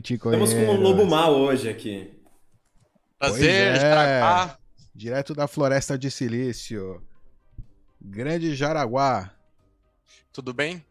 Bitcoin. 0.00 0.42
Estamos 0.42 0.54
com 0.54 0.72
um 0.72 0.80
lobo 0.80 1.06
mal 1.06 1.34
hoje 1.34 1.68
aqui. 1.68 2.10
Prazer, 3.18 3.76
é. 3.76 3.76
Jaraguá. 3.76 4.58
Direto 4.94 5.34
da 5.34 5.46
floresta 5.46 5.98
de 5.98 6.10
silício. 6.10 7.02
Grande 8.00 8.54
Jaraguá. 8.54 9.30
Tudo 10.32 10.54
bem? 10.54 10.84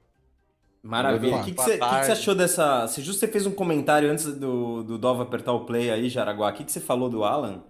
Maravilha. 0.82 1.38
O 1.38 1.44
que, 1.44 1.52
você, 1.52 1.78
que 1.78 1.80
que 1.80 2.06
você 2.06 2.12
achou 2.12 2.36
dessa. 2.36 2.88
Se 2.88 3.02
justo 3.02 3.20
você 3.20 3.28
fez 3.28 3.46
um 3.46 3.52
comentário 3.52 4.10
antes 4.10 4.26
do, 4.26 4.84
do 4.84 4.98
Dova 4.98 5.24
apertar 5.24 5.52
o 5.54 5.66
play 5.66 5.90
aí, 5.90 6.08
Jaraguá. 6.08 6.50
O 6.50 6.54
que, 6.54 6.64
que 6.64 6.72
você 6.72 6.80
falou 6.80 7.10
do 7.10 7.24
Alan? 7.24 7.64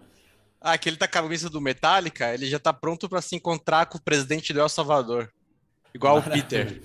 Ah, 0.61 0.77
que 0.77 0.89
ele 0.89 0.97
tá 0.97 1.07
com 1.07 1.17
a 1.17 1.21
camisa 1.21 1.49
do 1.49 1.61
Metallica, 1.61 2.33
ele 2.33 2.45
já 2.45 2.59
tá 2.59 2.73
pronto 2.73 3.07
pra 3.07 3.21
se 3.21 3.33
encontrar 3.33 3.85
com 3.85 3.97
o 3.97 4.01
presidente 4.01 4.51
do 4.51 4.59
El 4.59 4.67
Salvador. 4.67 5.31
Igual 5.93 6.17
o 6.17 6.23
Peter. 6.23 6.81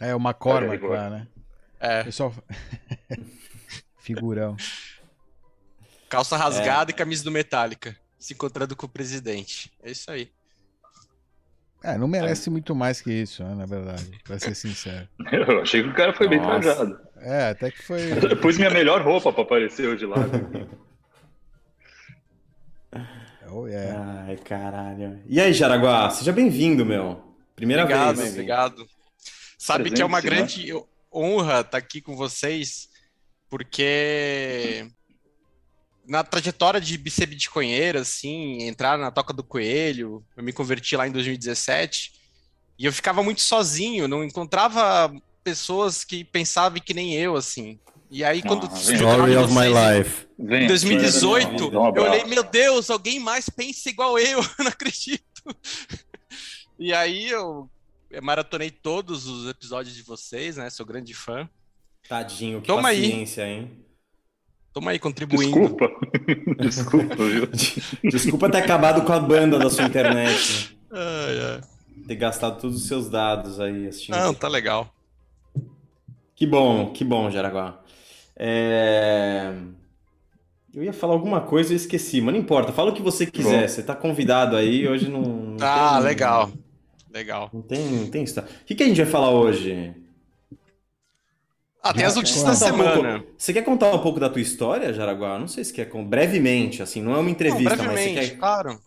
É 0.00 0.14
Olha 0.14 0.70
aí, 0.70 0.78
lá, 0.78 1.10
né? 1.10 1.28
É, 1.80 2.04
Pessoal. 2.04 2.34
Figurão. 3.98 4.56
calça 6.08 6.36
rasgada 6.36 6.90
e 6.90 6.94
camisa 6.94 7.22
do 7.24 7.30
Metallica. 7.30 7.96
Se 8.18 8.34
encontrando 8.34 8.74
com 8.74 8.86
o 8.86 8.88
presidente. 8.88 9.70
É 9.82 9.90
isso 9.90 10.10
aí. 10.10 10.30
É, 11.84 11.96
não 11.96 12.08
merece 12.08 12.50
muito 12.50 12.74
mais 12.74 13.00
que 13.00 13.12
isso, 13.12 13.44
né, 13.44 13.54
na 13.54 13.64
verdade, 13.66 14.10
pra 14.24 14.38
ser 14.38 14.54
sincero. 14.56 15.08
Eu 15.30 15.62
achei 15.62 15.82
que 15.82 15.88
o 15.88 15.94
cara 15.94 16.12
foi 16.12 16.28
bem 16.28 16.40
Nossa. 16.40 16.60
trajado. 16.60 17.00
É, 17.18 17.50
até 17.50 17.70
que 17.70 17.82
foi. 17.82 18.00
Eu 18.32 18.36
pus 18.38 18.56
minha 18.56 18.70
melhor 18.70 19.02
roupa 19.02 19.32
pra 19.32 19.42
aparecer 19.44 19.86
hoje 19.88 20.04
lá. 20.04 20.16
Oh, 23.50 23.66
yeah. 23.66 24.24
Ai, 24.26 24.36
caralho. 24.36 25.20
E 25.26 25.40
aí, 25.40 25.52
Jaraguá? 25.52 26.10
Seja 26.10 26.32
bem-vindo, 26.32 26.84
meu. 26.84 27.22
Primeira 27.56 27.84
Obrigado, 27.84 28.16
vez. 28.16 28.30
obrigado. 28.32 28.86
Sabe 29.56 29.90
que 29.90 30.02
é 30.02 30.04
uma 30.04 30.20
Presente, 30.20 30.62
grande 30.66 30.84
honra 31.18 31.60
estar 31.60 31.78
aqui 31.78 32.00
com 32.00 32.16
vocês, 32.16 32.88
porque 33.50 34.86
na 36.06 36.24
trajetória 36.24 36.80
de 36.80 37.10
ser 37.10 37.26
bitcoinheiro, 37.26 37.98
assim, 37.98 38.62
entrar 38.62 38.96
na 38.96 39.10
Toca 39.10 39.32
do 39.32 39.44
Coelho, 39.44 40.24
eu 40.36 40.42
me 40.42 40.52
converti 40.52 40.96
lá 40.96 41.06
em 41.06 41.12
2017, 41.12 42.12
e 42.78 42.86
eu 42.86 42.92
ficava 42.92 43.22
muito 43.22 43.42
sozinho, 43.42 44.08
não 44.08 44.24
encontrava 44.24 45.12
pessoas 45.44 46.04
que 46.04 46.24
pensavam 46.24 46.80
que 46.80 46.94
nem 46.94 47.14
eu, 47.14 47.36
assim. 47.36 47.78
E 48.10 48.24
aí, 48.24 48.40
quando 48.40 48.66
Ah, 48.66 48.74
Story 48.74 49.36
of 49.36 49.52
my 49.52 49.68
life. 49.68 50.26
Em 50.38 50.66
2018, 50.66 51.70
dá 51.70 51.80
um 51.80 51.94
eu 51.94 52.02
olhei, 52.04 52.24
meu 52.24 52.42
Deus, 52.42 52.88
alguém 52.88 53.20
mais 53.20 53.50
pensa 53.50 53.90
igual 53.90 54.18
eu, 54.18 54.40
eu 54.40 54.44
não 54.60 54.68
acredito. 54.68 55.22
E 56.78 56.94
aí 56.94 57.28
eu 57.28 57.68
maratonei 58.22 58.70
todos 58.70 59.26
os 59.26 59.48
episódios 59.48 59.94
de 59.94 60.02
vocês, 60.02 60.56
né? 60.56 60.70
Sou 60.70 60.84
grande 60.86 61.14
fã. 61.14 61.48
Tadinho, 62.08 62.60
que 62.60 62.66
Toma 62.68 62.88
aí. 62.88 63.02
paciência, 63.02 63.46
hein? 63.46 63.70
Toma 64.72 64.90
aí, 64.92 64.98
contribuindo. 64.98 65.50
Desculpa. 65.58 65.88
Desculpa, 66.62 67.16
viu? 67.16 67.46
Desculpa 68.10 68.50
ter 68.50 68.58
acabado 68.58 69.04
com 69.04 69.12
a 69.12 69.20
banda 69.20 69.58
da 69.58 69.68
sua 69.70 69.84
internet. 69.84 70.78
Ai, 70.90 71.40
ai. 71.54 71.60
Ter 72.06 72.16
gastado 72.16 72.60
todos 72.60 72.76
os 72.82 72.86
seus 72.88 73.10
dados 73.10 73.60
aí 73.60 73.86
assistindo. 73.88 74.16
Não, 74.16 74.32
tá 74.32 74.48
legal. 74.48 74.88
Que 76.34 76.46
bom, 76.46 76.92
que 76.92 77.04
bom, 77.04 77.30
Jaraguá. 77.30 77.82
É, 78.36 79.52
Eu 80.72 80.84
ia 80.84 80.92
falar 80.92 81.14
alguma 81.14 81.40
coisa 81.40 81.72
e 81.72 81.76
esqueci, 81.76 82.20
mas 82.20 82.32
não 82.34 82.40
importa. 82.40 82.72
Fala 82.72 82.90
o 82.90 82.94
que 82.94 83.02
você 83.02 83.26
quiser. 83.26 83.62
Bom. 83.62 83.68
Você 83.68 83.82
tá 83.82 83.94
convidado 83.96 84.54
aí, 84.56 84.86
hoje 84.88 85.08
não. 85.10 85.20
não 85.22 85.56
Ah, 85.60 85.94
tem- 85.96 86.04
legal. 86.04 86.50
Legal. 87.18 87.50
Não 87.52 87.62
tem, 87.62 87.84
não 87.88 88.08
tem 88.08 88.22
história. 88.22 88.48
O 88.48 88.64
que, 88.64 88.76
que 88.76 88.82
a 88.84 88.86
gente 88.86 89.02
vai 89.02 89.10
falar 89.10 89.30
hoje? 89.30 89.92
Ah, 91.82 91.92
tem 91.92 92.04
as 92.04 92.14
notícias 92.14 92.44
da 92.44 92.52
Contar 92.52 92.64
um 92.66 92.68
semana. 92.78 93.18
pouco- 93.20 93.34
Você 93.36 93.52
quer 93.52 93.62
contar 93.62 93.92
um 93.94 93.98
pouco 94.00 94.20
da 94.20 94.28
tua 94.30 94.40
história, 94.40 94.92
Jaraguá? 94.92 95.36
Não 95.38 95.48
sei 95.48 95.64
se 95.64 95.72
quer. 95.72 95.86
com- 95.86 96.04
Brevemente, 96.04 96.80
assim, 96.82 97.00
não 97.02 97.12
é 97.12 97.16
uma 97.16 97.22
Não, 97.24 97.30
entrevista, 97.30 97.76
mas 97.76 98.00
você 98.00 98.14
quer. 98.14 98.36
claro. 98.38 98.80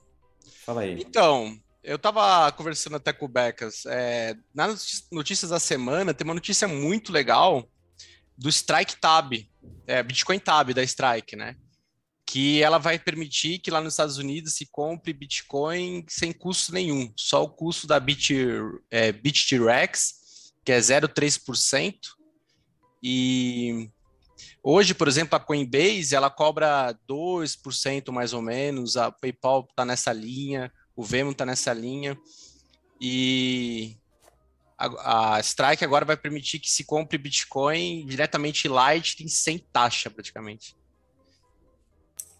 Fala 0.66 0.82
aí. 0.82 0.98
Então, 1.02 1.58
eu 1.84 2.00
tava 2.00 2.50
conversando 2.54 2.96
até 2.96 3.12
com 3.12 3.26
o 3.26 3.30
Becas. 3.30 3.86
É, 3.86 4.36
nas 4.54 4.70
notícias- 4.70 5.08
notícias 5.12 5.52
da 5.52 5.60
semana, 5.60 6.14
tem 6.14 6.24
uma 6.26 6.34
notícia 6.34 6.68
muito 6.70 7.12
legal 7.12 7.68
do 8.38 8.48
Strike 8.50 8.96
Tab, 8.98 9.34
é, 9.88 10.02
Bitcoin 10.04 10.40
Tab 10.40 10.70
da 10.74 10.84
Strike, 10.84 11.36
né? 11.36 11.56
Que 12.32 12.64
ela 12.64 12.78
vai 12.78 12.98
permitir 12.98 13.60
que 13.60 13.70
lá 13.70 13.82
nos 13.82 13.94
Estados 13.94 14.18
Unidos 14.18 14.54
se 14.54 14.66
compre 14.66 15.12
Bitcoin 15.12 16.06
sem 16.08 16.32
custo 16.32 16.74
nenhum, 16.74 17.12
só 17.18 17.44
o 17.44 17.50
custo 17.50 17.86
da 17.86 18.00
Bit, 18.00 18.34
é, 18.90 19.12
BitTrex, 19.12 20.54
que 20.64 20.72
é 20.72 20.80
0,3%. 20.80 21.98
E 23.04 23.90
hoje, 24.64 24.94
por 24.94 25.10
exemplo, 25.10 25.36
a 25.36 25.42
Coinbase 25.42 26.16
ela 26.16 26.30
cobra 26.30 26.98
2% 27.06 28.12
mais 28.14 28.32
ou 28.32 28.42
menos, 28.42 28.96
a 28.96 29.12
PayPal 29.12 29.68
está 29.70 29.84
nessa 29.84 30.14
linha, 30.14 30.72
o 30.96 31.04
Venmo 31.04 31.32
está 31.32 31.46
nessa 31.46 31.74
linha. 31.74 32.18
E 33.02 33.98
a, 34.78 35.36
a 35.36 35.40
Strike 35.42 35.84
agora 35.84 36.06
vai 36.06 36.16
permitir 36.16 36.60
que 36.60 36.72
se 36.72 36.86
compre 36.86 37.18
Bitcoin 37.18 38.06
diretamente 38.06 38.70
Lightning 38.70 39.28
sem 39.28 39.60
taxa, 39.60 40.10
praticamente. 40.10 40.80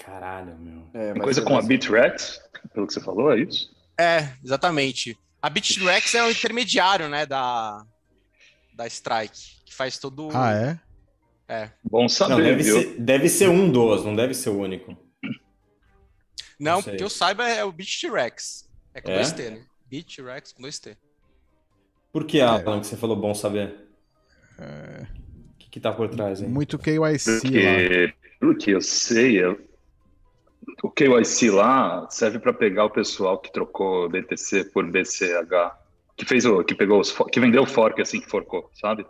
Caralho, 0.04 0.58
meu. 0.58 0.84
É, 0.94 1.14
coisa 1.20 1.42
com 1.42 1.58
a 1.58 1.62
Bitrex, 1.62 2.42
pelo 2.74 2.88
que 2.88 2.94
você 2.94 3.02
falou, 3.02 3.32
é 3.34 3.40
isso? 3.42 3.70
É, 4.00 4.34
exatamente. 4.44 5.18
A 5.42 5.50
BitREX 5.50 6.16
é 6.16 6.24
o 6.24 6.30
intermediário, 6.32 7.08
né, 7.10 7.26
da, 7.26 7.84
da 8.74 8.88
Strike, 8.88 9.64
que 9.66 9.74
faz 9.74 9.98
todo 9.98 10.28
o- 10.28 10.32
Ah, 10.36 10.54
é? 10.54 10.80
é. 11.48 11.72
Bom 11.84 12.04
Não, 12.04 12.10
saber, 12.10 12.44
deve 12.44 12.64
viu? 12.64 12.82
ser, 12.82 13.00
deve 13.00 13.30
ser 13.30 13.50
um 13.50 13.72
dos, 13.72 14.06
não 14.06 14.16
deve 14.16 14.34
ser 14.34 14.50
o 14.50 14.58
único. 14.60 14.92
Não, 16.60 16.74
Não 16.76 16.84
que 16.84 17.04
eu 17.04 17.10
saiba 17.10 17.48
é 17.48 17.64
o 17.64 17.72
BitREX. 17.72 18.70
É 18.94 19.02
com 19.02 19.10
É? 19.12 19.16
dois 19.16 19.32
T, 19.32 19.50
né? 19.50 19.64
BitREX 19.88 20.54
com 20.54 20.62
dois 20.62 20.78
T. 20.80 20.96
Por 22.12 22.26
que, 22.26 22.40
Alan, 22.42 22.80
que 22.82 22.88
você 22.88 22.98
falou 22.98 23.16
bom 23.16 23.34
saber? 23.34 23.88
É, 24.60 25.08
O 25.50 25.58
que, 25.58 25.70
que 25.72 25.80
tá 25.80 25.92
por 25.92 26.08
trás, 26.10 26.42
hein? 26.42 26.50
muito 26.50 26.78
KYC 26.78 27.00
lá. 27.00 27.40
Porque, 27.42 28.14
pelo 28.40 28.56
que 28.58 28.72
eu 28.72 28.82
sei, 28.82 29.42
eu- 29.44 29.60
o 30.84 30.90
KYC 30.90 31.50
lá 31.52 32.10
serve 32.10 32.40
para 32.40 32.54
pegar 32.54 32.86
o 32.86 32.90
pessoal 32.90 33.40
que 33.40 33.52
trocou 33.52 34.10
BTC 34.10 34.66
por 34.66 34.86
BCH, 34.90 35.76
que 36.18 36.26
fez 36.26 36.46
o, 36.46 36.64
que 36.64 36.76
pegou 36.76 37.00
os, 37.00 37.12
que 37.32 37.40
vendeu 37.40 37.64
o 37.64 37.68
fork 37.68 38.02
assim 38.02 38.20
que 38.20 38.30
forcou, 38.30 38.70
sabe? 38.74 39.06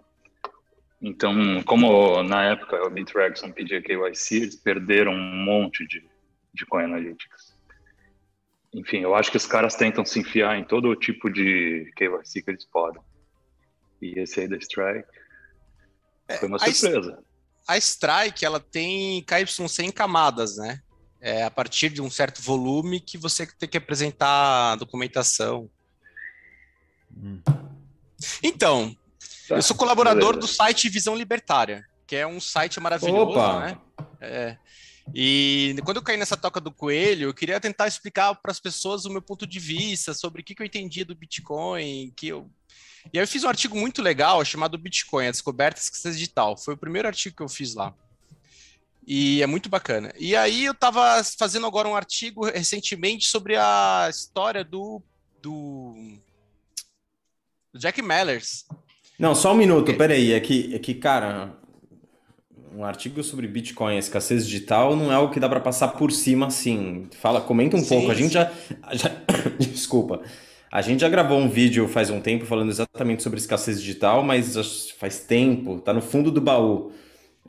Então, 1.01 1.63
como 1.63 2.21
na 2.23 2.43
época 2.45 2.85
o 2.85 2.89
Bitrex 2.89 3.41
não 3.41 3.51
pedia 3.51 3.81
KYC, 3.81 4.35
eles 4.35 4.55
perderam 4.55 5.13
um 5.13 5.43
monte 5.45 5.85
de, 5.87 6.07
de 6.53 6.65
Coin 6.65 6.83
Analytics. 6.85 7.59
Enfim, 8.73 8.99
eu 8.99 9.15
acho 9.15 9.31
que 9.31 9.37
os 9.37 9.45
caras 9.45 9.75
tentam 9.75 10.05
se 10.05 10.19
enfiar 10.19 10.57
em 10.57 10.63
todo 10.63 10.95
tipo 10.95 11.29
de 11.29 11.91
KYC 11.95 12.43
que 12.43 12.51
eles 12.51 12.65
podem. 12.65 13.01
E 14.01 14.19
esse 14.19 14.41
aí 14.41 14.47
da 14.47 14.57
Strike 14.57 15.07
foi 16.39 16.47
uma 16.47 16.57
S- 16.57 16.75
surpresa. 16.75 17.23
A 17.67 17.77
Strike, 17.77 18.45
ela 18.45 18.59
tem 18.59 19.23
KYC 19.23 19.83
em 19.83 19.91
camadas, 19.91 20.57
né? 20.57 20.79
É 21.21 21.43
a 21.43 21.51
partir 21.51 21.89
de 21.89 22.01
um 22.01 22.09
certo 22.09 22.41
volume 22.41 22.99
que 22.99 23.17
você 23.17 23.45
tem 23.45 23.69
que 23.69 23.77
apresentar 23.77 24.71
a 24.71 24.75
documentação. 24.75 25.69
Hum. 27.15 27.39
Então, 28.43 28.95
Tá, 29.51 29.57
eu 29.57 29.61
sou 29.61 29.75
colaborador 29.75 30.33
beleza. 30.33 30.39
do 30.39 30.47
site 30.47 30.87
Visão 30.87 31.13
Libertária, 31.13 31.85
que 32.07 32.15
é 32.15 32.25
um 32.25 32.39
site 32.39 32.79
maravilhoso, 32.79 33.31
Opa! 33.31 33.59
né? 33.59 33.77
É. 34.21 34.57
E 35.13 35.75
quando 35.83 35.97
eu 35.97 36.03
caí 36.03 36.15
nessa 36.15 36.37
toca 36.37 36.61
do 36.61 36.71
coelho, 36.71 37.27
eu 37.27 37.33
queria 37.33 37.59
tentar 37.59 37.87
explicar 37.87 38.33
para 38.35 38.51
as 38.51 38.61
pessoas 38.61 39.03
o 39.03 39.09
meu 39.09 39.21
ponto 39.21 39.45
de 39.45 39.59
vista 39.59 40.13
sobre 40.13 40.41
o 40.41 40.43
que, 40.45 40.55
que 40.55 40.61
eu 40.61 40.65
entendia 40.65 41.03
do 41.03 41.15
Bitcoin, 41.15 42.13
que 42.15 42.29
eu 42.29 42.49
e 43.11 43.17
aí 43.17 43.23
eu 43.23 43.27
fiz 43.27 43.43
um 43.43 43.49
artigo 43.49 43.75
muito 43.75 43.99
legal 43.99 44.45
chamado 44.45 44.77
Bitcoin, 44.77 45.25
a 45.25 45.31
descoberta 45.31 45.79
da 45.79 45.83
escassez 45.83 46.15
digital. 46.15 46.55
Foi 46.55 46.75
o 46.75 46.77
primeiro 46.77 47.07
artigo 47.07 47.35
que 47.35 47.41
eu 47.41 47.49
fiz 47.49 47.73
lá. 47.73 47.95
E 49.13 49.43
é 49.43 49.45
muito 49.45 49.67
bacana. 49.67 50.13
E 50.17 50.37
aí 50.37 50.63
eu 50.63 50.71
estava 50.71 51.21
fazendo 51.37 51.67
agora 51.67 51.85
um 51.85 51.97
artigo 51.97 52.45
recentemente 52.45 53.27
sobre 53.27 53.57
a 53.57 54.07
história 54.09 54.63
do, 54.63 55.01
do, 55.41 55.93
do 57.73 57.77
Jack 57.77 58.01
Mallers. 58.01 58.63
Não, 59.19 59.35
só 59.35 59.51
um 59.51 59.57
minuto, 59.57 59.93
peraí. 59.95 60.31
É 60.31 60.39
que, 60.39 60.73
é 60.73 60.79
que, 60.79 60.93
cara, 60.93 61.53
um 62.73 62.85
artigo 62.85 63.21
sobre 63.21 63.49
Bitcoin, 63.49 63.97
escassez 63.97 64.47
digital, 64.47 64.95
não 64.95 65.11
é 65.11 65.15
algo 65.15 65.33
que 65.33 65.41
dá 65.41 65.49
para 65.49 65.59
passar 65.59 65.89
por 65.89 66.09
cima 66.09 66.47
assim. 66.47 67.09
Fala, 67.19 67.41
comenta 67.41 67.75
um 67.75 67.81
Sim, 67.81 67.89
pouco. 67.89 68.11
A 68.11 68.15
gente 68.15 68.31
já, 68.31 68.49
já. 68.93 69.11
Desculpa. 69.59 70.21
A 70.71 70.81
gente 70.81 71.01
já 71.01 71.09
gravou 71.09 71.37
um 71.37 71.49
vídeo 71.49 71.85
faz 71.89 72.09
um 72.09 72.21
tempo 72.21 72.45
falando 72.45 72.69
exatamente 72.69 73.23
sobre 73.23 73.39
escassez 73.39 73.81
digital, 73.81 74.23
mas 74.23 74.89
faz 74.91 75.19
tempo, 75.19 75.81
tá 75.81 75.91
no 75.91 76.01
fundo 76.01 76.31
do 76.31 76.39
baú. 76.39 76.93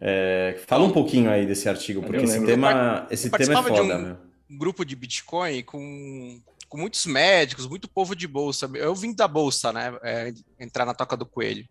É, 0.05 0.61
fala 0.67 0.83
um 0.85 0.91
pouquinho 0.91 1.31
aí 1.31 1.47
desse 1.47 1.69
artigo, 1.69 2.01
porque 2.03 2.17
Eu 2.17 2.25
esse 2.25 2.33
lembro. 2.33 2.49
tema, 2.49 3.07
esse 3.09 3.31
tema 3.31 3.37
é 3.37 3.39
participava 3.39 3.71
de 3.71 3.77
foda, 3.79 3.97
um- 3.97 4.03
meu. 4.03 4.17
um 4.51 4.59
grupo 4.59 4.85
de 4.85 4.97
Bitcoin 4.97 5.63
com, 5.63 6.41
com 6.69 6.77
muitos 6.77 7.07
médicos, 7.07 7.69
muito 7.69 7.87
povo 7.89 8.17
de 8.17 8.27
bolsa. 8.27 8.69
Eu 8.75 8.97
vim 8.97 9.15
da 9.15 9.29
bolsa, 9.29 9.73
né? 9.73 9.97
É, 10.03 10.35
entrar 10.59 10.85
na 10.85 10.93
toca 10.93 11.17
do 11.17 11.25
coelho. 11.25 11.65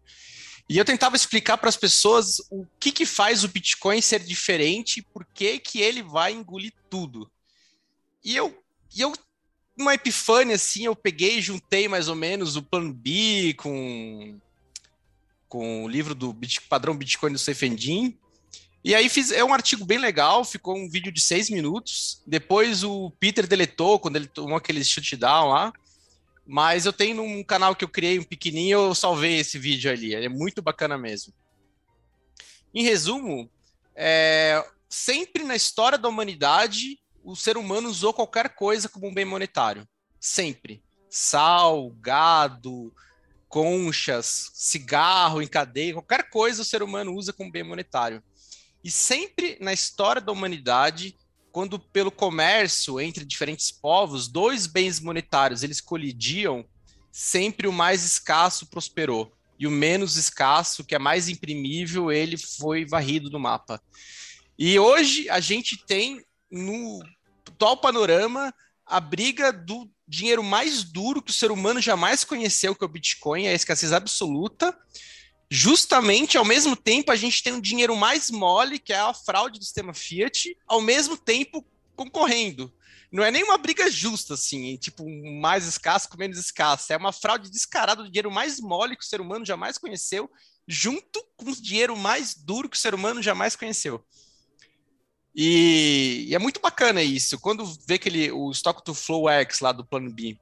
E 0.69 0.77
eu 0.77 0.85
tentava 0.85 1.17
explicar 1.17 1.57
para 1.57 1.67
as 1.67 1.75
pessoas 1.75 2.37
o 2.49 2.65
que, 2.79 2.93
que 2.93 3.05
faz 3.05 3.43
o 3.43 3.49
Bitcoin 3.49 3.99
ser 3.99 4.21
diferente 4.23 4.99
e 4.99 5.01
por 5.01 5.25
que, 5.33 5.59
que 5.59 5.81
ele 5.81 6.01
vai 6.01 6.31
engolir 6.31 6.71
tudo. 6.89 7.29
E 8.23 8.33
eu, 8.37 8.57
e 8.95 9.01
eu, 9.01 9.11
uma 9.77 9.93
epifânia 9.93 10.55
assim, 10.55 10.85
eu 10.85 10.95
peguei 10.95 11.39
e 11.39 11.41
juntei 11.41 11.89
mais 11.89 12.07
ou 12.07 12.15
menos 12.15 12.55
o 12.55 12.63
plano 12.63 12.93
B 12.93 13.53
com, 13.57 14.37
com 15.51 15.83
o 15.83 15.87
livro 15.89 16.15
do 16.15 16.33
padrão 16.69 16.95
Bitcoin 16.95 17.33
do 17.33 17.37
Seifendin. 17.37 18.17
E 18.85 18.95
aí 18.95 19.09
fiz, 19.09 19.33
é 19.33 19.43
um 19.43 19.53
artigo 19.53 19.83
bem 19.83 19.97
legal, 19.97 20.45
ficou 20.45 20.77
um 20.77 20.89
vídeo 20.89 21.11
de 21.11 21.19
seis 21.19 21.49
minutos. 21.49 22.23
Depois 22.25 22.85
o 22.85 23.11
Peter 23.19 23.45
deletou 23.45 23.99
quando 23.99 24.15
ele 24.15 24.27
tomou 24.27 24.55
aquele 24.55 24.81
shutdown 24.81 25.49
lá. 25.49 25.73
Mas 26.47 26.85
eu 26.85 26.93
tenho 26.93 27.17
num 27.17 27.43
canal 27.43 27.75
que 27.75 27.83
eu 27.83 27.89
criei, 27.89 28.17
um 28.17 28.23
pequenininho, 28.23 28.79
eu 28.79 28.95
salvei 28.95 29.39
esse 29.39 29.59
vídeo 29.59 29.91
ali. 29.91 30.15
Ele 30.15 30.27
é 30.27 30.29
muito 30.29 30.61
bacana 30.61 30.97
mesmo. 30.97 31.33
Em 32.73 32.83
resumo, 32.83 33.51
é, 33.93 34.65
sempre 34.87 35.43
na 35.43 35.55
história 35.55 35.97
da 35.97 36.07
humanidade, 36.07 36.97
o 37.25 37.35
ser 37.35 37.57
humano 37.57 37.89
usou 37.89 38.13
qualquer 38.13 38.55
coisa 38.55 38.87
como 38.87 39.07
um 39.07 39.13
bem 39.13 39.25
monetário. 39.25 39.85
Sempre. 40.17 40.81
Sal, 41.09 41.89
gado, 41.99 42.93
conchas, 43.51 44.49
cigarro 44.53 45.41
em 45.41 45.47
cadeia, 45.47 45.93
qualquer 45.93 46.29
coisa 46.29 46.61
o 46.61 46.65
ser 46.65 46.81
humano 46.81 47.13
usa 47.13 47.33
como 47.33 47.51
bem 47.51 47.63
monetário. 47.63 48.23
E 48.81 48.89
sempre 48.89 49.57
na 49.59 49.73
história 49.73 50.21
da 50.21 50.31
humanidade, 50.31 51.17
quando 51.51 51.77
pelo 51.77 52.09
comércio 52.09 52.99
entre 52.99 53.25
diferentes 53.25 53.69
povos, 53.69 54.29
dois 54.29 54.65
bens 54.65 55.01
monetários 55.01 55.63
eles 55.63 55.81
colidiam, 55.81 56.65
sempre 57.11 57.67
o 57.67 57.73
mais 57.73 58.05
escasso 58.05 58.67
prosperou 58.67 59.33
e 59.59 59.67
o 59.67 59.71
menos 59.71 60.15
escasso, 60.15 60.83
que 60.83 60.95
é 60.95 60.99
mais 60.99 61.27
imprimível, 61.27 62.09
ele 62.09 62.37
foi 62.37 62.85
varrido 62.85 63.29
do 63.29 63.39
mapa. 63.39 63.81
E 64.57 64.79
hoje 64.79 65.29
a 65.29 65.41
gente 65.41 65.77
tem 65.85 66.23
no 66.49 67.03
atual 67.45 67.77
panorama 67.77 68.53
a 68.85 68.99
briga 68.99 69.51
do 69.51 69.91
dinheiro 70.11 70.43
mais 70.43 70.83
duro 70.83 71.21
que 71.21 71.31
o 71.31 71.33
ser 71.33 71.51
humano 71.51 71.79
jamais 71.79 72.25
conheceu, 72.25 72.75
que 72.75 72.83
é 72.83 72.85
o 72.85 72.89
Bitcoin, 72.89 73.45
é 73.45 73.51
a 73.51 73.55
escassez 73.55 73.93
absoluta, 73.93 74.77
justamente 75.49 76.37
ao 76.37 76.43
mesmo 76.43 76.75
tempo 76.75 77.13
a 77.13 77.15
gente 77.15 77.41
tem 77.41 77.53
um 77.53 77.61
dinheiro 77.61 77.95
mais 77.95 78.29
mole, 78.29 78.77
que 78.77 78.91
é 78.91 78.99
a 78.99 79.13
fraude 79.13 79.57
do 79.57 79.63
sistema 79.63 79.93
Fiat, 79.93 80.53
ao 80.67 80.81
mesmo 80.81 81.15
tempo 81.15 81.65
concorrendo. 81.95 82.73
Não 83.09 83.23
é 83.23 83.31
nem 83.31 83.43
uma 83.43 83.57
briga 83.57 83.89
justa, 83.89 84.33
assim, 84.33 84.75
tipo, 84.77 85.05
mais 85.39 85.65
escasso 85.65 86.09
com 86.09 86.17
menos 86.17 86.37
escasso. 86.37 86.91
É 86.91 86.97
uma 86.97 87.13
fraude 87.13 87.49
descarada 87.49 88.03
do 88.03 88.09
dinheiro 88.09 88.31
mais 88.31 88.59
mole 88.59 88.97
que 88.97 89.03
o 89.03 89.07
ser 89.07 89.21
humano 89.21 89.45
jamais 89.45 89.77
conheceu, 89.77 90.29
junto 90.67 91.25
com 91.37 91.49
o 91.49 91.55
dinheiro 91.55 91.95
mais 91.95 92.35
duro 92.35 92.69
que 92.69 92.77
o 92.77 92.79
ser 92.79 92.93
humano 92.93 93.21
jamais 93.21 93.55
conheceu. 93.55 94.03
E, 95.35 96.25
e 96.27 96.35
é 96.35 96.39
muito 96.39 96.59
bacana 96.59 97.01
isso. 97.01 97.39
Quando 97.39 97.65
vê 97.87 97.97
que 97.97 98.09
ele, 98.09 98.31
o 98.31 98.51
Stock 98.51 98.83
to 98.83 98.93
Flow 98.93 99.29
X 99.29 99.59
lá 99.61 99.71
do 99.71 99.85
plano 99.85 100.11
B, 100.11 100.37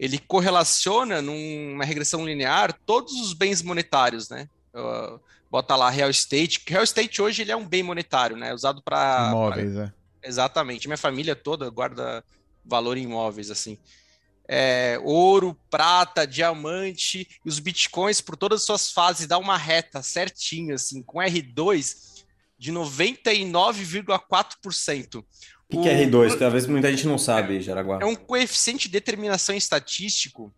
ele 0.00 0.18
correlaciona 0.18 1.20
numa 1.20 1.84
regressão 1.84 2.24
linear 2.24 2.76
todos 2.86 3.12
os 3.20 3.34
bens 3.34 3.62
monetários, 3.62 4.28
né? 4.28 4.48
Uh, 4.74 5.20
bota 5.50 5.76
lá 5.76 5.90
real 5.90 6.10
estate. 6.10 6.62
Real 6.66 6.82
estate 6.82 7.20
hoje 7.20 7.42
ele 7.42 7.52
é 7.52 7.56
um 7.56 7.68
bem 7.68 7.82
monetário, 7.82 8.36
né? 8.36 8.54
Usado 8.54 8.82
para 8.82 9.28
imóveis, 9.28 9.74
pra... 9.74 9.84
é. 9.84 9.92
Exatamente. 10.28 10.88
Minha 10.88 10.96
família 10.96 11.36
toda 11.36 11.68
guarda 11.68 12.24
valor 12.64 12.96
em 12.96 13.02
imóveis 13.02 13.50
assim. 13.50 13.78
É, 14.48 14.98
ouro, 15.02 15.56
prata, 15.70 16.26
diamante 16.26 17.28
e 17.44 17.48
os 17.48 17.58
bitcoins 17.58 18.20
por 18.20 18.36
todas 18.36 18.60
as 18.60 18.66
suas 18.66 18.90
fases 18.90 19.26
dá 19.26 19.38
uma 19.38 19.56
reta 19.56 20.02
certinho 20.02 20.74
assim, 20.74 21.00
com 21.02 21.18
R2 21.18 22.11
de 22.62 22.72
99,4%. 22.72 25.16
O 25.16 25.24
que, 25.68 25.82
que 25.82 25.88
é 25.88 26.06
R2? 26.06 26.38
Talvez 26.38 26.64
muita 26.68 26.88
gente 26.92 27.08
não 27.08 27.18
sabe, 27.18 27.60
Jaraguá. 27.60 27.98
É 28.00 28.04
um 28.04 28.14
coeficiente 28.14 28.86
de 28.86 28.92
determinação 28.92 29.56
estatístico 29.56 30.54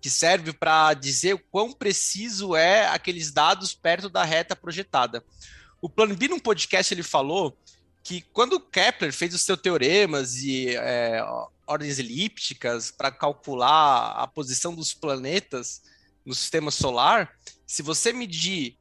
que 0.00 0.10
serve 0.10 0.52
para 0.52 0.92
dizer 0.94 1.34
o 1.34 1.38
quão 1.38 1.72
preciso 1.72 2.56
é 2.56 2.88
aqueles 2.88 3.30
dados 3.30 3.72
perto 3.72 4.08
da 4.08 4.24
reta 4.24 4.56
projetada. 4.56 5.22
O 5.80 5.88
Plano 5.88 6.16
B, 6.16 6.26
num 6.26 6.40
podcast, 6.40 6.92
ele 6.92 7.04
falou 7.04 7.56
que 8.02 8.22
quando 8.32 8.58
Kepler 8.58 9.12
fez 9.12 9.32
os 9.32 9.42
seus 9.42 9.60
teoremas 9.60 10.38
e 10.38 10.74
é, 10.74 11.24
ordens 11.64 12.00
elípticas 12.00 12.90
para 12.90 13.12
calcular 13.12 14.10
a 14.16 14.26
posição 14.26 14.74
dos 14.74 14.92
planetas 14.92 15.82
no 16.26 16.34
sistema 16.34 16.72
solar, 16.72 17.32
se 17.64 17.80
você 17.80 18.12
medir 18.12 18.76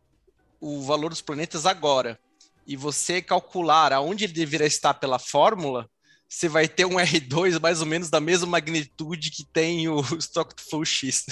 o 0.60 0.82
valor 0.82 1.12
dos 1.12 1.22
planetas 1.22 1.68
agora 1.68 2.20
e 2.66 2.76
você 2.76 3.22
calcular 3.22 3.94
aonde 3.94 4.26
ele 4.26 4.34
deveria 4.34 4.68
estar 4.68 4.94
pela 4.94 5.20
fórmula, 5.20 5.90
você 6.28 6.48
vai 6.48 6.68
ter 6.68 6.86
um 6.86 6.96
R2 6.96 7.60
mais 7.60 7.82
ou 7.82 7.86
menos 7.86 8.10
da 8.10 8.20
mesma 8.20 8.48
magnitude 8.48 9.32
que 9.32 9.44
tem 9.44 9.88
o 9.90 10.00
Stock 10.18 10.54
Full 10.70 10.86
X. 10.86 11.26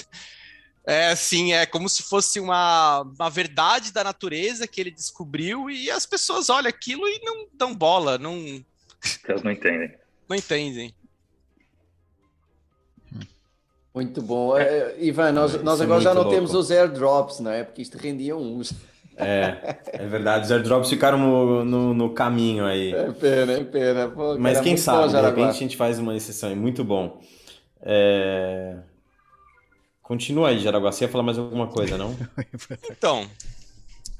É 0.85 1.07
assim, 1.09 1.53
é 1.53 1.65
como 1.65 1.87
se 1.87 2.03
fosse 2.03 2.39
uma, 2.39 3.01
uma 3.01 3.29
verdade 3.29 3.93
da 3.93 4.03
natureza 4.03 4.67
que 4.67 4.81
ele 4.81 4.91
descobriu 4.91 5.69
e 5.69 5.89
as 5.89 6.05
pessoas 6.05 6.49
olham 6.49 6.69
aquilo 6.69 7.07
e 7.07 7.19
não 7.23 7.47
dão 7.53 7.75
bola, 7.75 8.17
não. 8.17 8.63
Elas 9.27 9.43
não 9.43 9.51
entendem. 9.51 9.95
Não 10.27 10.35
entendem. 10.35 10.93
Muito 13.93 14.21
bom. 14.21 14.57
É, 14.57 14.95
Ivan, 14.99 15.31
nós, 15.31 15.61
nós 15.63 15.81
é 15.81 15.83
agora 15.83 16.01
já 16.01 16.13
não 16.13 16.21
louco. 16.21 16.35
temos 16.35 16.53
os 16.53 16.71
airdrops, 16.71 17.39
não 17.39 17.51
é? 17.51 17.63
Porque 17.63 17.81
isto 17.81 17.97
rendia 17.97 18.35
uns. 18.35 18.73
É, 19.19 19.79
é 19.91 20.07
verdade. 20.07 20.45
Os 20.45 20.51
airdrops 20.51 20.89
ficaram 20.89 21.17
no, 21.17 21.65
no, 21.65 21.93
no 21.93 22.13
caminho 22.13 22.65
aí. 22.65 22.93
É 22.93 23.11
pena, 23.11 23.51
é 23.51 23.63
pena. 23.65 24.07
Pô, 24.07 24.37
Mas 24.39 24.61
quem 24.61 24.77
sabe, 24.77 25.09
de 25.09 25.21
repente 25.21 25.49
a 25.49 25.51
gente 25.51 25.75
faz 25.75 25.99
uma 25.99 26.15
exceção. 26.15 26.49
É 26.49 26.55
muito 26.55 26.83
bom. 26.83 27.21
É... 27.81 28.77
Continua 30.01 30.49
aí, 30.49 30.59
Jaraguá. 30.59 30.91
Você 30.91 31.03
ia 31.03 31.09
falar 31.09 31.23
mais 31.23 31.37
alguma 31.37 31.67
coisa, 31.67 31.97
não? 31.97 32.17
então, 32.89 33.29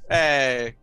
é... 0.10 0.74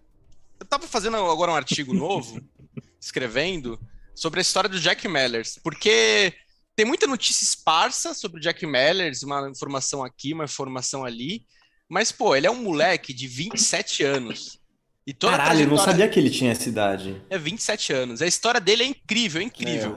eu 0.58 0.66
tava 0.66 0.86
fazendo 0.86 1.16
agora 1.16 1.52
um 1.52 1.56
artigo 1.56 1.92
novo, 1.92 2.40
escrevendo, 2.98 3.78
sobre 4.14 4.40
a 4.40 4.42
história 4.42 4.68
do 4.68 4.80
Jack 4.80 5.06
Mellers, 5.06 5.60
porque 5.62 6.32
tem 6.74 6.86
muita 6.86 7.06
notícia 7.06 7.44
esparsa 7.44 8.14
sobre 8.14 8.38
o 8.38 8.40
Jack 8.40 8.66
Mellers, 8.66 9.22
uma 9.22 9.48
informação 9.50 10.02
aqui, 10.02 10.32
uma 10.32 10.44
informação 10.44 11.04
ali, 11.04 11.44
mas, 11.88 12.10
pô, 12.10 12.34
ele 12.34 12.46
é 12.46 12.50
um 12.50 12.62
moleque 12.62 13.12
de 13.12 13.26
27 13.28 14.02
anos. 14.02 14.58
E 15.06 15.14
toda 15.14 15.36
Caralho, 15.36 15.60
eu 15.60 15.68
não 15.68 15.78
sabia 15.78 16.08
que 16.08 16.18
ele 16.18 16.30
tinha 16.30 16.50
essa 16.50 16.68
idade. 16.68 17.22
É 17.30 17.38
27 17.38 17.92
anos. 17.92 18.20
A 18.20 18.26
história 18.26 18.60
dele 18.60 18.82
é 18.82 18.86
incrível, 18.86 19.40
é 19.40 19.44
incrível. 19.44 19.96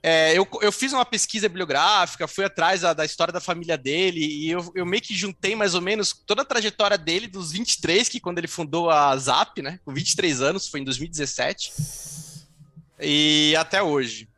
É, 0.00 0.36
eu, 0.36 0.46
eu 0.60 0.70
fiz 0.70 0.92
uma 0.92 1.04
pesquisa 1.04 1.48
bibliográfica, 1.48 2.28
fui 2.28 2.44
atrás 2.44 2.82
da, 2.82 2.92
da 2.92 3.06
história 3.06 3.32
da 3.32 3.40
família 3.40 3.76
dele 3.78 4.20
e 4.20 4.50
eu, 4.50 4.70
eu, 4.74 4.84
meio 4.84 5.02
que 5.02 5.14
juntei 5.14 5.56
mais 5.56 5.74
ou 5.74 5.80
menos 5.80 6.12
toda 6.26 6.42
a 6.42 6.44
trajetória 6.44 6.98
dele 6.98 7.26
dos 7.26 7.52
23, 7.52 8.10
que 8.10 8.20
quando 8.20 8.36
ele 8.36 8.46
fundou 8.46 8.90
a 8.90 9.16
Zap, 9.16 9.62
né, 9.62 9.80
com 9.82 9.94
23 9.94 10.42
anos, 10.42 10.68
foi 10.68 10.80
em 10.80 10.84
2017, 10.84 11.72
e 13.00 13.56
até 13.56 13.82
hoje. 13.82 14.28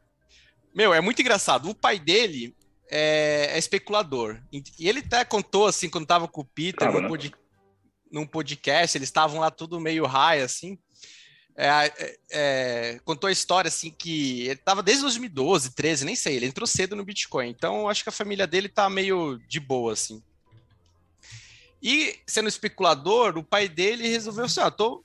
Meu, 0.73 0.95
é 0.95 1.01
muito 1.01 1.21
engraçado. 1.21 1.69
O 1.69 1.75
pai 1.75 1.99
dele 1.99 2.55
é, 2.91 3.51
é, 3.53 3.59
especulador. 3.59 4.41
E 4.53 4.89
ele 4.89 5.01
até 5.01 5.25
contou, 5.25 5.67
assim, 5.67 5.89
quando 5.89 6.07
tava 6.07 6.29
com 6.29 6.41
o 6.41 6.45
Peter, 6.45 6.91
num, 6.93 7.01
né? 7.01 7.09
pod, 7.09 7.35
num, 8.11 8.27
podcast, 8.27 8.97
eles 8.97 9.09
estavam 9.09 9.41
lá 9.41 9.51
tudo 9.51 9.81
meio 9.81 10.07
high, 10.07 10.41
assim. 10.41 10.79
É, 11.59 11.69
é, 11.69 12.19
é, 12.31 13.01
contou 13.05 13.29
a 13.29 13.33
história, 13.33 13.69
assim, 13.69 13.91
que 13.91 14.43
ele 14.43 14.57
tava 14.57 14.83
desde 14.83 15.03
2012, 15.03 15.75
13, 15.75 16.05
nem 16.05 16.15
sei, 16.15 16.37
ele 16.37 16.47
entrou 16.47 16.67
cedo 16.67 16.95
no 16.95 17.05
Bitcoin. 17.05 17.49
Então, 17.49 17.89
acho 17.89 18.03
que 18.03 18.09
a 18.09 18.13
família 18.13 18.47
dele 18.47 18.69
tá 18.69 18.89
meio 18.91 19.39
de 19.49 19.59
boa, 19.59 19.93
assim. 19.93 20.23
E, 21.83 22.19
sendo 22.27 22.49
especulador, 22.49 23.37
o 23.37 23.45
pai 23.45 23.69
dele 23.69 24.09
resolveu 24.09 24.45
assim, 24.45 24.61
ah, 24.61 24.71
tô... 24.71 25.03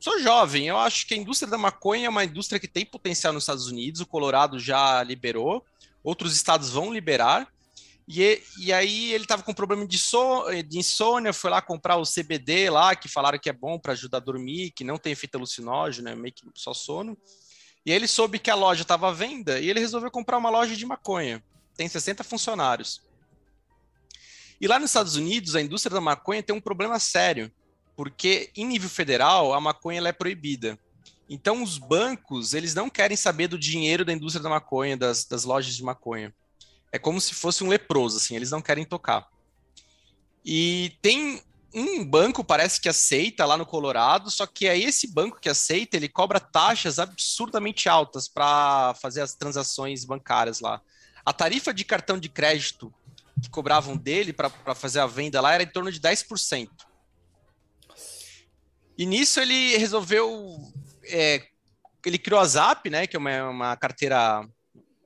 Sou 0.00 0.20
jovem, 0.20 0.66
eu 0.66 0.76
acho 0.76 1.06
que 1.06 1.14
a 1.14 1.16
indústria 1.16 1.50
da 1.50 1.56
maconha 1.56 2.06
é 2.06 2.10
uma 2.10 2.24
indústria 2.24 2.60
que 2.60 2.68
tem 2.68 2.84
potencial 2.84 3.32
nos 3.32 3.44
Estados 3.44 3.68
Unidos, 3.68 4.02
o 4.02 4.06
Colorado 4.06 4.58
já 4.58 5.02
liberou, 5.02 5.64
outros 6.04 6.36
estados 6.36 6.70
vão 6.70 6.92
liberar. 6.92 7.48
E, 8.06 8.42
e 8.60 8.72
aí 8.72 9.14
ele 9.14 9.24
estava 9.24 9.42
com 9.42 9.54
problema 9.54 9.86
de, 9.86 9.98
so, 9.98 10.44
de 10.68 10.78
insônia, 10.78 11.32
foi 11.32 11.50
lá 11.50 11.62
comprar 11.62 11.96
o 11.96 12.04
CBD 12.04 12.68
lá, 12.68 12.94
que 12.94 13.08
falaram 13.08 13.38
que 13.38 13.48
é 13.48 13.52
bom 13.52 13.78
para 13.78 13.92
ajudar 13.92 14.18
a 14.18 14.20
dormir, 14.20 14.72
que 14.72 14.84
não 14.84 14.98
tem 14.98 15.12
efeito 15.12 15.36
alucinógeno, 15.36 16.10
é 16.10 16.14
meio 16.14 16.34
que 16.34 16.44
só 16.54 16.74
sono. 16.74 17.16
E 17.86 17.90
aí 17.90 17.96
ele 17.96 18.06
soube 18.06 18.38
que 18.38 18.50
a 18.50 18.54
loja 18.54 18.82
estava 18.82 19.08
à 19.08 19.12
venda 19.12 19.58
e 19.58 19.70
ele 19.70 19.80
resolveu 19.80 20.10
comprar 20.10 20.36
uma 20.36 20.50
loja 20.50 20.76
de 20.76 20.84
maconha. 20.84 21.42
Tem 21.74 21.88
60 21.88 22.22
funcionários. 22.22 23.02
E 24.60 24.68
lá 24.68 24.78
nos 24.78 24.90
Estados 24.90 25.16
Unidos, 25.16 25.56
a 25.56 25.62
indústria 25.62 25.94
da 25.94 26.00
maconha 26.00 26.42
tem 26.42 26.54
um 26.54 26.60
problema 26.60 26.98
sério, 26.98 27.50
porque 27.96 28.50
em 28.56 28.66
nível 28.66 28.88
federal 28.88 29.52
a 29.52 29.60
maconha 29.60 30.06
é 30.06 30.12
proibida. 30.12 30.78
Então, 31.28 31.62
os 31.62 31.78
bancos, 31.78 32.52
eles 32.52 32.74
não 32.74 32.90
querem 32.90 33.16
saber 33.16 33.48
do 33.48 33.58
dinheiro 33.58 34.04
da 34.04 34.12
indústria 34.12 34.42
da 34.42 34.50
maconha, 34.50 34.96
das, 34.96 35.24
das 35.24 35.44
lojas 35.44 35.74
de 35.74 35.82
maconha. 35.82 36.34
É 36.92 36.98
como 36.98 37.20
se 37.20 37.34
fosse 37.34 37.64
um 37.64 37.68
leproso, 37.68 38.18
assim, 38.18 38.36
eles 38.36 38.50
não 38.50 38.60
querem 38.60 38.84
tocar. 38.84 39.26
E 40.44 40.96
tem 41.00 41.42
um 41.74 42.04
banco, 42.04 42.44
parece 42.44 42.80
que 42.80 42.88
aceita 42.88 43.44
lá 43.44 43.56
no 43.56 43.66
Colorado, 43.66 44.30
só 44.30 44.46
que 44.46 44.68
é 44.68 44.78
esse 44.78 45.08
banco 45.08 45.40
que 45.40 45.48
aceita, 45.48 45.96
ele 45.96 46.08
cobra 46.08 46.38
taxas 46.38 47.00
absurdamente 47.00 47.88
altas 47.88 48.28
para 48.28 48.94
fazer 49.00 49.22
as 49.22 49.34
transações 49.34 50.04
bancárias 50.04 50.60
lá. 50.60 50.80
A 51.26 51.32
tarifa 51.32 51.74
de 51.74 51.84
cartão 51.84 52.18
de 52.18 52.28
crédito 52.28 52.92
que 53.42 53.50
cobravam 53.50 53.96
dele 53.96 54.32
para 54.32 54.50
fazer 54.74 55.00
a 55.00 55.06
venda 55.06 55.40
lá 55.40 55.52
era 55.52 55.62
em 55.62 55.66
torno 55.66 55.90
de 55.90 56.00
10%. 56.00 56.68
E 58.96 59.04
nisso 59.04 59.40
ele 59.40 59.76
resolveu. 59.76 60.72
É, 61.06 61.42
ele 62.04 62.18
criou 62.18 62.40
a 62.40 62.44
Zap, 62.44 62.88
né? 62.90 63.06
Que 63.06 63.16
é 63.16 63.18
uma, 63.18 63.48
uma 63.48 63.76
carteira 63.76 64.46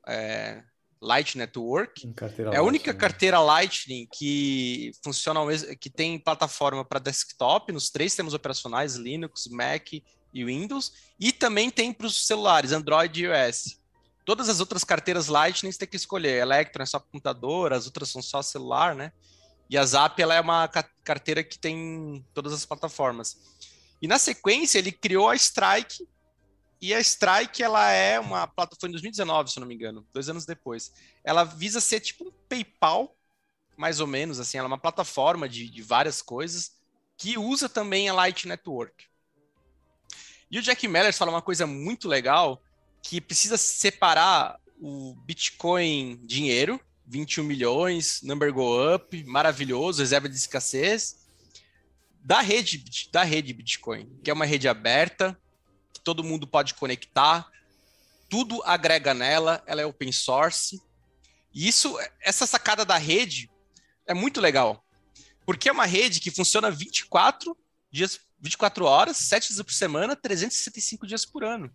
é, 0.07 0.63
Light 1.01 1.37
Network. 1.37 2.07
é 2.53 2.57
a 2.57 2.63
única 2.63 2.93
né? 2.93 2.99
carteira 2.99 3.39
Lightning 3.41 4.09
que 4.13 4.93
funciona 5.03 5.41
que 5.81 5.89
tem 5.89 6.19
plataforma 6.19 6.85
para 6.85 6.99
desktop 6.99 7.73
nos 7.73 7.91
três 7.91 8.13
sistemas 8.13 8.35
operacionais 8.35 8.97
Linux, 8.97 9.47
Mac 9.49 9.93
e 9.93 10.45
Windows, 10.45 10.93
e 11.19 11.33
também 11.33 11.71
tem 11.71 11.93
para 11.93 12.07
os 12.07 12.27
celulares 12.27 12.73
Android 12.73 13.21
e 13.21 13.27
iOS. 13.27 13.79
Todas 14.25 14.49
as 14.49 14.61
outras 14.61 14.85
carteiras 14.85 15.29
Lightning 15.29 15.73
você 15.73 15.79
tem 15.79 15.89
que 15.89 15.97
escolher. 15.97 16.43
Electron 16.43 16.83
é 16.83 16.87
só 16.87 17.01
computador, 17.01 17.73
as 17.73 17.87
outras 17.87 18.11
são 18.11 18.21
só 18.21 18.43
celular, 18.43 18.95
né? 18.95 19.13
E 19.71 19.77
a 19.77 19.85
Zap 19.85 20.21
ela 20.21 20.35
é 20.35 20.41
uma 20.41 20.69
carteira 21.05 21.45
que 21.45 21.59
tem 21.59 22.25
todas 22.35 22.53
as 22.53 22.65
plataformas. 22.65 23.37
E 24.01 24.07
na 24.07 24.19
sequência 24.19 24.79
ele 24.79 24.93
criou 24.93 25.29
a 25.29 25.35
Strike, 25.35 26.07
e 26.81 26.95
a 26.95 27.01
Strike 27.01 27.63
ela 27.63 27.91
é 27.91 28.21
uma 28.21 28.47
plataforma 28.47 28.91
em 28.91 28.93
2019, 28.93 29.51
se 29.51 29.61
não 29.61 29.67
me 29.67 29.75
engano, 29.75 30.07
dois 30.13 30.29
anos 30.29 30.47
depois. 30.47 30.93
Ela 31.25 31.43
visa 31.43 31.81
ser 31.81 32.01
tipo 32.01 32.25
um 32.29 32.33
PayPal, 32.49 33.17
mais 33.77 33.99
ou 34.01 34.07
menos, 34.07 34.39
assim, 34.39 34.59
ela 34.59 34.67
é 34.67 34.69
uma 34.69 34.79
plataforma 34.79 35.49
de, 35.49 35.69
de 35.69 35.83
várias 35.83 36.23
coisas 36.23 36.77
que 37.17 37.37
usa 37.37 37.69
também 37.69 38.09
a 38.09 38.15
Light 38.15 38.47
Network. 38.47 39.07
E 40.51 40.59
o 40.59 40.63
Jack 40.63 40.87
Mellers 40.87 41.19
fala 41.19 41.33
uma 41.33 41.43
coisa 41.43 41.67
muito 41.67 42.09
legal, 42.09 42.63
que 43.03 43.21
precisa 43.21 43.57
separar 43.57 44.59
o 44.81 45.15
Bitcoin 45.25 46.21
dinheiro, 46.25 46.81
21 47.07 47.43
milhões, 47.43 48.23
number 48.23 48.53
go 48.53 48.95
up, 48.95 49.25
maravilhoso, 49.25 50.01
reserva 50.01 50.29
de 50.29 50.37
escassez, 50.37 51.28
da 52.29 52.43
rede, 52.43 52.85
da 53.11 53.25
rede 53.25 53.55
Bitcoin, 53.55 54.07
que 54.23 54.31
é 54.31 54.35
uma 54.35 54.45
rede 54.45 54.69
aberta, 54.69 55.35
que 55.95 56.01
todo 56.01 56.23
mundo 56.23 56.47
pode 56.47 56.75
conectar, 56.75 57.51
tudo 58.29 58.63
agrega 58.65 59.15
nela, 59.15 59.63
ela 59.67 59.81
é 59.81 59.87
open 59.87 60.13
source. 60.13 60.79
E 61.55 61.67
isso, 61.67 61.99
essa 62.21 62.47
sacada 62.47 62.85
da 62.85 62.99
rede 62.99 63.51
é 64.07 64.13
muito 64.13 64.43
legal, 64.43 64.85
porque 65.47 65.71
é 65.71 65.73
uma 65.73 65.87
rede 65.87 66.21
que 66.21 66.31
funciona 66.31 66.71
24 66.71 67.57
dias, 67.91 68.21
24 68.39 68.85
horas, 68.85 69.17
7 69.17 69.49
dias 69.49 69.63
por 69.63 69.73
semana, 69.73 70.15
365 70.15 71.07
dias 71.07 71.25
por 71.25 71.43
ano 71.43 71.73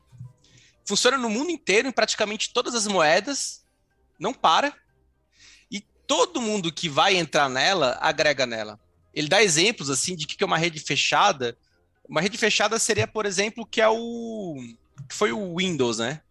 funciona 0.85 1.17
no 1.17 1.29
mundo 1.29 1.49
inteiro, 1.49 1.87
em 1.87 1.91
praticamente 1.91 2.51
todas 2.53 2.75
as 2.75 2.87
moedas, 2.87 3.65
não 4.19 4.33
para. 4.33 4.75
E 5.71 5.79
todo 5.79 6.41
mundo 6.41 6.71
que 6.71 6.89
vai 6.89 7.15
entrar 7.15 7.49
nela, 7.49 7.97
agrega 8.01 8.45
nela. 8.45 8.79
Ele 9.13 9.27
dá 9.27 9.43
exemplos 9.43 9.89
assim 9.89 10.15
de 10.15 10.25
que 10.25 10.43
é 10.43 10.47
uma 10.47 10.57
rede 10.57 10.79
fechada. 10.79 11.57
Uma 12.07 12.21
rede 12.21 12.37
fechada 12.37 12.79
seria, 12.79 13.07
por 13.07 13.25
exemplo, 13.25 13.65
que 13.65 13.81
é 13.81 13.87
o 13.87 14.55
que 15.07 15.15
foi 15.15 15.31
o 15.31 15.57
Windows, 15.57 15.99
né? 15.99 16.21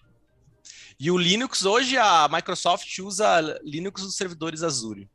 E 0.98 1.10
o 1.10 1.18
Linux 1.18 1.64
hoje 1.64 1.96
a 1.96 2.28
Microsoft 2.28 2.98
usa 3.00 3.40
Linux 3.64 4.02
nos 4.02 4.16
servidores 4.16 4.62
Azure. 4.62 5.08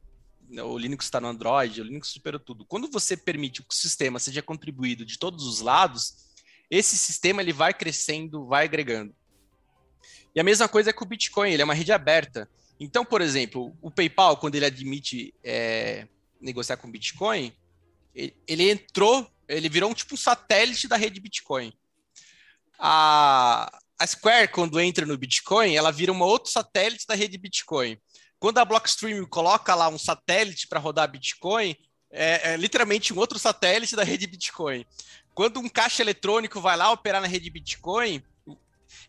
O 0.64 0.78
Linux 0.78 1.06
está 1.06 1.20
no 1.20 1.28
Android, 1.28 1.82
o 1.82 1.84
Linux 1.84 2.10
supera 2.10 2.40
tudo. 2.40 2.66
Quando 2.66 2.90
você 2.90 3.16
permite 3.18 3.62
que 3.62 3.68
o 3.70 3.74
sistema 3.74 4.20
seja 4.20 4.42
contribuído 4.42 5.06
de 5.06 5.18
todos 5.18 5.46
os 5.46 5.62
lados, 5.62 6.28
esse 6.70 6.98
sistema 6.98 7.42
ele 7.42 7.54
vai 7.54 7.74
crescendo, 7.74 8.46
vai 8.46 8.66
agregando. 8.66 9.14
E 10.36 10.40
a 10.40 10.44
mesma 10.44 10.68
coisa 10.68 10.90
é 10.90 10.94
com 10.94 11.04
o 11.04 11.08
Bitcoin, 11.08 11.52
ele 11.52 11.62
é 11.62 11.66
uma 11.66 11.74
rede 11.74 11.92
aberta. 11.92 12.50
Então, 12.80 13.04
por 13.04 13.22
exemplo, 13.22 13.76
o 13.82 13.90
PayPal, 13.90 14.38
quando 14.38 14.56
ele 14.56 14.66
admite 14.66 15.34
é, 15.44 16.08
negociar 16.40 16.78
com 16.78 16.92
Bitcoin, 16.92 17.54
ele, 18.16 18.72
entrou, 18.72 19.30
ele 19.48 19.70
virou 19.70 19.90
um 19.90 19.94
tipo 19.94 20.16
um 20.16 20.18
satélite 20.18 20.88
da 20.88 20.98
rede 20.98 21.20
Bitcoin. 21.20 21.72
A, 22.80 23.72
a 24.00 24.08
Square, 24.08 24.50
quando 24.50 24.80
entra 24.80 25.06
no 25.06 25.18
Bitcoin, 25.18 25.76
ela 25.76 25.92
vira 25.92 26.12
um 26.12 26.22
outro 26.22 26.52
satélite 26.52 27.08
da 27.08 27.16
rede 27.16 27.38
Bitcoin. 27.38 28.00
Quando 28.40 28.60
a 28.60 28.66
Blockstream 28.66 29.26
coloca 29.26 29.74
lá 29.74 29.90
um 29.90 29.98
satélite 29.98 30.68
para 30.68 30.80
rodar 30.80 31.10
Bitcoin, 31.10 31.76
é, 32.12 32.54
é, 32.54 32.58
literalmente 32.58 33.14
um 33.14 33.18
outro 33.18 33.40
satélite 33.40 33.96
da 33.96 34.04
rede 34.04 34.28
Bitcoin. 34.28 34.86
Quando 35.34 35.60
um 35.60 35.70
caixa 35.70 36.02
eletrônico 36.02 36.62
vai 36.62 36.78
lá 36.78 36.92
operar 36.92 37.22
na 37.22 37.28
rede 37.28 37.50
Bitcoin, 37.50 38.24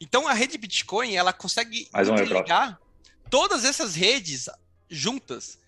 então 0.01 0.27
a 0.27 0.33
rede 0.33 0.59
Bitcoin 0.59 1.15
ela 1.15 1.33
consegue 1.33 1.89
ligar 2.25 2.79
todas 3.31 3.65
essas 3.65 3.95
redes 3.95 4.49
juntas. 4.91 5.59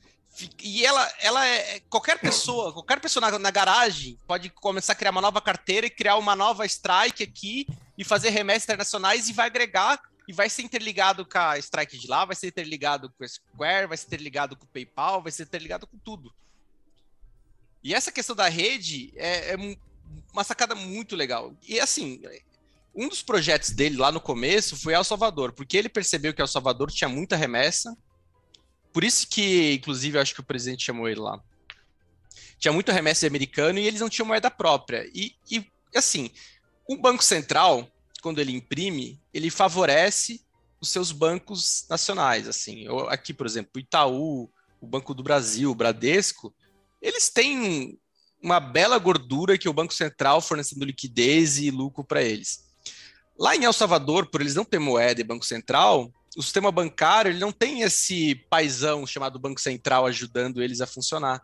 E 0.62 0.84
ela, 0.84 1.12
ela 1.20 1.46
é, 1.46 1.76
é. 1.76 1.80
Qualquer 1.80 2.18
pessoa, 2.18 2.72
qualquer 2.74 3.00
pessoa 3.00 3.30
na, 3.30 3.38
na, 3.38 3.50
garagem 3.50 4.18
pode 4.26 4.48
começar 4.50 4.92
a 4.92 4.96
criar 4.96 5.10
uma 5.10 5.20
nova 5.20 5.40
carteira 5.40 5.86
e 5.86 5.90
criar 5.90 6.16
uma 6.16 6.36
nova 6.36 6.64
strike 6.64 7.22
aqui 7.22 7.66
e 7.98 8.04
fazer 8.04 8.30
remessas 8.30 8.64
internacionais 8.64 9.28
e 9.28 9.32
vai 9.32 9.46
agregar 9.46 10.00
e 10.26 10.32
vai 10.32 10.48
ser 10.48 10.62
interligado 10.62 11.26
com 11.26 11.38
a 11.38 11.58
strike 11.58 11.98
de 11.98 12.06
lá, 12.06 12.24
vai 12.24 12.36
ser 12.36 12.46
interligado 12.46 13.10
com 13.10 13.24
a 13.24 13.28
Square, 13.28 13.88
vai 13.88 13.96
ser 13.96 14.06
interligado 14.06 14.56
com 14.56 14.64
o 14.64 14.68
PayPal, 14.68 15.22
vai 15.22 15.32
ser 15.32 15.42
interligado 15.42 15.86
com 15.86 15.98
tudo. 15.98 16.32
E 17.82 17.94
essa 17.94 18.12
questão 18.12 18.36
da 18.36 18.48
rede 18.48 19.12
é, 19.16 19.54
é 19.54 19.56
uma 20.32 20.44
sacada 20.44 20.74
muito 20.74 21.16
legal. 21.16 21.52
E 21.66 21.80
assim, 21.80 22.22
um 22.94 23.08
dos 23.08 23.22
projetos 23.22 23.70
dele 23.70 23.96
lá 23.96 24.12
no 24.12 24.20
começo 24.20 24.76
foi 24.76 24.94
El 24.94 25.04
Salvador, 25.04 25.52
porque 25.52 25.76
ele 25.76 25.88
percebeu 25.88 26.32
que 26.34 26.40
El 26.40 26.46
Salvador 26.46 26.90
tinha 26.90 27.08
muita 27.08 27.36
remessa. 27.36 27.96
Por 28.92 29.04
isso 29.04 29.28
que, 29.28 29.74
inclusive, 29.74 30.18
acho 30.18 30.34
que 30.34 30.40
o 30.40 30.44
presidente 30.44 30.84
chamou 30.84 31.08
ele 31.08 31.20
lá. 31.20 31.40
Tinha 32.58 32.72
muita 32.72 32.92
remessa 32.92 33.26
americano 33.26 33.78
e 33.78 33.86
eles 33.86 34.00
não 34.00 34.08
tinham 34.08 34.26
moeda 34.26 34.50
própria. 34.50 35.08
E, 35.14 35.34
e 35.50 35.64
assim, 35.94 36.30
o 36.88 36.96
Banco 36.96 37.24
Central, 37.24 37.90
quando 38.22 38.40
ele 38.40 38.52
imprime, 38.52 39.20
ele 39.32 39.50
favorece 39.50 40.44
os 40.80 40.90
seus 40.90 41.12
bancos 41.12 41.86
nacionais. 41.88 42.48
Assim, 42.48 42.84
eu, 42.84 43.08
aqui, 43.08 43.32
por 43.32 43.46
exemplo, 43.46 43.72
o 43.76 43.78
Itaú, 43.78 44.50
o 44.80 44.86
Banco 44.86 45.14
do 45.14 45.22
Brasil, 45.22 45.70
o 45.70 45.74
Bradesco, 45.74 46.54
eles 47.00 47.28
têm 47.28 47.98
uma 48.42 48.58
bela 48.58 48.98
gordura 48.98 49.58
que 49.58 49.68
o 49.68 49.72
Banco 49.72 49.94
Central 49.94 50.40
fornecendo 50.40 50.84
liquidez 50.84 51.58
e 51.58 51.70
lucro 51.70 52.02
para 52.02 52.22
eles. 52.22 52.64
Lá 53.38 53.56
em 53.56 53.64
El 53.64 53.72
Salvador, 53.72 54.26
por 54.26 54.40
eles 54.40 54.54
não 54.54 54.64
ter 54.64 54.78
moeda 54.78 55.20
e 55.20 55.24
banco 55.24 55.46
central, 55.46 56.12
o 56.36 56.42
sistema 56.42 56.70
bancário 56.70 57.30
ele 57.30 57.38
não 57.38 57.52
tem 57.52 57.82
esse 57.82 58.34
paisão 58.48 59.06
chamado 59.06 59.38
Banco 59.38 59.60
Central 59.60 60.06
ajudando 60.06 60.62
eles 60.62 60.80
a 60.80 60.86
funcionar. 60.86 61.42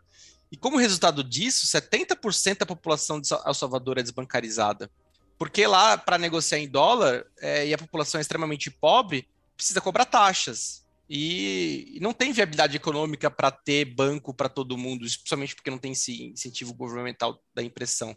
E 0.51 0.57
como 0.57 0.77
resultado 0.77 1.25
disso, 1.25 1.67
70% 1.67 2.59
da 2.59 2.67
população 2.67 3.21
de 3.21 3.29
El 3.45 3.55
Salvador 3.55 3.99
é 3.99 4.03
desbancarizada. 4.03 4.91
Porque 5.39 5.67
lá, 5.67 5.99
para 5.99 6.17
negociar 6.17 6.59
em 6.59 6.69
dólar, 6.69 7.27
é, 7.41 7.67
e 7.67 7.75
a 7.75 7.79
população 7.79 8.19
é 8.19 8.23
extremamente 8.23 8.71
pobre, 8.71 9.29
precisa 9.57 9.81
cobrar 9.81 10.05
taxas. 10.05 10.87
E, 11.09 11.93
e 11.97 12.01
não 12.01 12.13
tem 12.13 12.33
viabilidade 12.33 12.77
econômica 12.77 13.31
para 13.31 13.51
ter 13.51 13.85
banco 13.85 14.33
para 14.33 14.49
todo 14.49 14.79
mundo, 14.79 15.05
especialmente 15.05 15.55
porque 15.55 15.71
não 15.71 15.79
tem 15.79 15.93
esse 15.93 16.29
incentivo 16.29 16.75
governamental 16.75 17.41
da 17.55 17.63
impressão. 17.63 18.17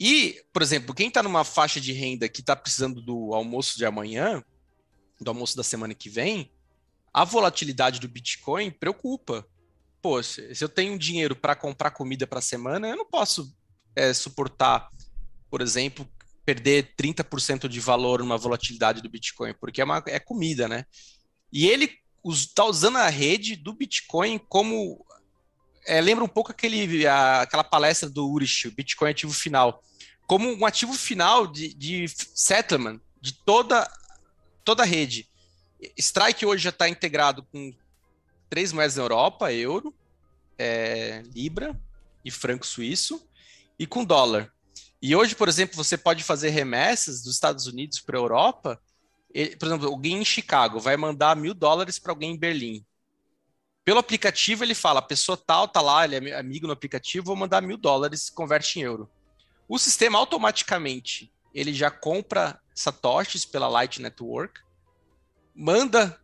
E, 0.00 0.40
por 0.52 0.62
exemplo, 0.62 0.94
quem 0.94 1.08
está 1.08 1.22
numa 1.22 1.44
faixa 1.44 1.80
de 1.80 1.92
renda 1.92 2.28
que 2.28 2.40
está 2.40 2.54
precisando 2.54 3.02
do 3.02 3.34
almoço 3.34 3.76
de 3.76 3.84
amanhã, 3.84 4.42
do 5.20 5.30
almoço 5.30 5.56
da 5.56 5.62
semana 5.62 5.94
que 5.94 6.08
vem, 6.08 6.50
a 7.12 7.24
volatilidade 7.24 8.00
do 8.00 8.08
Bitcoin 8.08 8.70
preocupa. 8.70 9.46
Pô, 10.00 10.22
se 10.22 10.56
eu 10.60 10.68
tenho 10.68 10.98
dinheiro 10.98 11.34
para 11.34 11.56
comprar 11.56 11.90
comida 11.90 12.26
para 12.26 12.38
a 12.38 12.42
semana, 12.42 12.88
eu 12.88 12.96
não 12.96 13.06
posso 13.06 13.52
é, 13.96 14.12
suportar, 14.12 14.88
por 15.50 15.60
exemplo, 15.60 16.08
perder 16.44 16.94
30% 16.96 17.68
de 17.68 17.80
valor 17.80 18.20
numa 18.20 18.38
volatilidade 18.38 19.02
do 19.02 19.10
Bitcoin, 19.10 19.54
porque 19.60 19.80
é, 19.80 19.84
uma, 19.84 20.02
é 20.06 20.18
comida, 20.18 20.68
né? 20.68 20.84
E 21.52 21.66
ele 21.66 21.90
está 22.24 22.64
usando 22.64 22.96
a 22.96 23.08
rede 23.08 23.56
do 23.56 23.74
Bitcoin 23.74 24.38
como 24.48 25.04
é, 25.86 26.00
lembra 26.00 26.24
um 26.24 26.28
pouco 26.28 26.52
aquele, 26.52 27.06
a, 27.06 27.42
aquela 27.42 27.64
palestra 27.64 28.08
do 28.08 28.30
Urish, 28.30 28.68
o 28.68 28.72
Bitcoin 28.72 29.10
ativo 29.10 29.32
final, 29.32 29.82
como 30.26 30.48
um 30.52 30.66
ativo 30.66 30.92
final 30.92 31.46
de, 31.46 31.72
de 31.74 32.06
settlement 32.34 33.00
de 33.20 33.32
toda, 33.32 33.90
toda 34.68 34.82
a 34.82 34.86
rede. 34.86 35.26
Strike 35.96 36.44
hoje 36.44 36.64
já 36.64 36.68
está 36.68 36.86
integrado 36.90 37.42
com 37.44 37.72
três 38.50 38.70
moedas 38.70 38.96
na 38.96 39.02
Europa, 39.02 39.50
euro, 39.50 39.94
é, 40.58 41.22
libra 41.34 41.80
e 42.22 42.30
franco 42.30 42.66
suíço, 42.66 43.26
e 43.78 43.86
com 43.86 44.04
dólar. 44.04 44.52
E 45.00 45.16
hoje, 45.16 45.34
por 45.34 45.48
exemplo, 45.48 45.74
você 45.74 45.96
pode 45.96 46.22
fazer 46.22 46.50
remessas 46.50 47.22
dos 47.22 47.32
Estados 47.32 47.66
Unidos 47.66 47.98
para 47.98 48.18
a 48.18 48.20
Europa. 48.20 48.78
Por 49.58 49.66
exemplo, 49.66 49.88
alguém 49.88 50.20
em 50.20 50.24
Chicago 50.24 50.78
vai 50.78 50.98
mandar 50.98 51.34
mil 51.34 51.54
dólares 51.54 51.98
para 51.98 52.12
alguém 52.12 52.32
em 52.32 52.38
Berlim. 52.38 52.84
Pelo 53.86 54.00
aplicativo, 54.00 54.64
ele 54.64 54.74
fala: 54.74 54.98
a 54.98 55.02
pessoa 55.02 55.38
tal 55.38 55.66
tá 55.66 55.80
lá, 55.80 56.04
ele 56.04 56.28
é 56.28 56.38
amigo 56.38 56.66
no 56.66 56.74
aplicativo, 56.74 57.24
vou 57.24 57.36
mandar 57.36 57.62
mil 57.62 57.78
dólares, 57.78 58.28
converte 58.28 58.80
em 58.80 58.82
euro. 58.82 59.08
O 59.66 59.78
sistema 59.78 60.18
automaticamente 60.18 61.32
ele 61.54 61.72
já 61.72 61.90
compra 61.90 62.60
satoshis 62.78 63.44
pela 63.44 63.68
Light 63.68 64.00
Network, 64.00 64.60
manda 65.54 66.18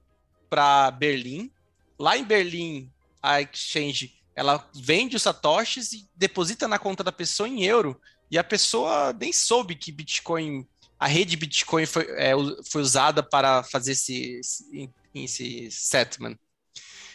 para 0.49 0.91
Berlim. 0.93 1.51
Lá 1.99 2.17
em 2.17 2.25
Berlim, 2.25 2.93
a 3.21 3.41
exchange 3.41 4.23
ela 4.37 4.69
vende 4.75 5.17
os 5.17 5.23
satoshis 5.23 5.93
e 5.93 6.09
deposita 6.15 6.67
na 6.69 6.79
conta 6.79 7.03
da 7.03 7.13
pessoa 7.13 7.49
em 7.49 7.65
euro. 7.65 8.01
E 8.31 8.39
a 8.39 8.45
pessoa 8.45 9.13
nem 9.13 9.33
soube 9.33 9.75
que 9.75 9.93
Bitcoin, 9.93 10.67
a 10.99 11.07
rede 11.07 11.37
Bitcoin 11.37 11.87
foi, 11.87 12.05
é, 12.11 12.33
foi 12.71 12.83
usada 12.83 13.23
para 13.23 13.63
fazer 13.65 13.93
esse, 13.93 14.41
esse, 14.41 14.91
esse 15.15 15.71
settlement. 15.71 16.37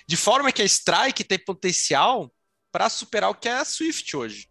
De 0.07 0.17
forma 0.17 0.51
que 0.51 0.61
a 0.61 0.65
Strike 0.65 1.23
tem 1.23 1.39
potencial 1.39 2.31
para 2.71 2.89
superar 2.89 3.29
o 3.29 3.35
que 3.35 3.47
é 3.47 3.53
a 3.53 3.65
Swift 3.65 4.15
hoje. 4.15 4.48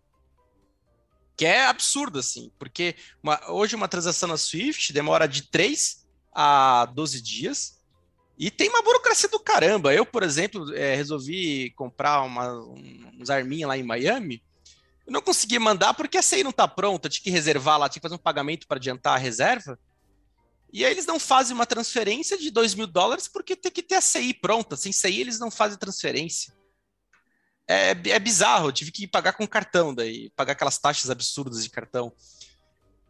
Que 1.38 1.46
é 1.46 1.64
absurdo, 1.64 2.18
assim, 2.18 2.52
porque 2.58 2.94
uma, 3.22 3.40
hoje 3.50 3.74
uma 3.74 3.88
transação 3.88 4.28
na 4.28 4.36
Swift 4.36 4.92
demora 4.92 5.26
de 5.26 5.42
3 5.44 6.04
a 6.34 6.84
12 6.92 7.22
dias 7.22 7.78
e 8.36 8.50
tem 8.50 8.68
uma 8.68 8.82
burocracia 8.82 9.30
do 9.30 9.40
caramba. 9.40 9.94
Eu, 9.94 10.04
por 10.04 10.22
exemplo, 10.22 10.74
é, 10.74 10.94
resolvi 10.94 11.70
comprar 11.70 12.22
uma, 12.22 12.52
uns 13.18 13.30
arminhas 13.30 13.68
lá 13.68 13.78
em 13.78 13.82
Miami 13.82 14.42
eu 15.08 15.12
não 15.12 15.22
consegui 15.22 15.58
mandar 15.58 15.94
porque 15.94 16.18
a 16.18 16.22
CI 16.22 16.42
não 16.42 16.50
está 16.50 16.68
pronta, 16.68 17.08
tinha 17.08 17.24
que 17.24 17.30
reservar 17.30 17.78
lá, 17.78 17.88
tinha 17.88 17.98
que 17.98 18.06
fazer 18.06 18.14
um 18.14 18.22
pagamento 18.22 18.68
para 18.68 18.76
adiantar 18.76 19.14
a 19.14 19.18
reserva. 19.18 19.78
E 20.70 20.84
aí 20.84 20.92
eles 20.92 21.06
não 21.06 21.18
fazem 21.18 21.54
uma 21.54 21.64
transferência 21.64 22.36
de 22.36 22.50
2 22.50 22.74
mil 22.74 22.86
dólares 22.86 23.26
porque 23.26 23.56
tem 23.56 23.72
que 23.72 23.82
ter 23.82 23.94
a 23.94 24.02
CI 24.02 24.34
pronta. 24.34 24.76
Sem 24.76 24.92
CI 24.92 25.22
eles 25.22 25.38
não 25.38 25.50
fazem 25.50 25.78
transferência. 25.78 26.54
É, 27.68 27.90
é 27.90 28.18
bizarro, 28.18 28.68
eu 28.68 28.72
tive 28.72 28.90
que 28.90 29.06
pagar 29.06 29.34
com 29.34 29.46
cartão 29.46 29.94
daí, 29.94 30.30
pagar 30.30 30.52
aquelas 30.52 30.78
taxas 30.78 31.10
absurdas 31.10 31.62
de 31.62 31.70
cartão. 31.70 32.12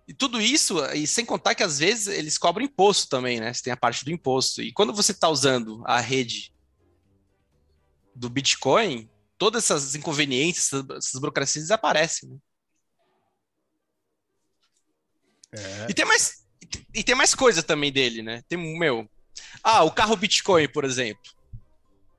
E 0.06 0.12
tudo 0.12 0.40
isso, 0.40 0.84
e 0.94 1.06
sem 1.06 1.24
contar 1.24 1.54
que 1.54 1.62
às 1.62 1.78
vezes 1.78 2.08
eles 2.08 2.36
cobram 2.36 2.64
imposto 2.64 3.08
também, 3.08 3.38
né? 3.38 3.52
Você 3.52 3.62
tem 3.62 3.72
a 3.72 3.76
parte 3.76 4.04
do 4.04 4.10
imposto. 4.10 4.62
E 4.62 4.72
quando 4.72 4.92
você 4.92 5.12
está 5.12 5.28
usando 5.28 5.82
a 5.86 6.00
rede 6.00 6.52
do 8.14 8.28
Bitcoin, 8.28 9.08
todas 9.36 9.64
essas 9.64 9.94
inconveniências, 9.94 10.82
essas 10.96 11.20
burocracias 11.20 11.64
desaparecem. 11.64 12.30
Né? 12.30 12.38
É. 15.52 15.86
E 15.90 15.94
tem 15.94 16.04
mais 16.04 16.46
e 16.94 17.04
tem 17.04 17.14
mais 17.14 17.34
coisa 17.34 17.62
também 17.62 17.92
dele, 17.92 18.22
né? 18.22 18.42
Tem 18.48 18.58
meu, 18.58 19.08
ah, 19.62 19.84
o 19.84 19.90
carro 19.90 20.16
Bitcoin, 20.16 20.68
por 20.68 20.84
exemplo. 20.84 21.37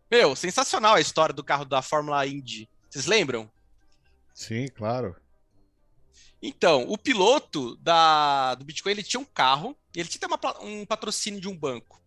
Meu, 0.09 0.35
sensacional 0.35 0.95
a 0.95 1.01
história 1.01 1.33
do 1.33 1.43
carro 1.43 1.65
da 1.65 1.81
Fórmula 1.81 2.25
Indy. 2.25 2.67
Vocês 2.89 3.05
lembram? 3.05 3.49
Sim, 4.33 4.67
claro. 4.67 5.15
Então, 6.41 6.85
o 6.87 6.97
piloto 6.97 7.75
da, 7.77 8.55
do 8.55 8.65
Bitcoin 8.65 8.93
ele 8.93 9.03
tinha 9.03 9.19
um 9.19 9.25
carro 9.25 9.77
e 9.95 9.99
ele 9.99 10.09
tinha 10.09 10.27
uma, 10.27 10.39
um 10.61 10.85
patrocínio 10.85 11.39
de 11.39 11.47
um 11.49 11.55
banco, 11.55 12.01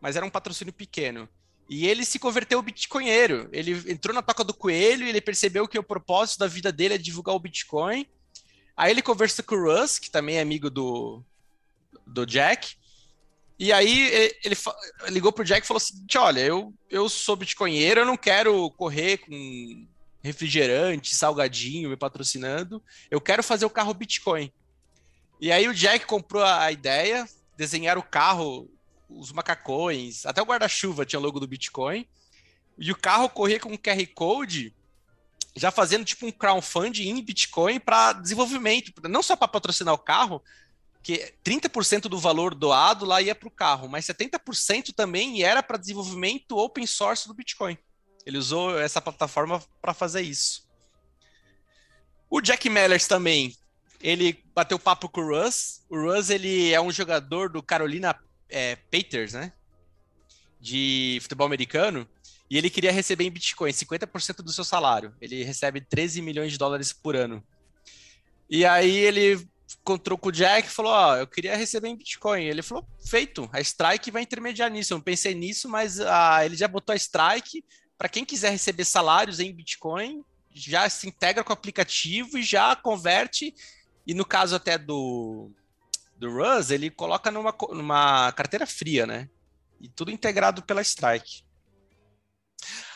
mas 0.00 0.16
era 0.16 0.24
um 0.24 0.30
patrocínio 0.30 0.72
pequeno. 0.72 1.28
E 1.68 1.86
ele 1.86 2.04
se 2.04 2.18
converteu 2.18 2.62
bitcoinheiro. 2.62 3.48
Ele 3.52 3.72
entrou 3.90 4.14
na 4.14 4.22
toca 4.22 4.44
do 4.44 4.54
coelho 4.54 5.04
e 5.04 5.08
ele 5.08 5.20
percebeu 5.20 5.66
que 5.66 5.78
o 5.78 5.82
propósito 5.82 6.38
da 6.38 6.46
vida 6.46 6.70
dele 6.70 6.94
é 6.94 6.98
divulgar 6.98 7.34
o 7.34 7.40
Bitcoin. 7.40 8.06
Aí 8.76 8.92
ele 8.92 9.02
conversa 9.02 9.42
com 9.42 9.56
o 9.56 9.64
Russ, 9.64 9.98
que 9.98 10.10
também 10.10 10.36
é 10.36 10.40
amigo 10.40 10.70
do, 10.70 11.24
do 12.06 12.24
Jack. 12.24 12.76
E 13.58 13.72
aí 13.72 14.36
ele, 14.44 14.56
ligou 15.08 15.32
pro 15.32 15.44
Jack 15.44 15.64
e 15.64 15.66
falou 15.66 15.78
assim: 15.78 16.04
olha, 16.16 16.40
eu, 16.40 16.74
eu 16.90 17.08
sou 17.08 17.36
bitcoinheiro, 17.36 18.00
eu 18.00 18.06
não 18.06 18.16
quero 18.16 18.70
correr 18.72 19.18
com 19.18 19.86
refrigerante, 20.22 21.14
salgadinho 21.14 21.88
me 21.88 21.96
patrocinando. 21.96 22.82
Eu 23.10 23.20
quero 23.20 23.42
fazer 23.42 23.64
o 23.64 23.70
carro 23.70 23.94
Bitcoin. 23.94 24.52
E 25.40 25.52
aí 25.52 25.68
o 25.68 25.74
Jack 25.74 26.04
comprou 26.06 26.42
a 26.42 26.70
ideia, 26.72 27.28
desenhar 27.56 27.96
o 27.96 28.02
carro 28.02 28.68
os 29.08 29.30
macacões, 29.30 30.26
até 30.26 30.42
o 30.42 30.44
guarda-chuva 30.44 31.06
tinha 31.06 31.20
logo 31.20 31.38
do 31.38 31.46
Bitcoin. 31.46 32.06
E 32.76 32.90
o 32.90 32.96
carro 32.96 33.28
corria 33.28 33.60
com 33.60 33.72
um 33.72 33.76
QR 33.76 34.04
Code, 34.14 34.74
já 35.54 35.70
fazendo 35.70 36.04
tipo 36.04 36.26
um 36.26 36.32
crowdfunding 36.32 37.08
em 37.08 37.22
Bitcoin 37.22 37.78
para 37.78 38.12
desenvolvimento, 38.14 38.92
não 39.08 39.22
só 39.22 39.36
para 39.36 39.48
patrocinar 39.48 39.94
o 39.94 39.98
carro, 39.98 40.42
que 41.06 41.32
30% 41.44 42.08
do 42.08 42.18
valor 42.18 42.52
doado 42.52 43.04
lá 43.04 43.22
ia 43.22 43.32
para 43.32 43.46
o 43.46 43.50
carro, 43.50 43.88
mas 43.88 44.06
70% 44.06 44.92
também 44.92 45.40
era 45.40 45.62
para 45.62 45.78
desenvolvimento 45.78 46.58
open 46.58 46.84
source 46.84 47.28
do 47.28 47.34
Bitcoin. 47.34 47.78
Ele 48.26 48.36
usou 48.36 48.76
essa 48.76 49.00
plataforma 49.00 49.62
para 49.80 49.94
fazer 49.94 50.22
isso. 50.22 50.66
O 52.28 52.40
Jack 52.40 52.68
Mellers 52.68 53.06
também, 53.06 53.56
ele 54.00 54.42
bateu 54.52 54.80
papo 54.80 55.08
com 55.08 55.20
o 55.20 55.28
Russ. 55.28 55.84
O 55.88 55.96
Russ 55.96 56.28
ele 56.28 56.72
é 56.72 56.80
um 56.80 56.90
jogador 56.90 57.50
do 57.50 57.62
Carolina 57.62 58.18
é, 58.48 58.74
Peters, 58.74 59.32
né? 59.32 59.52
De 60.60 61.20
futebol 61.22 61.46
americano. 61.46 62.04
E 62.50 62.58
ele 62.58 62.68
queria 62.68 62.90
receber 62.90 63.22
em 63.22 63.30
Bitcoin 63.30 63.70
50% 63.70 64.42
do 64.42 64.52
seu 64.52 64.64
salário. 64.64 65.14
Ele 65.20 65.44
recebe 65.44 65.80
13 65.80 66.20
milhões 66.20 66.50
de 66.50 66.58
dólares 66.58 66.92
por 66.92 67.14
ano. 67.14 67.40
E 68.50 68.66
aí 68.66 68.96
ele 68.96 69.48
encontrou 69.74 70.16
com 70.16 70.28
o 70.28 70.32
Jack 70.32 70.68
e 70.68 70.70
falou: 70.70 70.92
Ó, 70.92 71.12
oh, 71.12 71.16
eu 71.16 71.26
queria 71.26 71.56
receber 71.56 71.88
em 71.88 71.96
Bitcoin. 71.96 72.44
Ele 72.44 72.62
falou: 72.62 72.86
feito, 73.04 73.48
a 73.52 73.60
Strike 73.60 74.10
vai 74.10 74.22
intermediar 74.22 74.70
nisso. 74.70 74.92
Eu 74.92 74.98
não 74.98 75.02
pensei 75.02 75.34
nisso, 75.34 75.68
mas 75.68 76.00
ah, 76.00 76.44
ele 76.44 76.56
já 76.56 76.68
botou 76.68 76.92
a 76.92 76.96
Strike. 76.96 77.64
Para 77.98 78.08
quem 78.08 78.24
quiser 78.24 78.50
receber 78.50 78.84
salários 78.84 79.40
em 79.40 79.54
Bitcoin, 79.54 80.22
já 80.52 80.88
se 80.88 81.08
integra 81.08 81.42
com 81.42 81.50
o 81.50 81.54
aplicativo 81.54 82.38
e 82.38 82.42
já 82.42 82.76
converte. 82.76 83.54
E 84.06 84.14
no 84.14 84.24
caso 84.24 84.54
até 84.54 84.78
do, 84.78 85.50
do 86.16 86.30
Ruz, 86.30 86.70
ele 86.70 86.90
coloca 86.90 87.30
numa, 87.30 87.54
numa 87.70 88.32
carteira 88.32 88.66
fria, 88.66 89.06
né? 89.06 89.28
E 89.80 89.88
tudo 89.88 90.10
integrado 90.10 90.62
pela 90.62 90.82
Strike. 90.82 91.44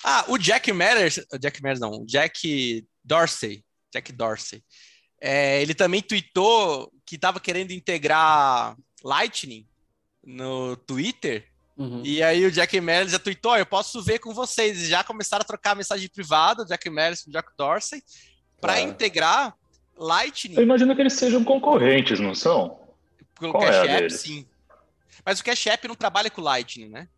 Ah, 0.02 0.24
o 0.28 0.38
Jack 0.38 0.72
Matters, 0.72 1.20
Jack 1.38 1.62
Matters 1.62 1.80
não, 1.80 2.04
Jack 2.06 2.87
Dorsey, 3.04 3.64
Jack 3.92 4.12
Dorsey, 4.12 4.64
é, 5.20 5.61
ele 5.61 5.74
também 5.74 6.00
tweetou 6.00 6.90
que 7.04 7.16
estava 7.16 7.38
querendo 7.38 7.72
integrar 7.72 8.76
Lightning 9.04 9.66
no 10.24 10.76
Twitter. 10.76 11.46
Uhum. 11.76 12.02
E 12.04 12.22
aí 12.22 12.44
o 12.44 12.50
Jack 12.50 12.80
Matters 12.80 13.12
já 13.12 13.18
tweetou, 13.18 13.56
eu 13.56 13.66
posso 13.66 14.02
ver 14.02 14.18
com 14.18 14.33
vocês. 14.33 14.83
E 14.83 14.87
já 14.87 15.04
começaram 15.04 15.42
a 15.42 15.46
trocar 15.46 15.76
mensagem 15.76 16.09
privada, 16.09 16.64
Jack 16.64 16.88
Matters 16.88 17.24
com 17.24 17.30
Jack 17.30 17.50
Dorsey, 17.56 18.02
para 18.61 18.80
integrar 18.80 19.54
Lightning. 19.96 20.56
Eu 20.56 20.62
imagino 20.62 20.94
que 20.94 21.02
eles 21.02 21.12
sejam 21.12 21.44
concorrentes, 21.44 22.18
não 22.18 22.35
são? 22.35 22.78
Pelo 23.38 23.52
Qual 23.52 23.62
Cash 23.62 23.88
é 23.88 23.96
App, 23.96 24.12
sim. 24.12 24.46
Mas 25.24 25.40
o 25.40 25.44
Cash 25.44 25.66
App 25.66 25.87
não 25.87 25.94
trabalha 25.94 26.30
com 26.30 26.40
Lightning, 26.40 26.88
né? 26.88 27.09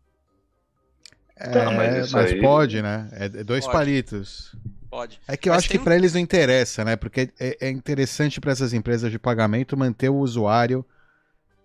É, 1.35 1.49
tá, 1.49 1.71
mas, 1.71 2.11
mas 2.11 2.31
aí... 2.31 2.41
pode, 2.41 2.81
né? 2.81 3.09
É, 3.13 3.25
é 3.25 3.43
dois 3.43 3.65
pode. 3.65 3.77
palitos. 3.77 4.55
Pode. 4.93 5.19
É 5.27 5.35
que 5.35 5.49
eu 5.49 5.53
mas 5.53 5.63
acho 5.63 5.71
que 5.71 5.79
um... 5.79 5.83
para 5.83 5.95
eles 5.95 6.13
não 6.13 6.21
interessa, 6.21 6.85
né? 6.85 6.95
Porque 6.95 7.31
é, 7.39 7.57
é 7.67 7.69
interessante 7.71 8.39
para 8.39 8.51
essas 8.51 8.73
empresas 8.73 9.11
de 9.11 9.17
pagamento 9.17 9.75
manter 9.75 10.09
o 10.09 10.17
usuário 10.17 10.85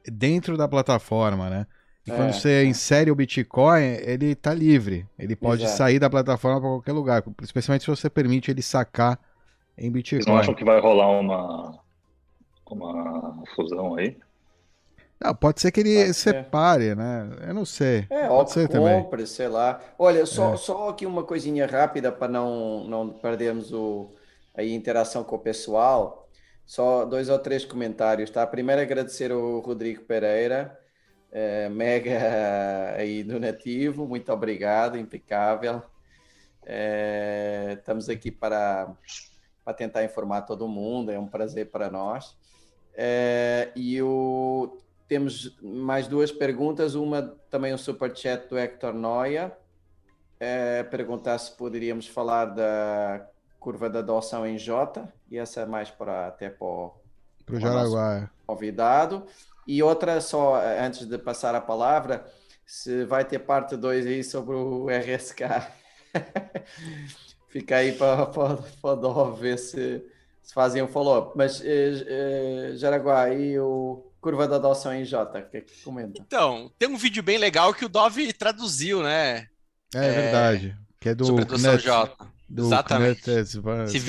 dentro 0.07 0.57
da 0.57 0.67
plataforma, 0.67 1.51
né? 1.51 1.67
E 2.07 2.11
quando 2.11 2.31
é, 2.31 2.33
você 2.33 2.49
é. 2.49 2.65
insere 2.65 3.11
o 3.11 3.15
Bitcoin, 3.15 3.83
ele 4.01 4.29
está 4.29 4.55
livre. 4.55 5.07
Ele 5.19 5.37
pode 5.37 5.65
Exato. 5.65 5.77
sair 5.77 5.99
da 5.99 6.09
plataforma 6.09 6.59
para 6.59 6.71
qualquer 6.71 6.93
lugar, 6.93 7.23
especialmente 7.43 7.83
se 7.83 7.91
você 7.91 8.09
permite 8.09 8.51
ele 8.51 8.63
sacar 8.63 9.21
em 9.77 9.91
Bitcoin. 9.91 10.23
Vocês 10.23 10.27
não 10.27 10.39
acham 10.39 10.55
que 10.55 10.65
vai 10.65 10.81
rolar 10.81 11.11
uma, 11.11 11.79
uma 12.71 13.45
fusão 13.55 13.95
aí? 13.97 14.17
Não, 15.21 15.35
pode 15.35 15.61
ser 15.61 15.73
que 15.73 15.81
ele 15.81 15.97
pode 15.97 16.15
separe, 16.15 16.85
ser. 16.85 16.97
né? 16.97 17.29
Eu 17.49 17.55
não 17.55 17.65
sei. 17.65 18.07
É, 18.09 18.29
pode 18.29 18.53
ser 18.53 18.69
também. 18.69 19.03
compre, 19.03 19.27
sei 19.27 19.49
lá. 19.49 19.81
Olha, 19.99 20.25
só, 20.25 20.55
é. 20.55 20.57
só 20.57 20.89
aqui 20.91 21.05
uma 21.05 21.25
coisinha 21.25 21.67
rápida 21.67 22.13
para 22.13 22.29
não, 22.29 22.85
não 22.85 23.11
perdermos 23.11 23.73
o, 23.73 24.15
a 24.55 24.63
interação 24.63 25.25
com 25.25 25.35
o 25.37 25.41
pessoal. 25.41 26.29
Só 26.65 27.05
dois 27.05 27.29
ou 27.29 27.39
três 27.39 27.65
comentários, 27.65 28.31
tá? 28.31 28.47
Primeiro 28.47 28.81
agradecer 28.83 29.33
ao 29.33 29.59
Rodrigo 29.61 30.03
Pereira, 30.05 30.79
é, 31.33 31.69
mega 31.69 32.93
aí 32.97 33.25
donativo, 33.25 34.07
muito 34.07 34.31
obrigado, 34.33 34.99
impecável. 34.99 35.83
É, 36.65 37.77
estamos 37.79 38.09
aqui 38.11 38.31
para, 38.31 38.95
para 39.65 39.73
tentar 39.73 40.05
informar 40.05 40.43
todo 40.43 40.69
mundo, 40.69 41.11
é 41.11 41.19
um 41.19 41.27
prazer 41.27 41.71
para 41.71 41.91
nós. 41.91 42.37
É, 42.95 43.71
e 43.75 44.03
o 44.03 44.77
temos 45.09 45.59
mais 45.63 46.07
duas 46.07 46.31
perguntas. 46.31 46.95
Uma 46.95 47.23
também 47.51 47.73
um 47.73 47.79
superchat 47.79 48.47
do 48.49 48.59
Hector 48.59 48.93
Noia. 48.93 49.57
É, 50.39 50.85
perguntar 50.85 51.39
se 51.39 51.51
poderíamos 51.53 52.07
falar 52.07 52.45
da 52.45 53.27
curva 53.59 53.89
da 53.89 54.01
adoção 54.01 54.47
em 54.47 54.59
J. 54.59 55.09
E 55.31 55.39
essa 55.39 55.63
é 55.63 55.67
mais 55.67 55.91
para 55.91 56.29
até 56.29 56.51
para 56.51 56.67
o, 56.67 56.95
Para 57.45 57.57
o 57.57 57.61
Jaraguá. 57.61 58.31
Convidado. 58.47 59.27
E 59.67 59.83
outra, 59.83 60.21
só 60.21 60.63
antes 60.81 61.07
de 61.07 61.19
passar 61.19 61.55
a 61.55 61.61
palavra, 61.61 62.25
se 62.65 63.05
vai 63.05 63.25
ter 63.25 63.39
parte 63.41 63.77
2 63.77 64.07
aí 64.07 64.23
sobre 64.23 64.55
o 64.55 64.89
RSK. 64.89 65.43
Fica 67.49 67.77
aí 67.77 67.93
para, 67.93 68.27
para, 68.27 68.59
para 68.81 69.31
ver 69.31 69.59
se, 69.59 70.05
se 70.43 70.55
fazem 70.55 70.83
um 70.83 70.89
follow-up. 70.89 71.33
Mas 71.35 71.61
uh, 71.61 71.65
uh, 71.65 72.77
Jaraguá 72.77 73.31
e 73.31 73.59
o 73.59 74.08
Curva 74.21 74.49
da 74.49 74.57
Adoção 74.57 74.93
em 74.93 75.05
J, 75.05 75.39
o 75.39 75.49
que 75.49 75.57
é 75.57 75.61
que 75.61 75.83
comenta? 75.83 76.21
Então, 76.21 76.73
tem 76.79 76.89
um 76.89 76.97
vídeo 76.97 77.23
bem 77.23 77.39
legal 77.39 77.73
que 77.73 77.85
o 77.85 77.89
Dove 77.89 78.33
traduziu, 78.33 79.03
né? 79.03 79.47
É, 79.95 80.07
é 80.07 80.11
verdade. 80.11 80.79
Que 81.01 81.11
é 81.11 81.15
do 81.15 81.25
sobre 81.25 81.43
adoção 81.43 81.73
Knut, 81.73 81.85
J. 81.85 82.31
Do 82.49 82.67
Exatamente. 82.67 83.23
Knut, 83.23 83.41
esse, 83.41 83.61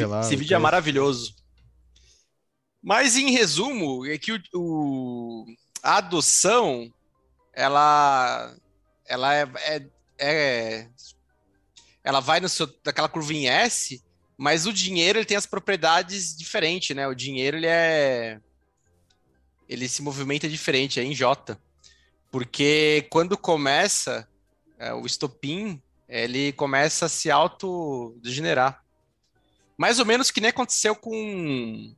lá, 0.03 0.21
esse 0.21 0.35
vídeo 0.35 0.55
é 0.55 0.59
maravilhoso. 0.59 1.35
Mas 2.81 3.17
em 3.17 3.31
resumo, 3.31 4.05
é 4.05 4.17
que 4.17 4.31
o, 4.31 4.41
o 4.55 5.45
a 5.83 5.97
adoção 5.97 6.91
ela 7.53 8.55
ela 9.05 9.35
é, 9.35 9.47
é, 9.65 9.85
é 10.17 10.89
ela 12.03 12.19
vai 12.19 12.39
no 12.39 12.49
seu 12.49 12.67
daquela 12.83 13.09
curva 13.09 13.33
em 13.33 13.47
S, 13.47 14.01
mas 14.37 14.65
o 14.65 14.73
dinheiro 14.73 15.19
ele 15.19 15.25
tem 15.25 15.37
as 15.37 15.45
propriedades 15.45 16.35
diferentes, 16.35 16.95
né? 16.95 17.07
O 17.07 17.13
dinheiro 17.13 17.57
ele 17.57 17.67
é 17.67 18.39
ele 19.69 19.87
se 19.87 20.01
movimenta 20.01 20.49
diferente, 20.49 20.99
é 20.99 21.03
em 21.03 21.13
J. 21.13 21.57
Porque 22.31 23.07
quando 23.11 23.37
começa 23.37 24.27
é, 24.79 24.93
o 24.93 25.05
estopim, 25.05 25.81
ele 26.07 26.51
começa 26.53 27.05
a 27.05 27.09
se 27.09 27.29
autodegenerar. 27.29 28.83
Mais 29.77 29.99
ou 29.99 30.05
menos 30.05 30.31
que 30.31 30.41
nem 30.41 30.49
aconteceu 30.49 30.95
com, 30.95 31.93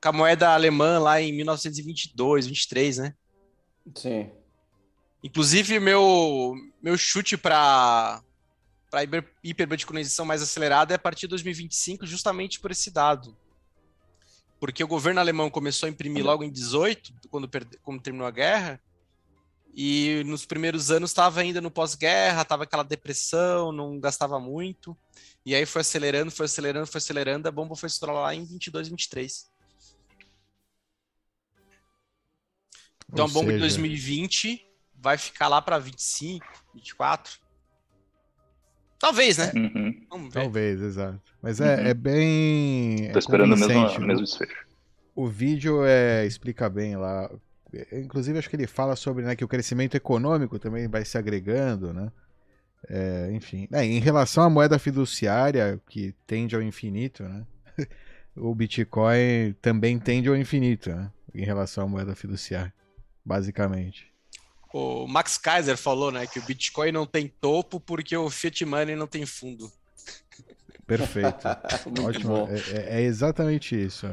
com 0.00 0.08
a 0.08 0.12
moeda 0.12 0.54
alemã 0.54 0.98
lá 0.98 1.20
em 1.20 1.32
1922, 1.32 2.46
23, 2.46 2.98
né? 2.98 3.14
Sim. 3.96 4.30
Inclusive, 5.22 5.80
meu, 5.80 6.54
meu 6.80 6.96
chute 6.96 7.36
para 7.36 8.22
para 8.90 9.02
hiperbitcoinização 9.42 10.24
mais 10.24 10.40
acelerada 10.40 10.94
é 10.94 10.96
a 10.96 10.98
partir 11.00 11.22
de 11.22 11.30
2025, 11.30 12.06
justamente 12.06 12.60
por 12.60 12.70
esse 12.70 12.92
dado. 12.92 13.36
Porque 14.64 14.82
o 14.82 14.88
governo 14.88 15.20
alemão 15.20 15.50
começou 15.50 15.86
a 15.86 15.90
imprimir 15.90 16.24
logo 16.24 16.42
em 16.42 16.50
18, 16.50 17.12
quando, 17.28 17.50
quando 17.82 18.00
terminou 18.00 18.26
a 18.26 18.30
guerra, 18.30 18.80
e 19.74 20.22
nos 20.24 20.46
primeiros 20.46 20.90
anos 20.90 21.10
estava 21.10 21.42
ainda 21.42 21.60
no 21.60 21.70
pós-guerra, 21.70 22.40
estava 22.40 22.64
aquela 22.64 22.82
depressão, 22.82 23.70
não 23.70 24.00
gastava 24.00 24.40
muito. 24.40 24.96
E 25.44 25.54
aí 25.54 25.66
foi 25.66 25.82
acelerando, 25.82 26.30
foi 26.30 26.46
acelerando, 26.46 26.86
foi 26.86 26.96
acelerando, 26.96 27.46
a 27.46 27.52
bomba 27.52 27.76
foi 27.76 27.88
estourar 27.88 28.16
lá 28.16 28.34
em 28.34 28.42
22, 28.42 28.88
23. 28.88 29.50
Então 33.12 33.26
Ou 33.26 33.30
a 33.30 33.34
bomba 33.34 33.48
seja... 33.48 33.56
de 33.56 33.60
2020 33.60 34.66
vai 34.94 35.18
ficar 35.18 35.48
lá 35.48 35.60
para 35.60 35.78
25, 35.78 36.46
24. 36.72 37.38
Talvez, 38.98 39.38
né? 39.38 39.52
Uhum. 39.54 40.28
Talvez, 40.30 40.80
exato. 40.80 41.20
Mas 41.42 41.60
é, 41.60 41.76
uhum. 41.76 41.86
é 41.86 41.94
bem. 41.94 43.10
Tô 43.12 43.18
é 43.18 43.18
esperando 43.18 43.54
o 43.54 43.56
mesmo, 43.56 44.00
mesmo 44.00 44.24
desfecho. 44.24 44.66
O 45.14 45.26
vídeo 45.28 45.84
é, 45.84 46.26
explica 46.26 46.68
bem 46.68 46.96
lá. 46.96 47.30
Inclusive, 47.92 48.38
acho 48.38 48.48
que 48.48 48.56
ele 48.56 48.66
fala 48.66 48.96
sobre 48.96 49.24
né, 49.24 49.36
que 49.36 49.44
o 49.44 49.48
crescimento 49.48 49.96
econômico 49.96 50.58
também 50.58 50.88
vai 50.88 51.04
se 51.04 51.18
agregando, 51.18 51.92
né? 51.92 52.10
É, 52.88 53.30
enfim, 53.32 53.66
é, 53.72 53.84
em 53.84 53.98
relação 53.98 54.44
à 54.44 54.50
moeda 54.50 54.78
fiduciária, 54.78 55.80
que 55.88 56.14
tende 56.26 56.54
ao 56.54 56.62
infinito, 56.62 57.22
né? 57.22 57.44
o 58.36 58.54
Bitcoin 58.54 59.54
também 59.60 59.98
tende 59.98 60.28
ao 60.28 60.36
infinito, 60.36 60.90
né? 60.90 61.10
Em 61.34 61.44
relação 61.44 61.84
à 61.84 61.88
moeda 61.88 62.14
fiduciária, 62.14 62.72
basicamente. 63.24 64.13
O 64.76 65.06
Max 65.06 65.38
Kaiser 65.38 65.76
falou, 65.76 66.10
né, 66.10 66.26
que 66.26 66.40
o 66.40 66.42
Bitcoin 66.42 66.90
não 66.90 67.06
tem 67.06 67.28
topo 67.28 67.78
porque 67.78 68.16
o 68.16 68.28
Fiat 68.28 68.64
Money 68.64 68.96
não 68.96 69.06
tem 69.06 69.24
fundo. 69.24 69.70
Perfeito. 70.84 71.46
Ótimo. 72.04 72.48
É, 72.48 72.96
é, 72.96 72.98
é, 72.98 73.02
exatamente 73.02 73.80
isso. 73.80 74.08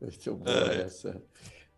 Muito 0.00 0.34
bom 0.34 0.50
é. 0.50 0.82
essa. 0.82 1.22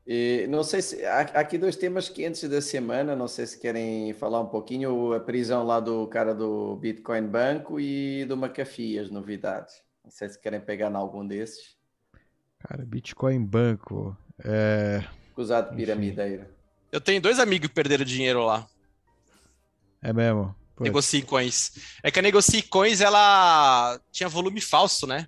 E, 0.06 0.46
não 0.48 0.62
sei 0.62 0.80
se 0.80 1.04
há, 1.04 1.20
aqui 1.20 1.58
dois 1.58 1.76
temas 1.76 2.08
quentes 2.08 2.48
da 2.48 2.62
semana. 2.62 3.14
Não 3.14 3.28
sei 3.28 3.44
se 3.44 3.60
querem 3.60 4.14
falar 4.14 4.40
um 4.40 4.48
pouquinho 4.48 5.12
a 5.12 5.20
prisão 5.20 5.66
lá 5.66 5.80
do 5.80 6.06
cara 6.06 6.34
do 6.34 6.76
Bitcoin 6.76 7.26
Banco 7.26 7.78
e 7.78 8.24
do 8.24 8.38
McAfee, 8.38 8.98
as 8.98 9.10
novidades. 9.10 9.82
Não 10.02 10.10
sei 10.10 10.30
se 10.30 10.40
querem 10.40 10.62
pegar 10.62 10.90
em 10.90 10.94
algum 10.94 11.26
desses. 11.26 11.76
Cara, 12.60 12.86
Bitcoin 12.86 13.44
Banco. 13.44 14.16
É... 14.42 15.04
Acusado 15.30 15.72
de 15.72 15.76
piramideiro. 15.76 16.46
Eu 16.94 17.00
tenho 17.00 17.20
dois 17.20 17.40
amigos 17.40 17.66
que 17.66 17.74
perderam 17.74 18.04
dinheiro 18.04 18.44
lá. 18.46 18.68
É 20.00 20.12
mesmo? 20.12 20.54
Negocie 20.78 21.22
Coins. 21.22 21.72
É 22.04 22.08
que 22.08 22.20
a 22.20 22.22
Negocie 22.22 22.62
Coins, 22.62 23.00
ela 23.00 24.00
tinha 24.12 24.28
volume 24.28 24.60
falso, 24.60 25.04
né? 25.04 25.26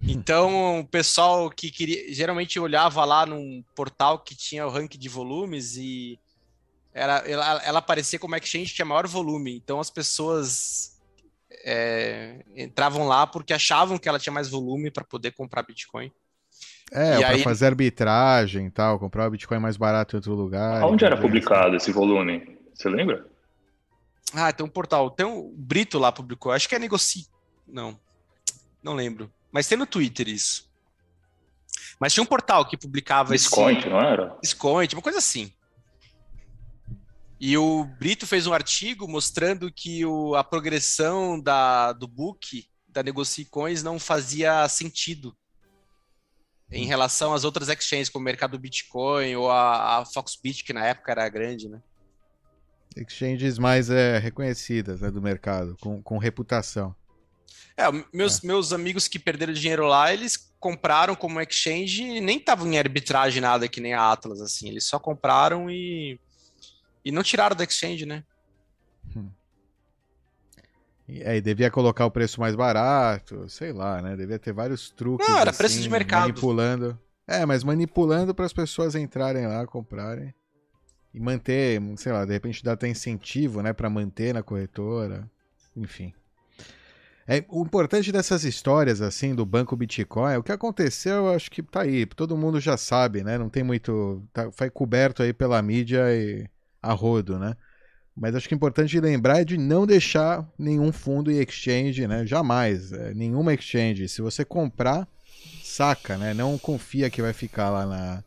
Então, 0.00 0.80
o 0.80 0.88
pessoal 0.88 1.50
que 1.50 1.70
queria, 1.70 2.10
geralmente 2.14 2.58
olhava 2.58 3.04
lá 3.04 3.26
num 3.26 3.62
portal 3.74 4.20
que 4.20 4.34
tinha 4.34 4.66
o 4.66 4.70
ranking 4.70 4.98
de 4.98 5.10
volumes 5.10 5.76
e 5.76 6.18
era, 6.94 7.18
ela, 7.28 7.62
ela 7.62 7.78
aparecia 7.80 8.18
como 8.18 8.34
exchange 8.34 8.70
que 8.70 8.76
tinha 8.76 8.86
maior 8.86 9.06
volume. 9.06 9.54
Então, 9.54 9.78
as 9.78 9.90
pessoas 9.90 10.98
é, 11.66 12.42
entravam 12.56 13.06
lá 13.06 13.26
porque 13.26 13.52
achavam 13.52 13.98
que 13.98 14.08
ela 14.08 14.18
tinha 14.18 14.32
mais 14.32 14.48
volume 14.48 14.90
para 14.90 15.04
poder 15.04 15.32
comprar 15.32 15.64
Bitcoin. 15.64 16.10
É, 16.92 17.18
para 17.18 17.28
aí... 17.28 17.42
fazer 17.42 17.66
arbitragem 17.66 18.66
e 18.66 18.70
tal, 18.70 18.98
comprar 18.98 19.26
o 19.26 19.30
Bitcoin 19.30 19.58
mais 19.58 19.76
barato 19.76 20.14
em 20.14 20.18
outro 20.18 20.34
lugar. 20.34 20.84
Onde 20.84 21.04
era 21.04 21.16
publicado 21.16 21.76
esse 21.76 21.90
volume? 21.90 22.58
Você 22.74 22.88
lembra? 22.88 23.26
Ah, 24.32 24.52
tem 24.52 24.64
um 24.64 24.68
portal. 24.68 25.10
Tem 25.10 25.26
um 25.26 25.52
Brito 25.56 25.98
lá 25.98 26.12
publicou. 26.12 26.52
Acho 26.52 26.68
que 26.68 26.74
é 26.74 26.78
Negoci. 26.78 27.26
Não. 27.66 27.98
Não 28.82 28.94
lembro. 28.94 29.32
Mas 29.50 29.66
tem 29.66 29.78
no 29.78 29.86
Twitter 29.86 30.28
isso. 30.28 30.70
Mas 31.98 32.12
tinha 32.12 32.22
um 32.22 32.26
portal 32.26 32.64
que 32.66 32.76
publicava 32.76 33.32
Discount, 33.32 33.78
esse... 33.78 33.88
não 33.88 34.00
era? 34.00 34.36
Discount, 34.42 34.94
uma 34.94 35.02
coisa 35.02 35.18
assim. 35.18 35.52
E 37.40 37.56
o 37.56 37.84
Brito 37.84 38.26
fez 38.26 38.46
um 38.46 38.52
artigo 38.52 39.08
mostrando 39.08 39.70
que 39.72 40.04
o, 40.04 40.34
a 40.34 40.44
progressão 40.44 41.40
da, 41.40 41.92
do 41.92 42.06
book 42.06 42.66
da 42.88 43.02
Negocicoins 43.02 43.82
não 43.82 43.98
fazia 43.98 44.66
sentido 44.68 45.36
em 46.70 46.86
relação 46.86 47.32
às 47.32 47.44
outras 47.44 47.68
exchanges, 47.68 48.08
como 48.08 48.22
o 48.22 48.24
mercado 48.24 48.58
Bitcoin 48.58 49.36
ou 49.36 49.50
a, 49.50 49.98
a 49.98 50.04
Foxbit, 50.04 50.64
que 50.64 50.72
na 50.72 50.84
época 50.84 51.12
era 51.12 51.28
grande, 51.28 51.68
né? 51.68 51.80
Exchanges 52.96 53.58
mais 53.58 53.90
é, 53.90 54.18
reconhecidas 54.18 55.00
né, 55.00 55.10
do 55.10 55.20
mercado, 55.20 55.76
com, 55.80 56.02
com 56.02 56.18
reputação. 56.18 56.94
É, 57.76 57.84
meus, 58.12 58.42
é. 58.42 58.46
meus 58.46 58.72
amigos 58.72 59.06
que 59.06 59.18
perderam 59.18 59.52
dinheiro 59.52 59.86
lá, 59.86 60.12
eles 60.12 60.50
compraram 60.58 61.14
como 61.14 61.40
exchange 61.40 62.02
e 62.02 62.20
nem 62.20 62.38
estavam 62.38 62.66
em 62.72 62.78
arbitragem 62.78 63.40
nada 63.40 63.68
que 63.68 63.80
nem 63.80 63.92
a 63.92 64.10
Atlas, 64.10 64.40
assim. 64.40 64.68
Eles 64.68 64.84
só 64.84 64.98
compraram 64.98 65.70
e, 65.70 66.18
e 67.04 67.12
não 67.12 67.22
tiraram 67.22 67.54
da 67.54 67.64
exchange, 67.64 68.06
né? 68.06 68.24
Hum. 69.14 69.30
E 71.08 71.22
aí 71.22 71.40
devia 71.40 71.70
colocar 71.70 72.04
o 72.04 72.10
preço 72.10 72.40
mais 72.40 72.56
barato, 72.56 73.48
sei 73.48 73.72
lá, 73.72 74.02
né? 74.02 74.16
Devia 74.16 74.38
ter 74.38 74.52
vários 74.52 74.90
truques. 74.90 75.26
Não, 75.28 75.38
era 75.38 75.50
assim, 75.50 75.58
preço 75.58 75.80
de 75.80 75.88
mercado. 75.88 76.22
Manipulando. 76.22 76.98
É, 77.28 77.46
mas 77.46 77.62
manipulando 77.62 78.34
para 78.34 78.44
as 78.44 78.52
pessoas 78.52 78.94
entrarem 78.94 79.46
lá, 79.46 79.66
comprarem. 79.66 80.34
E 81.14 81.20
manter, 81.20 81.80
sei 81.96 82.12
lá, 82.12 82.24
de 82.24 82.32
repente 82.32 82.62
dá 82.62 82.72
até 82.72 82.88
incentivo, 82.88 83.62
né, 83.62 83.72
para 83.72 83.88
manter 83.88 84.34
na 84.34 84.42
corretora. 84.42 85.30
Enfim. 85.76 86.12
É, 87.28 87.44
o 87.48 87.62
importante 87.62 88.12
dessas 88.12 88.44
histórias, 88.44 89.00
assim, 89.00 89.34
do 89.34 89.44
banco 89.44 89.76
Bitcoin, 89.76 90.34
é 90.34 90.38
o 90.38 90.42
que 90.42 90.52
aconteceu, 90.52 91.28
acho 91.30 91.50
que 91.50 91.62
tá 91.62 91.82
aí. 91.82 92.06
Todo 92.06 92.36
mundo 92.36 92.60
já 92.60 92.76
sabe, 92.76 93.24
né? 93.24 93.36
Não 93.36 93.48
tem 93.48 93.64
muito. 93.64 94.22
Tá, 94.32 94.50
foi 94.52 94.70
coberto 94.70 95.22
aí 95.22 95.32
pela 95.32 95.60
mídia 95.60 96.04
e 96.14 96.48
a 96.80 96.92
rodo, 96.92 97.38
né? 97.38 97.56
Mas 98.16 98.34
acho 98.34 98.48
que 98.48 98.54
é 98.54 98.56
importante 98.56 98.98
lembrar 98.98 99.44
de 99.44 99.58
não 99.58 99.86
deixar 99.86 100.48
nenhum 100.58 100.90
fundo 100.90 101.30
e 101.30 101.38
exchange, 101.38 102.06
né? 102.06 102.24
Jamais. 102.24 102.90
É, 102.90 103.12
nenhuma 103.12 103.52
exchange. 103.52 104.08
Se 104.08 104.22
você 104.22 104.42
comprar, 104.42 105.06
saca, 105.62 106.16
né? 106.16 106.32
Não 106.32 106.56
confia 106.56 107.10
que 107.10 107.20
vai 107.20 107.34
ficar 107.34 107.68
lá 107.68 107.84
na. 107.84 108.24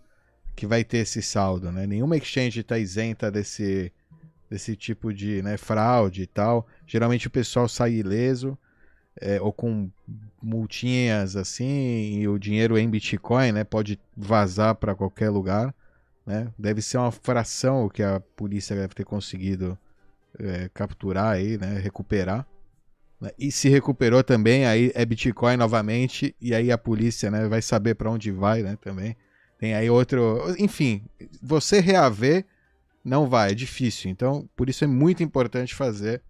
que 0.55 0.67
vai 0.67 0.83
ter 0.83 0.99
esse 0.99 1.23
saldo, 1.23 1.71
né? 1.71 1.87
Nenhuma 1.87 2.15
exchange 2.15 2.59
está 2.59 2.77
isenta 2.77 3.31
desse, 3.31 3.91
desse 4.47 4.75
tipo 4.75 5.11
de 5.11 5.41
né, 5.41 5.57
fraude 5.57 6.21
e 6.21 6.27
tal. 6.27 6.67
Geralmente 6.85 7.25
o 7.25 7.31
pessoal 7.31 7.67
sai 7.67 7.93
ileso. 7.93 8.55
É, 9.21 9.41
ou 9.41 9.51
com 9.51 9.89
multinhas 10.41 11.35
assim, 11.35 12.21
e 12.21 12.27
o 12.27 12.39
dinheiro 12.39 12.77
em 12.77 12.89
Bitcoin, 12.89 13.51
né? 13.51 13.63
Pode 13.63 13.99
vazar 14.15 14.75
para 14.75 14.95
qualquer 14.95 15.29
lugar. 15.29 15.73
Né? 16.29 16.53
Deve 16.59 16.79
ser 16.79 16.99
uma 16.99 17.11
fração 17.11 17.89
que 17.89 18.03
a 18.03 18.19
polícia 18.19 18.75
deve 18.75 18.93
ter 18.93 19.03
conseguido 19.03 19.75
é, 20.37 20.69
capturar 20.71 21.33
aí, 21.33 21.57
né? 21.57 21.79
recuperar. 21.79 22.45
Né? 23.19 23.31
E 23.35 23.51
se 23.51 23.67
recuperou 23.67 24.23
também, 24.23 24.63
aí 24.67 24.91
é 24.93 25.03
Bitcoin 25.03 25.57
novamente, 25.57 26.35
e 26.39 26.53
aí 26.53 26.71
a 26.71 26.77
polícia 26.77 27.31
né, 27.31 27.47
vai 27.47 27.63
saber 27.63 27.95
para 27.95 28.11
onde 28.11 28.31
vai 28.31 28.61
né, 28.61 28.77
também. 28.79 29.17
Tem 29.57 29.73
aí 29.73 29.89
outro. 29.89 30.55
Enfim, 30.59 31.03
você 31.41 31.79
reaver 31.79 32.45
não 33.03 33.27
vai, 33.27 33.49
é 33.53 33.55
difícil. 33.55 34.11
Então, 34.11 34.47
por 34.55 34.69
isso 34.69 34.83
é 34.83 34.87
muito 34.87 35.23
importante 35.23 35.73
fazer 35.73 36.21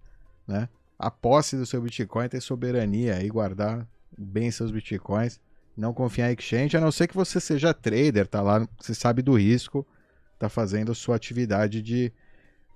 né, 0.47 0.69
a 0.97 1.11
posse 1.11 1.57
do 1.57 1.65
seu 1.65 1.81
Bitcoin, 1.81 2.29
ter 2.29 2.39
soberania 2.39 3.21
e 3.21 3.27
guardar 3.27 3.85
bem 4.17 4.49
seus 4.49 4.71
Bitcoins. 4.71 5.41
Não 5.75 5.93
confiar 5.93 6.29
em 6.29 6.35
exchange, 6.35 6.75
a 6.75 6.81
não 6.81 6.91
ser 6.91 7.07
que 7.07 7.15
você 7.15 7.39
seja 7.39 7.73
trader, 7.73 8.27
tá 8.27 8.41
lá, 8.41 8.67
você 8.79 8.93
sabe 8.93 9.21
do 9.21 9.37
risco, 9.37 9.87
tá 10.37 10.49
fazendo 10.49 10.93
sua 10.93 11.15
atividade 11.15 11.81
de 11.81 12.11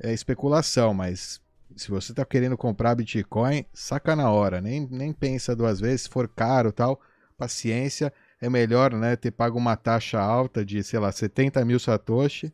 é, 0.02 0.14
especulação, 0.14 0.94
mas 0.94 1.42
se 1.76 1.90
você 1.90 2.12
está 2.12 2.24
querendo 2.24 2.58
comprar 2.58 2.96
Bitcoin, 2.96 3.66
saca 3.74 4.16
na 4.16 4.30
hora, 4.30 4.62
nem, 4.62 4.88
nem 4.90 5.12
pensa 5.12 5.56
duas 5.56 5.80
vezes, 5.80 6.04
se 6.04 6.10
for 6.10 6.28
caro 6.28 6.72
tal, 6.72 7.00
paciência, 7.38 8.14
é 8.40 8.50
melhor 8.50 8.94
né, 8.94 9.16
ter 9.16 9.32
pago 9.32 9.58
uma 9.58 9.76
taxa 9.76 10.20
alta 10.20 10.64
de, 10.64 10.84
sei 10.84 11.00
lá, 11.00 11.12
70 11.12 11.64
mil 11.66 11.80
satoshi 11.80 12.54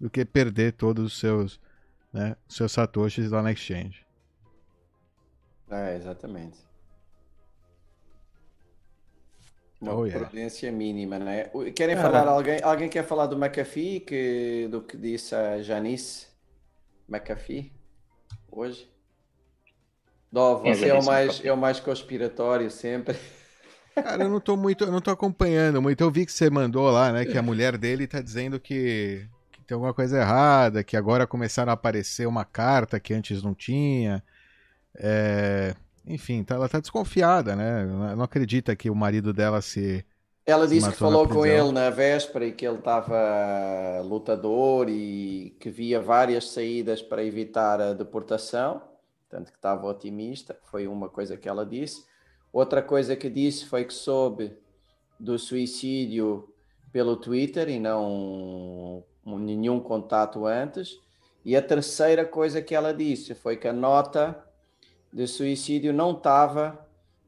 do 0.00 0.10
que 0.10 0.24
perder 0.24 0.72
todos 0.72 1.04
os 1.04 1.18
seus, 1.18 1.60
né, 2.12 2.36
seus 2.48 2.72
satoshis 2.72 3.30
lá 3.30 3.42
na 3.42 3.52
exchange. 3.52 4.06
É, 5.70 5.96
exatamente. 5.96 6.67
Uma 9.80 9.94
oh, 9.94 10.06
yeah. 10.06 10.26
prudência 10.26 10.72
mínima, 10.72 11.18
né? 11.18 11.50
Querem 11.74 11.96
falar 11.96 12.26
alguém? 12.26 12.60
Alguém 12.62 12.88
quer 12.88 13.04
falar 13.04 13.26
do 13.26 13.36
McAfee 13.36 14.00
que, 14.00 14.68
do 14.70 14.82
que 14.82 14.96
disse 14.96 15.34
a 15.34 15.62
Janice 15.62 16.26
McAfee? 17.08 17.78
hoje? 18.50 18.90
Dó, 20.30 20.58
você 20.58 20.88
é 20.88 20.94
o, 20.94 21.04
mais, 21.04 21.44
é 21.44 21.52
o 21.52 21.56
mais 21.56 21.80
conspiratório 21.80 22.70
sempre. 22.70 23.16
Cara, 23.94 24.24
eu 24.24 24.28
não 24.28 24.40
tô 24.40 24.56
muito, 24.56 24.84
eu 24.84 24.92
não 24.92 25.00
tô 25.00 25.10
acompanhando 25.10 25.80
muito. 25.80 26.00
Eu 26.02 26.10
vi 26.10 26.26
que 26.26 26.32
você 26.32 26.50
mandou 26.50 26.90
lá, 26.90 27.12
né, 27.12 27.24
que 27.24 27.36
a 27.36 27.42
mulher 27.42 27.76
dele 27.78 28.06
tá 28.06 28.20
dizendo 28.20 28.60
que, 28.60 29.26
que 29.50 29.64
tem 29.64 29.74
alguma 29.74 29.94
coisa 29.94 30.18
errada, 30.18 30.84
que 30.84 30.96
agora 30.96 31.26
começaram 31.26 31.70
a 31.70 31.74
aparecer 31.74 32.26
uma 32.26 32.44
carta 32.44 33.00
que 33.00 33.14
antes 33.14 33.42
não 33.42 33.54
tinha. 33.54 34.22
É... 34.96 35.74
Enfim, 36.08 36.42
tá, 36.42 36.54
ela 36.54 36.68
tá 36.68 36.80
desconfiada, 36.80 37.54
né? 37.54 37.84
Não 37.84 38.22
acredita 38.22 38.74
que 38.74 38.88
o 38.88 38.94
marido 38.94 39.32
dela 39.32 39.60
se 39.60 40.04
ela 40.48 40.66
disse 40.66 40.88
que 40.88 40.96
falou 40.96 41.28
com 41.28 41.44
ele 41.44 41.70
na 41.72 41.90
véspera 41.90 42.46
e 42.46 42.52
que 42.52 42.66
ele 42.66 42.78
estava 42.78 44.00
lutador 44.02 44.88
e 44.88 45.54
que 45.60 45.68
via 45.68 46.00
várias 46.00 46.48
saídas 46.48 47.02
para 47.02 47.22
evitar 47.22 47.78
a 47.82 47.92
deportação, 47.92 48.80
tanto 49.28 49.52
que 49.52 49.58
estava 49.58 49.86
otimista, 49.86 50.58
foi 50.70 50.88
uma 50.88 51.10
coisa 51.10 51.36
que 51.36 51.46
ela 51.46 51.66
disse. 51.66 52.02
Outra 52.50 52.80
coisa 52.80 53.14
que 53.14 53.28
disse 53.28 53.66
foi 53.66 53.84
que 53.84 53.92
soube 53.92 54.56
do 55.20 55.38
suicídio 55.38 56.48
pelo 56.90 57.14
Twitter 57.16 57.68
e 57.68 57.78
não 57.78 59.04
nenhum 59.26 59.78
contato 59.78 60.46
antes. 60.46 60.98
E 61.44 61.54
a 61.56 61.60
terceira 61.60 62.24
coisa 62.24 62.62
que 62.62 62.74
ela 62.74 62.94
disse 62.94 63.34
foi 63.34 63.58
que 63.58 63.68
a 63.68 63.72
nota 63.72 64.47
de 65.12 65.26
suicídio 65.26 65.92
não 65.92 66.12
estava 66.12 66.86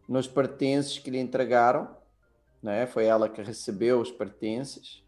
nos 0.09 0.27
pertences 0.27 0.99
que 0.99 1.11
lhe 1.11 1.19
entregaram 1.19 2.01
né? 2.63 2.87
Foi 2.87 3.05
ela 3.05 3.29
que 3.29 3.43
recebeu 3.43 4.01
os 4.01 4.11
pertences 4.11 5.03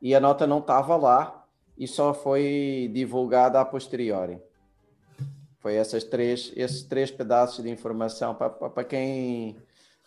e 0.00 0.14
a 0.14 0.20
nota 0.20 0.46
não 0.46 0.58
estava 0.58 0.96
lá 0.96 1.44
e 1.76 1.86
só 1.86 2.14
foi 2.14 2.90
divulgada 2.92 3.60
a 3.60 3.64
posteriori. 3.64 4.38
Foi 5.58 5.74
essas 5.74 6.04
três, 6.04 6.52
esses 6.54 6.82
três 6.82 7.10
pedaços 7.10 7.64
de 7.64 7.70
informação 7.70 8.34
para 8.34 8.84
quem 8.84 9.56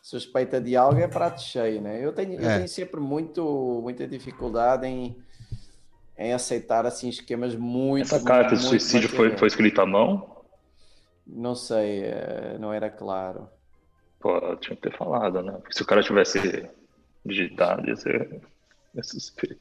suspeita 0.01 0.61
de 0.61 0.75
algo 0.77 0.99
é 0.99 1.07
prato 1.07 1.41
cheio, 1.41 1.81
né? 1.81 2.03
Eu 2.03 2.13
tenho, 2.13 2.33
é. 2.33 2.35
eu 2.35 2.55
tenho 2.57 2.67
sempre 2.69 2.99
muito, 3.01 3.79
muita 3.83 4.07
dificuldade 4.07 4.87
em, 4.87 5.17
em 6.17 6.31
aceitar 6.31 6.85
assim 6.85 7.09
esquemas 7.09 7.55
muito. 7.55 8.03
Essa 8.03 8.23
carta 8.23 8.55
de 8.55 8.63
suicídio 8.63 9.09
foi, 9.09 9.35
foi 9.37 9.49
escrita 9.49 9.81
à 9.81 9.85
mão? 9.85 10.38
Não 11.31 11.55
sei, 11.55 12.03
eh, 12.03 12.57
não 12.59 12.73
era 12.73 12.89
claro. 12.89 13.47
Pô, 14.19 14.55
tinha 14.57 14.75
que 14.75 14.81
ter 14.81 14.97
falado, 14.97 15.41
né? 15.43 15.53
Porque 15.53 15.73
se 15.73 15.83
o 15.83 15.85
cara 15.85 16.03
tivesse 16.03 16.69
digitado, 17.25 17.87
ia 17.87 17.95
ser 17.95 18.41
é 18.95 19.03
suspeito. 19.03 19.59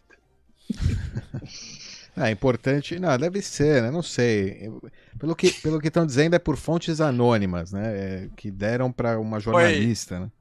É 2.20 2.32
importante, 2.32 2.98
não, 2.98 3.16
deve 3.16 3.40
ser, 3.40 3.80
né? 3.80 3.92
Não 3.92 4.02
sei. 4.02 4.72
Pelo 5.20 5.36
que 5.36 5.52
pelo 5.52 5.80
que 5.80 5.86
estão 5.86 6.04
dizendo 6.04 6.34
é 6.34 6.38
por 6.40 6.56
fontes 6.56 7.00
anônimas, 7.00 7.70
né? 7.70 7.96
É, 7.96 8.30
que 8.36 8.50
deram 8.50 8.90
para 8.90 9.20
uma 9.20 9.38
jornalista, 9.38 10.16
foi, 10.16 10.24
né? 10.24 10.32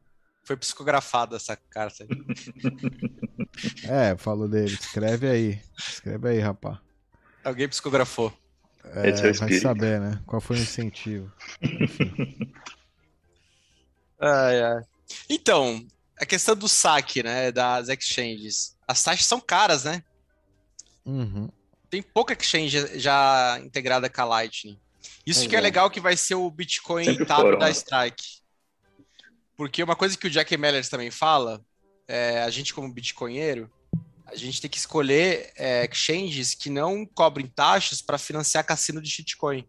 Foi 0.44 0.58
psicografada 0.58 1.36
essa 1.36 1.56
carta. 1.56 2.08
é, 3.88 4.18
falou 4.18 4.48
dele. 4.48 4.74
Escreve 4.74 5.30
aí, 5.30 5.62
escreve 5.78 6.30
aí, 6.30 6.40
rapá. 6.40 6.82
Alguém 7.44 7.70
psicografou. 7.70 8.34
É, 8.96 9.10
é 9.10 9.32
vai 9.34 9.54
saber, 9.54 10.00
né? 10.00 10.20
Qual 10.26 10.42
foi 10.42 10.58
o 10.58 10.60
incentivo? 10.60 11.32
Ai, 14.20 14.62
ai. 14.64 14.84
Então, 15.30 15.86
a 16.20 16.26
questão 16.26 16.56
do 16.56 16.68
saque, 16.68 17.22
né, 17.22 17.52
das 17.52 17.88
exchanges. 17.90 18.76
As 18.88 19.04
taxas 19.04 19.26
são 19.26 19.40
caras, 19.40 19.84
né? 19.84 20.04
Uhum. 21.06 21.50
Tem 21.90 22.02
pouca 22.02 22.34
exchange 22.34 23.00
já 23.00 23.60
integrada 23.64 24.10
com 24.10 24.22
a 24.22 24.26
Lightning. 24.26 24.80
Isso 25.26 25.46
é 25.46 25.48
que 25.48 25.56
é, 25.56 25.62
legal 25.62 25.90
que 25.90 26.00
vai 26.00 26.18
ser 26.18 26.36
o 26.36 26.50
Bitcoin 26.50 27.24
Tab 27.26 27.42
foram, 27.42 27.60
da 27.60 27.68
né? 27.68 27.72
Strike. 27.72 28.42
Porque 29.56 29.84
uma 29.84 29.96
coisa 29.96 30.18
que 30.18 30.28
o 30.28 30.30
Jack 30.30 30.56
Mellers 30.58 30.90
também 30.90 31.12
fala, 31.12 31.64
é, 32.08 32.42
a 32.42 32.50
gente 32.50 32.74
como 32.74 32.92
bitcoinheiro, 32.92 33.72
a 34.28 34.36
gente 34.36 34.62
tem 34.62 34.70
que 34.70 34.78
escolher 34.78 35.52
é, 35.56 35.86
exchanges 35.86 36.54
que 36.54 36.70
não 36.70 37.06
cobrem 37.06 37.48
taxas 37.48 38.02
para 38.02 38.18
financiar 38.18 38.66
cassino 38.66 39.02
de 39.02 39.10
shitcoin. 39.10 39.66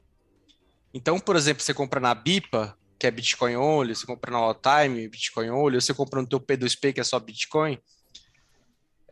Então, 0.93 1.19
por 1.21 1.37
exemplo, 1.37 1.63
você 1.63 1.73
compra 1.73 2.01
na 2.01 2.15
BIPA, 2.15 2.77
que 2.99 3.07
é 3.07 3.11
Bitcoin 3.11 3.57
only, 3.57 3.95
você 3.95 4.05
compra 4.05 4.33
na 4.33 4.39
All 4.39 4.55
Time, 4.55 5.09
Bitcoin 5.09 5.51
only, 5.51 5.81
você 5.81 5.95
compra 5.95 6.21
no 6.21 6.29
teu 6.29 6.41
P2P, 6.41 6.93
que 6.95 7.01
é 7.01 7.05
só 7.05 7.21
Bitcoin, 7.21 7.79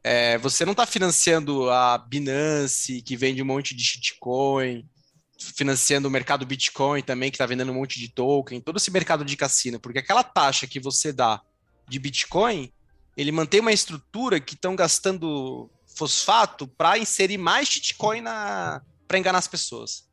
é, 0.03 0.39
você 0.39 0.65
não 0.65 0.73
está 0.73 0.87
financiando 0.87 1.69
a 1.71 1.99
Binance, 1.99 3.03
que 3.03 3.17
vende 3.17 3.43
um 3.43 3.47
monte 3.47 3.75
de 3.75 3.83
shitcoin, 3.83 4.89
financiando 5.37 6.07
o 6.07 6.11
mercado 6.11 6.47
Bitcoin 6.47 7.03
também, 7.03 7.31
que 7.31 7.35
está 7.35 7.47
vendendo 7.47 7.73
um 7.73 7.75
monte 7.75 7.99
de 7.99 8.09
token, 8.09 8.61
todo 8.61 8.77
esse 8.77 8.91
mercado 8.91 9.25
de 9.25 9.37
cassino, 9.37 9.81
porque 9.81 9.99
aquela 9.99 10.23
taxa 10.23 10.67
que 10.67 10.81
você 10.81 11.13
dá 11.13 11.41
de 11.89 11.99
Bitcoin, 11.99 12.73
ele 13.17 13.33
mantém 13.33 13.61
uma 13.61 13.73
estrutura 13.73 14.39
que 14.39 14.55
estão 14.55 14.77
gastando 14.77 15.71
fosfato 15.87 16.69
para 16.69 16.99
inserir 16.99 17.39
mais 17.39 17.69
shitcoin 17.69 18.23
para 18.23 19.19
enganar 19.19 19.39
as 19.39 19.49
pessoas. 19.49 20.07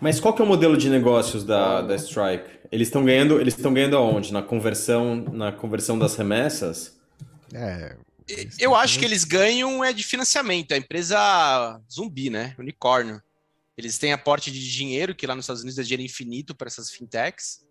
Mas 0.00 0.20
qual 0.20 0.34
que 0.34 0.42
é 0.42 0.44
o 0.44 0.48
modelo 0.48 0.76
de 0.76 0.88
negócios 0.88 1.44
da, 1.44 1.80
da 1.80 1.96
Strike? 1.96 2.48
Eles 2.70 2.88
estão 2.88 3.04
ganhando, 3.04 3.40
eles 3.40 3.54
estão 3.56 3.72
ganhando 3.72 3.96
aonde? 3.96 4.32
Na 4.32 4.42
conversão, 4.42 5.16
na 5.16 5.50
conversão 5.50 5.98
das 5.98 6.14
remessas? 6.14 6.98
É, 7.52 7.96
eu 8.58 8.74
acho 8.74 8.98
que 8.98 9.04
eles 9.04 9.24
ganham 9.24 9.84
é 9.84 9.92
de 9.92 10.02
financiamento, 10.02 10.72
é 10.72 10.74
a 10.74 10.78
empresa 10.78 11.80
zumbi, 11.90 12.30
né? 12.30 12.54
Unicórnio. 12.58 13.20
Eles 13.76 13.98
têm 13.98 14.12
aporte 14.12 14.52
de 14.52 14.70
dinheiro, 14.70 15.14
que 15.14 15.26
lá 15.26 15.34
nos 15.34 15.44
Estados 15.44 15.62
Unidos 15.62 15.78
é 15.78 15.82
dinheiro 15.82 16.02
infinito 16.02 16.54
para 16.54 16.68
essas 16.68 16.90
fintechs. 16.90 17.63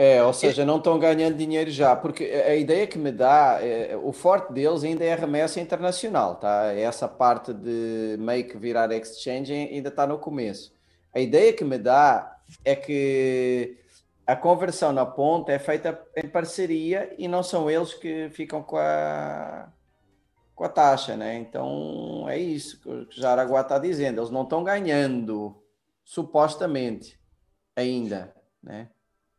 É, 0.00 0.22
ou 0.22 0.32
seja, 0.32 0.64
não 0.64 0.76
estão 0.76 0.96
ganhando 0.96 1.36
dinheiro 1.36 1.72
já, 1.72 1.96
porque 1.96 2.22
a 2.24 2.54
ideia 2.54 2.86
que 2.86 2.96
me 2.96 3.10
dá, 3.10 3.58
é, 3.60 3.96
o 3.96 4.12
forte 4.12 4.52
deles 4.52 4.84
ainda 4.84 5.04
é 5.04 5.12
a 5.12 5.16
remessa 5.16 5.60
internacional, 5.60 6.36
tá? 6.36 6.72
Essa 6.72 7.08
parte 7.08 7.52
de 7.52 8.16
meio 8.16 8.46
que 8.46 8.56
virar 8.56 8.92
exchange 8.92 9.52
ainda 9.52 9.88
está 9.88 10.06
no 10.06 10.16
começo. 10.16 10.72
A 11.12 11.18
ideia 11.18 11.52
que 11.52 11.64
me 11.64 11.76
dá 11.78 12.38
é 12.64 12.76
que 12.76 13.76
a 14.24 14.36
conversão 14.36 14.92
na 14.92 15.04
ponta 15.04 15.50
é 15.50 15.58
feita 15.58 16.00
em 16.16 16.28
parceria 16.28 17.12
e 17.18 17.26
não 17.26 17.42
são 17.42 17.68
eles 17.68 17.92
que 17.92 18.30
ficam 18.30 18.62
com 18.62 18.76
a, 18.76 19.68
com 20.54 20.62
a 20.62 20.68
taxa, 20.68 21.16
né? 21.16 21.34
Então 21.38 22.28
é 22.28 22.38
isso 22.38 22.80
que 22.80 22.88
o 22.88 23.10
Jaraguá 23.10 23.62
está 23.62 23.80
dizendo. 23.80 24.20
Eles 24.20 24.30
não 24.30 24.44
estão 24.44 24.62
ganhando, 24.62 25.60
supostamente, 26.04 27.18
ainda, 27.74 28.32
né? 28.62 28.90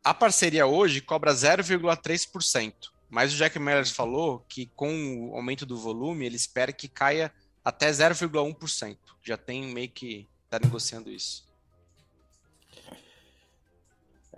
A 0.03 0.13
parceria 0.13 0.65
hoje 0.65 1.01
cobra 1.01 1.33
0,3%, 1.33 2.73
mas 3.09 3.33
o 3.33 3.37
Jack 3.37 3.59
Mellers 3.59 3.91
falou 3.91 4.45
que 4.47 4.67
com 4.75 5.29
o 5.29 5.35
aumento 5.35 5.65
do 5.65 5.77
volume 5.77 6.25
ele 6.25 6.35
espera 6.35 6.71
que 6.71 6.87
caia 6.87 7.31
até 7.63 7.89
0,1%. 7.89 8.97
Já 9.21 9.37
tem 9.37 9.65
meio 9.65 9.89
que 9.89 10.27
está 10.45 10.59
negociando 10.59 11.11
isso. 11.11 11.47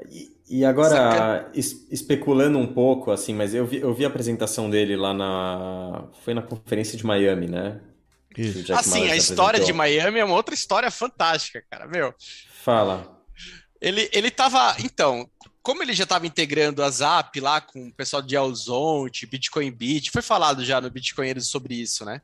E, 0.10 0.36
e 0.50 0.66
agora, 0.66 1.50
es, 1.54 1.88
especulando 1.92 2.58
um 2.58 2.68
pouco, 2.68 3.12
assim, 3.12 3.34
mas 3.34 3.54
eu 3.54 3.66
vi, 3.66 3.78
eu 3.78 3.94
vi 3.94 4.04
a 4.04 4.08
apresentação 4.08 4.70
dele 4.70 4.96
lá 4.96 5.14
na. 5.14 6.08
Foi 6.24 6.34
na 6.34 6.42
conferência 6.42 6.98
de 6.98 7.06
Miami, 7.06 7.48
né? 7.48 7.80
Isso. 8.36 8.74
Assim, 8.74 9.10
a 9.10 9.16
história 9.16 9.60
de 9.60 9.74
Miami 9.74 10.20
é 10.20 10.26
uma 10.26 10.36
outra 10.36 10.56
história 10.56 10.90
fantástica, 10.90 11.64
cara, 11.70 11.88
meu. 11.88 12.14
Fala. 12.64 13.22
Ele, 13.80 14.10
ele 14.14 14.32
tava. 14.32 14.76
Então, 14.80 15.30
como 15.64 15.84
ele 15.84 15.94
já 15.94 16.04
estava 16.04 16.26
integrando 16.28 16.84
a 16.84 16.90
Zap 16.90 17.40
lá 17.40 17.62
com 17.62 17.88
o 17.88 17.94
pessoal 17.94 18.22
de 18.22 18.36
Alzonte, 18.36 19.26
Bitcoin 19.26 19.72
Beat, 19.72 20.10
foi 20.12 20.22
falado 20.22 20.64
já 20.66 20.80
no 20.82 20.90
Bitcoinheiros 20.90 21.48
sobre 21.48 21.76
isso, 21.76 22.04
né? 22.06 22.22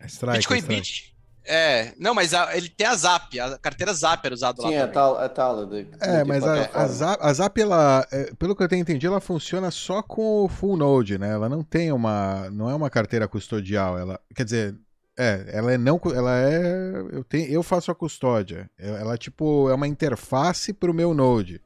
É 0.00 0.06
strike, 0.06 0.36
Bitcoin 0.38 0.56
é 0.56 0.60
strike. 0.60 0.82
Beat. 0.82 1.16
É, 1.48 1.94
não, 1.96 2.12
mas 2.12 2.34
a- 2.34 2.56
ele 2.56 2.68
tem 2.68 2.86
a 2.88 2.94
Zap, 2.96 3.38
a 3.38 3.56
carteira 3.58 3.94
Zap 3.94 4.24
era 4.26 4.34
usada 4.34 4.60
lá 4.62 4.68
Sim, 4.68 4.74
a 4.76 4.80
também. 4.80 4.94
tal, 4.94 5.16
a 5.18 5.28
tal 5.28 5.66
de. 5.66 5.86
É, 6.00 6.24
mas 6.24 6.42
a, 6.44 6.70
a. 6.74 6.86
Zap, 6.88 7.22
a 7.24 7.32
Zap, 7.32 7.60
ela, 7.60 8.04
é, 8.10 8.32
pelo 8.36 8.56
que 8.56 8.64
eu 8.64 8.68
tenho 8.68 8.80
entendido, 8.82 9.12
ela 9.12 9.20
funciona 9.20 9.70
só 9.70 10.02
com 10.02 10.44
o 10.44 10.48
full 10.48 10.76
node, 10.76 11.16
né? 11.18 11.30
Ela 11.32 11.48
não 11.48 11.62
tem 11.62 11.92
uma, 11.92 12.50
não 12.50 12.68
é 12.68 12.74
uma 12.74 12.90
carteira 12.90 13.28
custodial, 13.28 13.96
ela, 13.96 14.20
quer 14.34 14.42
dizer, 14.42 14.76
é, 15.16 15.44
ela 15.52 15.72
é 15.72 15.78
não, 15.78 16.00
ela 16.12 16.36
é, 16.36 16.96
eu 17.12 17.22
tenho, 17.22 17.46
eu 17.48 17.62
faço 17.62 17.92
a 17.92 17.94
custódia. 17.94 18.68
É- 18.76 18.88
Ela 18.88 19.16
tipo 19.16 19.70
é 19.70 19.74
uma 19.74 19.86
interface 19.86 20.72
para 20.72 20.90
o 20.90 20.94
meu 20.94 21.14
node. 21.14 21.60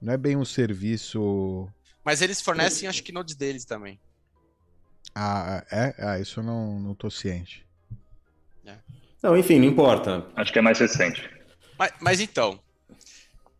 Não 0.00 0.12
é 0.12 0.16
bem 0.16 0.36
um 0.36 0.44
serviço. 0.44 1.68
Mas 2.04 2.22
eles 2.22 2.40
fornecem, 2.40 2.88
acho 2.88 3.02
que 3.02 3.12
nodes 3.12 3.34
deles 3.34 3.64
também. 3.64 3.98
Ah, 5.14 5.64
é, 5.70 5.94
ah, 5.98 6.18
isso 6.18 6.40
eu 6.40 6.44
não, 6.44 6.78
não 6.78 6.94
tô 6.94 7.10
ciente. 7.10 7.66
Não, 9.22 9.36
enfim, 9.36 9.58
não 9.58 9.66
importa. 9.66 10.26
Acho 10.36 10.52
que 10.52 10.58
é 10.58 10.62
mais 10.62 10.78
recente. 10.78 11.28
Mas, 11.78 11.92
mas 12.00 12.20
então. 12.20 12.60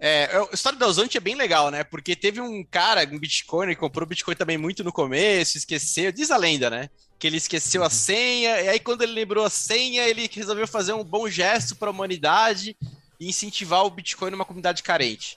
É, 0.01 0.31
a 0.37 0.55
história 0.55 0.79
da 0.79 0.87
Ozonte 0.87 1.17
é 1.17 1.21
bem 1.21 1.35
legal, 1.35 1.71
né? 1.73 1.83
Porque 1.83 2.15
teve 2.15 2.41
um 2.41 2.65
cara, 2.65 3.03
um 3.11 3.19
Bitcoin, 3.19 3.69
que 3.69 3.77
comprou 3.77 4.07
Bitcoin 4.07 4.37
também 4.37 4.57
muito 4.57 4.85
no 4.85 4.93
começo, 4.93 5.59
esqueceu, 5.59 6.13
diz 6.13 6.31
a 6.31 6.37
lenda, 6.37 6.71
né? 6.71 6.89
Que 7.19 7.27
ele 7.27 7.37
esqueceu 7.37 7.83
a 7.83 7.91
senha, 7.91 8.61
e 8.61 8.69
aí 8.69 8.79
quando 8.79 9.03
ele 9.03 9.11
lembrou 9.11 9.45
a 9.45 9.51
senha, 9.51 10.07
ele 10.07 10.31
resolveu 10.33 10.69
fazer 10.69 10.93
um 10.93 11.03
bom 11.03 11.29
gesto 11.29 11.75
para 11.75 11.89
a 11.89 11.91
humanidade 11.91 12.77
e 13.19 13.29
incentivar 13.29 13.85
o 13.85 13.91
Bitcoin 13.91 14.31
numa 14.31 14.45
comunidade 14.45 14.85
carente. 14.85 15.37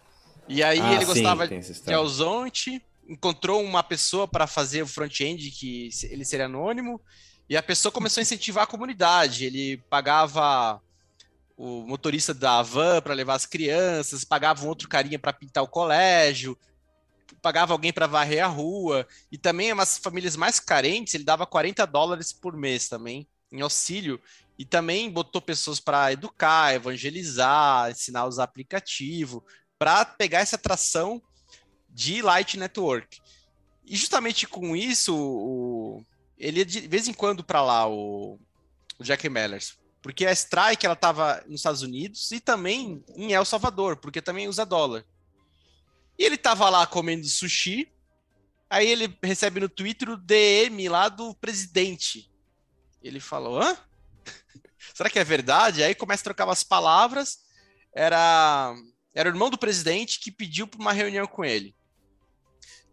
E 0.51 0.61
aí 0.61 0.79
Ah, 0.79 0.93
ele 0.93 1.05
sim, 1.05 1.05
gostava 1.05 1.45
essa 1.45 1.73
de. 1.73 1.93
Alzonte, 1.93 2.83
encontrou 3.07 3.63
uma 3.63 3.81
pessoa 3.81 4.27
para 4.27 4.45
fazer 4.45 4.81
o 4.81 4.87
front-end, 4.87 5.49
que 5.51 5.89
ele 6.03 6.25
seria 6.25 6.45
anônimo, 6.45 6.99
e 7.49 7.55
a 7.55 7.63
pessoa 7.63 7.91
começou 7.91 8.19
a 8.19 8.23
incentivar 8.23 8.65
a 8.65 8.67
comunidade. 8.67 9.45
Ele 9.45 9.77
pagava 9.89 10.81
o 11.57 11.85
motorista 11.85 12.33
da 12.33 12.61
van 12.61 13.01
para 13.01 13.13
levar 13.13 13.35
as 13.35 13.45
crianças, 13.45 14.25
pagava 14.25 14.65
um 14.65 14.67
outro 14.67 14.89
carinha 14.89 15.19
para 15.19 15.31
pintar 15.31 15.63
o 15.63 15.67
colégio, 15.67 16.57
pagava 17.41 17.73
alguém 17.73 17.93
para 17.93 18.07
varrer 18.07 18.43
a 18.43 18.47
rua, 18.47 19.07
e 19.31 19.37
também 19.37 19.71
umas 19.71 19.97
famílias 19.97 20.35
mais 20.35 20.59
carentes, 20.59 21.13
ele 21.13 21.23
dava 21.23 21.45
40 21.45 21.85
dólares 21.85 22.33
por 22.33 22.57
mês 22.57 22.89
também, 22.89 23.27
em 23.51 23.61
auxílio, 23.61 24.19
e 24.57 24.65
também 24.65 25.09
botou 25.09 25.41
pessoas 25.41 25.79
para 25.79 26.11
educar, 26.11 26.73
evangelizar, 26.73 27.89
ensinar 27.91 28.21
a 28.21 28.27
usar 28.27 28.43
aplicativo, 28.43 29.43
para 29.81 30.05
pegar 30.05 30.41
essa 30.41 30.57
atração 30.57 31.19
de 31.89 32.21
Light 32.21 32.55
Network. 32.55 33.19
E 33.83 33.95
justamente 33.95 34.45
com 34.45 34.75
isso, 34.75 35.11
o- 35.17 36.05
ele 36.37 36.59
ia 36.59 36.65
de 36.65 36.81
vez 36.87 37.07
em 37.07 37.13
quando 37.13 37.43
para 37.43 37.63
lá, 37.63 37.89
o, 37.89 38.39
o 38.99 39.03
Jack 39.03 39.27
Mellers. 39.27 39.79
Porque 39.99 40.27
a 40.27 40.31
Strike 40.31 40.85
ela 40.85 40.93
estava 40.93 41.43
nos 41.47 41.61
Estados 41.61 41.81
Unidos 41.81 42.31
e 42.31 42.39
também 42.39 43.03
em 43.15 43.31
El 43.33 43.43
Salvador, 43.43 43.97
porque 43.97 44.21
também 44.21 44.47
usa 44.47 44.67
dólar. 44.67 45.03
E 46.15 46.25
ele 46.25 46.35
estava 46.35 46.69
lá 46.69 46.85
comendo 46.85 47.25
sushi, 47.25 47.91
aí 48.69 48.87
ele 48.87 49.17
recebe 49.23 49.59
no 49.59 49.67
Twitter 49.67 50.11
o 50.11 50.15
DM 50.17 50.89
lá 50.89 51.09
do 51.09 51.33
presidente. 51.33 52.31
Ele 53.01 53.19
falou: 53.19 53.59
hã? 53.59 53.75
Será 54.93 55.09
que 55.09 55.17
é 55.17 55.23
verdade? 55.23 55.81
Aí 55.81 55.95
começa 55.95 56.21
a 56.21 56.25
trocar 56.25 56.45
umas 56.45 56.63
palavras. 56.63 57.39
Era, 57.95 58.75
era 59.13 59.29
o 59.29 59.31
irmão 59.31 59.49
do 59.49 59.57
presidente 59.57 60.19
que 60.19 60.31
pediu 60.31 60.67
para 60.67 60.79
uma 60.79 60.93
reunião 60.93 61.27
com 61.27 61.43
ele. 61.43 61.75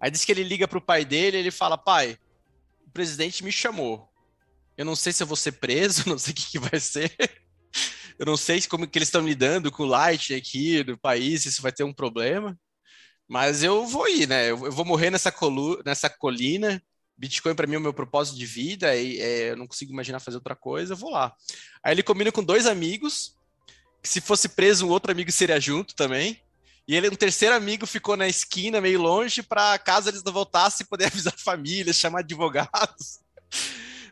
Aí 0.01 0.11
diz 0.11 0.25
que 0.25 0.33
ele 0.33 0.43
liga 0.43 0.69
pro 0.69 0.81
pai 0.81 1.05
dele 1.05 1.39
ele 1.39 1.51
fala: 1.51 1.77
pai, 1.77 2.19
o 2.87 2.91
presidente 2.91 3.45
me 3.45 3.53
chamou. 3.53 4.09
Eu 4.77 4.85
não 4.85 4.95
sei 4.95 5.13
se 5.13 5.23
eu 5.23 5.27
vou 5.27 5.37
ser 5.37 5.53
preso, 5.53 6.07
não 6.09 6.19
sei 6.19 6.33
o 6.33 6.37
que, 6.37 6.51
que 6.53 6.59
vai 6.59 6.79
ser. 6.81 7.15
Eu 8.19 8.27
não 8.27 8.37
sei 8.37 8.61
como 8.63 8.87
que 8.87 8.99
eles 8.99 9.09
estão 9.09 9.27
lidando 9.27 9.71
com 9.71 9.85
o 9.85 9.87
Light 9.87 10.35
aqui 10.35 10.83
no 10.85 10.99
país, 10.99 11.47
isso 11.47 11.63
vai 11.63 11.71
ter 11.71 11.85
um 11.85 11.93
problema. 11.93 12.59
Mas 13.29 13.63
eu 13.63 13.87
vou 13.87 14.09
ir, 14.09 14.27
né? 14.27 14.51
Eu 14.51 14.67
eu 14.67 14.73
vou 14.73 14.85
morrer 14.85 15.11
nessa, 15.11 15.31
colu 15.31 15.81
nessa 15.85 16.09
colina. 16.09 16.83
Bitcoin 17.17 17.55
para 17.55 17.67
mim 17.67 17.75
é 17.75 17.79
o 17.79 17.81
meu 17.81 17.93
propósito 17.93 18.39
de 18.39 18.47
vida 18.47 18.95
e 18.95 19.21
é, 19.21 19.51
eu 19.51 19.57
não 19.57 19.67
consigo 19.67 19.93
imaginar 19.93 20.21
fazer 20.21 20.37
outra 20.37 20.55
coisa, 20.55 20.95
eu 20.95 20.97
vou 20.97 21.11
lá. 21.11 21.35
Aí 21.83 21.93
ele 21.93 22.03
combina 22.03 22.31
com 22.31 22.45
dois 22.45 22.65
amigos, 22.65 23.37
se 24.03 24.21
fosse 24.21 24.49
preso, 24.49 24.87
um 24.87 24.91
outro 24.91 25.13
amigo 25.13 25.31
seria 25.33 25.61
junto 25.61 25.95
também. 25.95 26.41
E 26.87 26.97
ele, 26.97 27.11
um 27.11 27.15
terceiro 27.15 27.55
amigo, 27.55 27.87
ficou 27.87 28.17
na 28.17 28.27
esquina, 28.27 28.81
meio 28.81 29.01
longe, 29.01 29.43
para 29.43 29.79
caso 29.79 30.09
eles 30.09 30.23
não 30.23 30.33
voltassem, 30.33 30.87
poder 30.87 31.07
avisar 31.13 31.35
a 31.35 31.39
família, 31.39 31.93
chamar 31.93 32.21
advogados. 32.21 33.21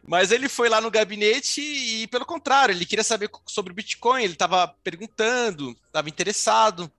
Mas 0.07 0.31
ele 0.31 0.49
foi 0.49 0.69
lá 0.69 0.81
no 0.81 0.91
gabinete 0.91 1.61
e, 1.61 2.07
pelo 2.09 2.27
contrário, 2.27 2.73
ele 2.73 2.87
queria 2.87 3.03
saber 3.03 3.31
sobre 3.47 3.73
o 3.73 3.75
Bitcoin, 3.75 4.23
ele 4.23 4.35
estava 4.35 4.69
perguntando, 4.85 5.75
estava 5.87 6.09
interessado. 6.09 6.91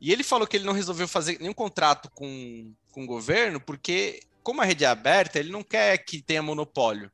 E 0.00 0.12
ele 0.12 0.22
falou 0.22 0.46
que 0.46 0.56
ele 0.56 0.66
não 0.66 0.72
resolveu 0.72 1.08
fazer 1.08 1.38
nenhum 1.40 1.54
contrato 1.54 2.10
com, 2.10 2.74
com 2.92 3.04
o 3.04 3.06
governo, 3.06 3.60
porque, 3.60 4.20
como 4.42 4.60
a 4.60 4.64
rede 4.64 4.84
é 4.84 4.88
aberta, 4.88 5.38
ele 5.38 5.50
não 5.50 5.62
quer 5.62 5.96
que 5.98 6.20
tenha 6.20 6.42
monopólio. 6.42 7.10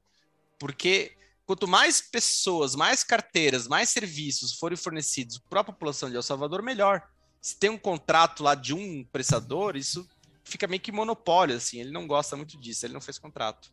Porque 0.59 1.13
quanto 1.51 1.67
mais 1.67 2.01
pessoas, 2.01 2.77
mais 2.77 3.03
carteiras, 3.03 3.67
mais 3.67 3.91
serviços 3.91 4.53
forem 4.53 4.77
fornecidos 4.77 5.37
para 5.37 5.63
a 5.63 5.65
população 5.65 6.09
de 6.09 6.15
El 6.15 6.23
Salvador, 6.23 6.63
melhor. 6.63 7.03
Se 7.43 7.59
tem 7.59 7.69
um 7.69 7.77
contrato 7.77 8.45
lá 8.45 8.55
de 8.55 8.73
um 8.73 9.03
prestador, 9.03 9.75
isso 9.75 10.09
fica 10.45 10.69
meio 10.69 10.81
que 10.81 10.93
monopólio, 10.93 11.57
assim. 11.57 11.81
Ele 11.81 11.91
não 11.91 12.07
gosta 12.07 12.37
muito 12.37 12.57
disso, 12.57 12.87
ele 12.87 12.95
não 12.95 13.01
fez 13.01 13.19
contrato. 13.19 13.73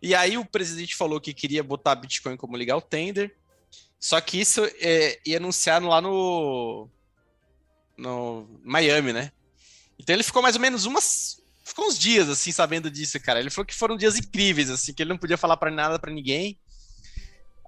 E 0.00 0.14
aí 0.14 0.38
o 0.38 0.44
presidente 0.44 0.94
falou 0.94 1.20
que 1.20 1.34
queria 1.34 1.64
botar 1.64 1.96
Bitcoin 1.96 2.36
como 2.36 2.56
legal 2.56 2.80
tender, 2.80 3.36
só 3.98 4.20
que 4.20 4.40
isso 4.40 4.64
é, 4.76 5.20
ia 5.26 5.38
anunciar 5.38 5.82
lá 5.82 6.00
no, 6.00 6.88
no 7.96 8.46
Miami, 8.62 9.12
né? 9.12 9.32
Então 9.98 10.14
ele 10.14 10.22
ficou 10.22 10.40
mais 10.40 10.54
ou 10.54 10.62
menos 10.62 10.84
umas. 10.84 11.42
Ficou 11.68 11.86
uns 11.86 11.98
dias, 11.98 12.30
assim, 12.30 12.50
sabendo 12.50 12.90
disso, 12.90 13.20
cara. 13.20 13.40
Ele 13.40 13.50
falou 13.50 13.66
que 13.66 13.74
foram 13.74 13.94
dias 13.94 14.16
incríveis, 14.16 14.70
assim, 14.70 14.94
que 14.94 15.02
ele 15.02 15.10
não 15.10 15.18
podia 15.18 15.36
falar 15.36 15.54
para 15.58 15.70
nada 15.70 15.98
para 15.98 16.10
ninguém. 16.10 16.58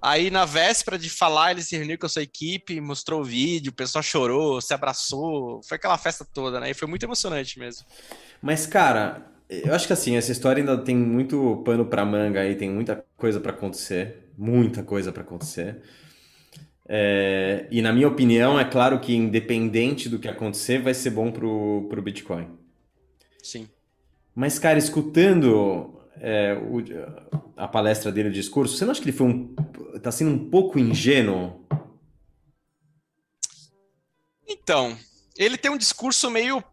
Aí, 0.01 0.31
na 0.31 0.43
véspera 0.43 0.97
de 0.97 1.07
falar, 1.07 1.51
ele 1.51 1.61
se 1.61 1.77
reuniu 1.77 1.99
com 1.99 2.07
a 2.07 2.09
sua 2.09 2.23
equipe, 2.23 2.81
mostrou 2.81 3.21
o 3.21 3.23
vídeo, 3.23 3.69
o 3.69 3.75
pessoal 3.75 4.01
chorou, 4.01 4.59
se 4.59 4.73
abraçou. 4.73 5.61
Foi 5.61 5.75
aquela 5.75 5.99
festa 5.99 6.25
toda, 6.25 6.59
né? 6.59 6.71
E 6.71 6.73
foi 6.73 6.87
muito 6.87 7.03
emocionante 7.03 7.59
mesmo. 7.59 7.85
Mas, 8.41 8.65
cara, 8.65 9.31
eu 9.47 9.71
acho 9.71 9.85
que 9.85 9.93
assim, 9.93 10.15
essa 10.15 10.31
história 10.31 10.61
ainda 10.61 10.75
tem 10.79 10.95
muito 10.95 11.61
pano 11.63 11.85
pra 11.85 12.03
manga 12.03 12.41
aí, 12.41 12.55
tem 12.55 12.71
muita 12.71 13.05
coisa 13.15 13.39
pra 13.39 13.51
acontecer. 13.51 14.31
Muita 14.35 14.81
coisa 14.81 15.11
pra 15.11 15.21
acontecer. 15.21 15.79
É, 16.89 17.67
e 17.69 17.83
na 17.83 17.93
minha 17.93 18.07
opinião, 18.07 18.59
é 18.59 18.65
claro 18.65 18.99
que 18.99 19.13
independente 19.15 20.09
do 20.09 20.17
que 20.17 20.27
acontecer, 20.27 20.81
vai 20.81 20.95
ser 20.95 21.11
bom 21.11 21.31
pro, 21.31 21.85
pro 21.87 22.01
Bitcoin. 22.01 22.49
Sim. 23.43 23.69
Mas, 24.35 24.57
cara, 24.57 24.77
escutando 24.79 25.99
é, 26.19 26.53
o- 26.53 26.81
a 27.57 27.67
palestra 27.67 28.11
dele, 28.11 28.29
o 28.29 28.33
discurso, 28.33 28.77
você 28.77 28.85
não 28.85 28.91
acha 28.91 29.01
que 29.01 29.09
ele 29.09 29.17
foi 29.17 29.27
um, 29.27 29.55
tá 30.01 30.11
sendo 30.11 30.31
um 30.31 30.49
pouco 30.49 30.79
ingênuo? 30.79 31.65
Então, 34.47 34.97
ele 35.37 35.57
tem 35.57 35.71
um 35.71 35.77
discurso 35.77 36.29
meio, 36.29 36.63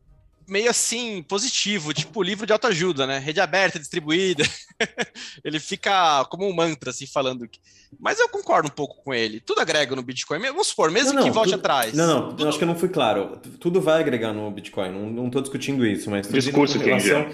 meio 0.49 0.71
assim, 0.71 1.23
positivo, 1.23 1.93
tipo 1.93 2.23
livro 2.23 2.47
de 2.47 2.53
autoajuda, 2.53 3.07
né? 3.07 3.19
Rede 3.19 3.41
aberta, 3.41 3.79
distribuída. 3.79 4.43
ele 5.45 5.61
fica 5.61 6.25
como 6.27 6.49
um 6.49 6.55
mantra, 6.55 6.91
assim, 6.91 7.07
falando. 7.07 7.47
que- 7.47 7.61
Mas 8.01 8.19
eu 8.19 8.29
concordo 8.29 8.69
um 8.69 8.73
pouco 8.73 9.03
com 9.03 9.13
ele. 9.15 9.41
Tudo 9.41 9.61
agrega 9.61 9.95
no 9.95 10.03
Bitcoin. 10.03 10.39
Vamos 10.41 10.69
supor, 10.69 10.91
mesmo 10.91 11.13
Não, 11.13 11.23
que 11.23 11.29
não, 11.29 11.35
volte 11.35 11.51
tudo- 11.51 11.61
atrás. 11.61 11.93
Não, 11.95 12.07
não, 12.07 12.29
Tudo- 12.31 12.43
eu 12.45 12.49
acho 12.49 12.59
que 12.59 12.65
eu 12.65 12.69
não 12.69 12.77
fui 12.77 12.89
claro. 12.89 13.41
Tudo 13.61 13.81
vai 13.81 14.01
agregar 14.01 14.33
no 14.33 14.51
Bitcoin, 14.51 14.91
não, 14.91 15.11
não 15.11 15.31
tô 15.31 15.41
discutindo 15.41 15.87
isso, 15.87 16.11
mas 16.11 16.27
Discurso 16.29 16.79
que 16.79 16.85
é 16.91 16.99
relação... 16.99 17.31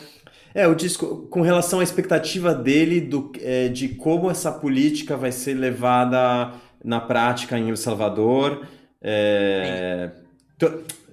É, 0.57 0.69
o 0.69 0.75
disco, 0.75 1.27
com 1.31 1.41
relação 1.41 1.81
à 1.81 1.83
expectativa 1.83 2.55
dele 2.55 3.01
do, 3.01 3.33
é, 3.41 3.67
de 3.69 3.89
como 3.89 4.31
essa 4.31 4.53
política 4.53 5.17
vai 5.17 5.33
ser 5.33 5.55
levada 5.55 6.53
na 6.85 7.01
prática 7.01 7.59
em 7.59 7.71
El 7.71 7.77
Salvador. 7.77 8.65
É, 9.03 10.13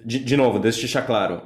de, 0.04 0.18
de 0.20 0.36
novo, 0.36 0.58
deixa 0.60 0.78
eu 0.78 0.82
deixar 0.82 1.02
claro. 1.02 1.42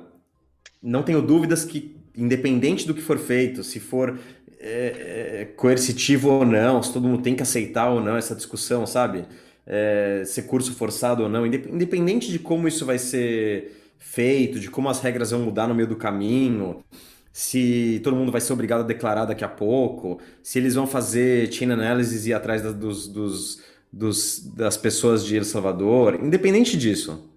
Não 0.82 1.02
tenho 1.02 1.20
dúvidas 1.22 1.64
que, 1.64 1.96
independente 2.16 2.86
do 2.86 2.94
que 2.94 3.00
for 3.02 3.18
feito, 3.18 3.62
se 3.64 3.80
for 3.80 4.18
é, 4.58 5.40
é, 5.42 5.44
coercitivo 5.56 6.30
ou 6.30 6.44
não, 6.44 6.82
se 6.82 6.92
todo 6.92 7.06
mundo 7.08 7.22
tem 7.22 7.34
que 7.34 7.42
aceitar 7.42 7.90
ou 7.90 8.00
não 8.00 8.16
essa 8.16 8.34
discussão, 8.34 8.86
sabe? 8.86 9.24
É, 9.66 10.22
ser 10.24 10.42
curso 10.42 10.72
forçado 10.74 11.22
ou 11.24 11.28
não, 11.28 11.44
indep- 11.46 11.68
independente 11.68 12.30
de 12.30 12.38
como 12.38 12.68
isso 12.68 12.86
vai 12.86 12.98
ser 12.98 13.72
feito, 13.98 14.60
de 14.60 14.70
como 14.70 14.88
as 14.88 15.00
regras 15.00 15.30
vão 15.32 15.40
mudar 15.40 15.66
no 15.66 15.74
meio 15.74 15.88
do 15.88 15.96
caminho, 15.96 16.84
se 17.32 18.00
todo 18.04 18.16
mundo 18.16 18.32
vai 18.32 18.40
ser 18.40 18.52
obrigado 18.52 18.80
a 18.80 18.84
declarar 18.84 19.24
daqui 19.26 19.44
a 19.44 19.48
pouco, 19.48 20.20
se 20.42 20.58
eles 20.58 20.74
vão 20.74 20.86
fazer 20.86 21.52
chain 21.52 21.70
analysis 21.72 22.26
e 22.26 22.30
ir 22.30 22.34
atrás 22.34 22.62
da- 22.62 22.72
dos, 22.72 23.08
dos- 23.08 23.60
dos- 23.92 24.40
das 24.54 24.76
pessoas 24.76 25.24
de 25.24 25.36
El 25.36 25.44
Salvador, 25.44 26.14
independente 26.22 26.76
disso, 26.76 27.28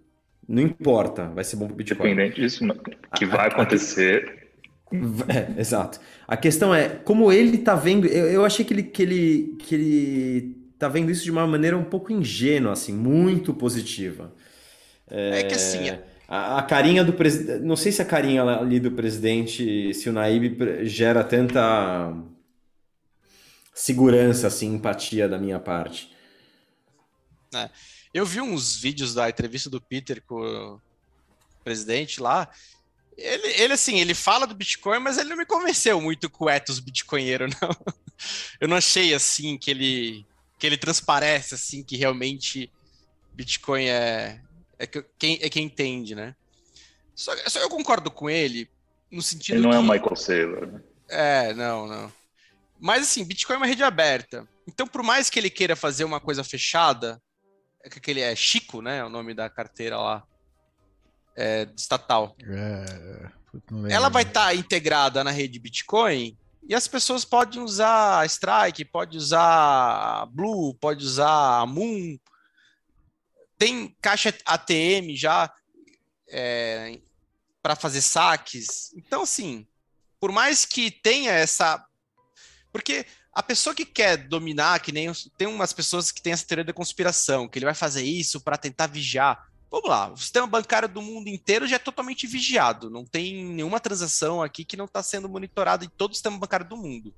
Não 0.49 0.63
importa, 0.63 1.27
vai 1.27 1.43
ser 1.43 1.57
bom 1.57 1.67
para 1.67 1.73
o 1.73 1.77
Bitcoin. 1.77 2.11
Independente 2.11 2.41
disso, 2.41 2.65
que 3.15 3.23
vai 3.23 3.49
acontecer. 3.49 4.49
É, 5.27 5.61
exato. 5.61 5.99
A 6.27 6.35
questão 6.35 6.73
é 6.73 6.89
como 6.89 7.31
ele 7.31 7.57
está 7.57 7.75
vendo. 7.75 8.07
Eu, 8.07 8.25
eu 8.25 8.43
achei 8.43 8.65
que 8.65 8.73
ele, 8.73 8.81
que 8.81 9.03
ele 9.03 9.57
que 9.59 9.75
ele 9.75 10.57
tá 10.79 10.87
vendo 10.87 11.11
isso 11.11 11.23
de 11.23 11.29
uma 11.29 11.45
maneira 11.45 11.77
um 11.77 11.83
pouco 11.83 12.11
ingênua, 12.11 12.73
assim, 12.73 12.91
muito 12.91 13.53
positiva. 13.53 14.33
É, 15.07 15.41
é 15.41 15.43
que 15.43 15.53
assim. 15.53 15.91
A, 16.27 16.57
a 16.57 16.63
carinha 16.63 17.03
do 17.03 17.13
presidente. 17.13 17.63
Não 17.63 17.75
sei 17.75 17.91
se 17.91 18.01
a 18.01 18.05
carinha 18.05 18.41
ali 18.41 18.79
do 18.79 18.89
presidente, 18.89 19.93
se 19.93 20.09
o 20.09 20.13
Naib 20.13 20.57
gera 20.81 21.23
tanta 21.23 22.11
segurança, 23.71 24.47
assim, 24.47 24.73
empatia 24.73 25.29
da 25.29 25.37
minha 25.37 25.59
parte. 25.59 26.11
É. 27.53 27.69
Eu 28.13 28.25
vi 28.25 28.41
uns 28.41 28.75
vídeos 28.75 29.13
da 29.13 29.29
entrevista 29.29 29.69
do 29.69 29.81
Peter 29.81 30.21
com 30.25 30.41
o 30.41 30.81
presidente 31.63 32.21
lá. 32.21 32.49
Ele, 33.15 33.47
ele, 33.61 33.73
assim, 33.73 33.99
ele 33.99 34.13
fala 34.13 34.47
do 34.47 34.55
Bitcoin, 34.55 34.99
mas 34.99 35.17
ele 35.17 35.29
não 35.29 35.37
me 35.37 35.45
convenceu 35.45 35.99
muito 35.99 36.29
com 36.29 36.45
o 36.45 36.49
ethos 36.49 36.79
bitcoinheiro, 36.79 37.47
não. 37.61 37.69
Eu 38.59 38.67
não 38.67 38.77
achei, 38.77 39.13
assim, 39.13 39.57
que 39.57 39.69
ele, 39.69 40.25
que 40.57 40.65
ele 40.65 40.77
transparece, 40.77 41.53
assim, 41.53 41.83
que 41.83 41.97
realmente 41.97 42.71
Bitcoin 43.33 43.85
é, 43.85 44.41
é, 44.77 44.87
quem, 44.87 45.37
é 45.41 45.49
quem 45.49 45.65
entende, 45.65 46.15
né? 46.15 46.35
Só, 47.13 47.35
só 47.47 47.59
eu 47.59 47.69
concordo 47.69 48.09
com 48.09 48.29
ele 48.29 48.69
no 49.11 49.21
sentido 49.21 49.55
Ele 49.55 49.63
não 49.63 49.71
que... 49.71 49.75
é 49.75 49.79
o 49.79 49.83
Michael 49.83 50.15
Saylor, 50.15 50.67
né? 50.67 50.81
É, 51.09 51.53
não, 51.53 51.87
não. 51.87 52.11
Mas, 52.79 53.03
assim, 53.03 53.25
Bitcoin 53.25 53.55
é 53.55 53.57
uma 53.57 53.65
rede 53.65 53.83
aberta. 53.83 54.47
Então, 54.67 54.87
por 54.87 55.03
mais 55.03 55.29
que 55.29 55.37
ele 55.37 55.49
queira 55.49 55.75
fazer 55.75 56.05
uma 56.05 56.19
coisa 56.19 56.43
fechada, 56.43 57.21
é 57.83 57.89
que 57.89 58.11
ele 58.11 58.21
é 58.21 58.35
Chico, 58.35 58.81
né? 58.81 58.97
É 58.97 59.05
o 59.05 59.09
nome 59.09 59.33
da 59.33 59.49
carteira 59.49 59.97
lá. 59.97 60.23
É, 61.35 61.67
estatal. 61.75 62.35
É, 62.41 63.29
ela 63.89 64.09
vai 64.09 64.23
estar 64.23 64.47
tá 64.47 64.55
integrada 64.55 65.23
na 65.23 65.31
rede 65.31 65.57
Bitcoin 65.57 66.37
e 66.67 66.75
as 66.75 66.87
pessoas 66.87 67.25
podem 67.25 67.61
usar 67.61 68.25
Strike, 68.27 68.85
pode 68.85 69.17
usar 69.17 70.25
Blue, 70.27 70.75
pode 70.75 71.03
usar 71.03 71.65
Moon. 71.65 72.17
Tem 73.57 73.95
caixa 74.01 74.33
ATM 74.45 75.15
já 75.15 75.51
é, 76.29 76.99
para 77.61 77.75
fazer 77.75 78.01
saques. 78.01 78.93
Então, 78.95 79.23
assim, 79.23 79.65
por 80.19 80.31
mais 80.31 80.65
que 80.65 80.91
tenha 80.91 81.31
essa. 81.31 81.83
Porque 82.71 83.05
a 83.31 83.43
pessoa 83.43 83.75
que 83.75 83.85
quer 83.85 84.17
dominar, 84.17 84.79
que 84.79 84.91
nem 84.91 85.11
tem 85.37 85.47
umas 85.47 85.71
pessoas 85.71 86.11
que 86.11 86.21
têm 86.21 86.33
essa 86.33 86.45
teoria 86.45 86.65
da 86.65 86.73
conspiração, 86.73 87.47
que 87.47 87.59
ele 87.59 87.65
vai 87.65 87.75
fazer 87.75 88.03
isso 88.03 88.41
para 88.41 88.57
tentar 88.57 88.87
vigiar. 88.87 89.47
Vamos 89.71 89.87
lá, 89.87 90.11
o 90.11 90.17
sistema 90.17 90.47
bancário 90.47 90.89
do 90.89 91.01
mundo 91.01 91.27
inteiro 91.27 91.67
já 91.67 91.75
é 91.75 91.79
totalmente 91.79 92.25
vigiado. 92.25 92.89
Não 92.89 93.05
tem 93.05 93.45
nenhuma 93.45 93.79
transação 93.79 94.41
aqui 94.41 94.65
que 94.65 94.75
não 94.75 94.85
está 94.85 95.03
sendo 95.03 95.29
monitorada 95.29 95.85
em 95.85 95.89
todo 95.89 96.11
o 96.11 96.15
sistema 96.15 96.37
bancário 96.39 96.67
do 96.67 96.75
mundo. 96.75 97.13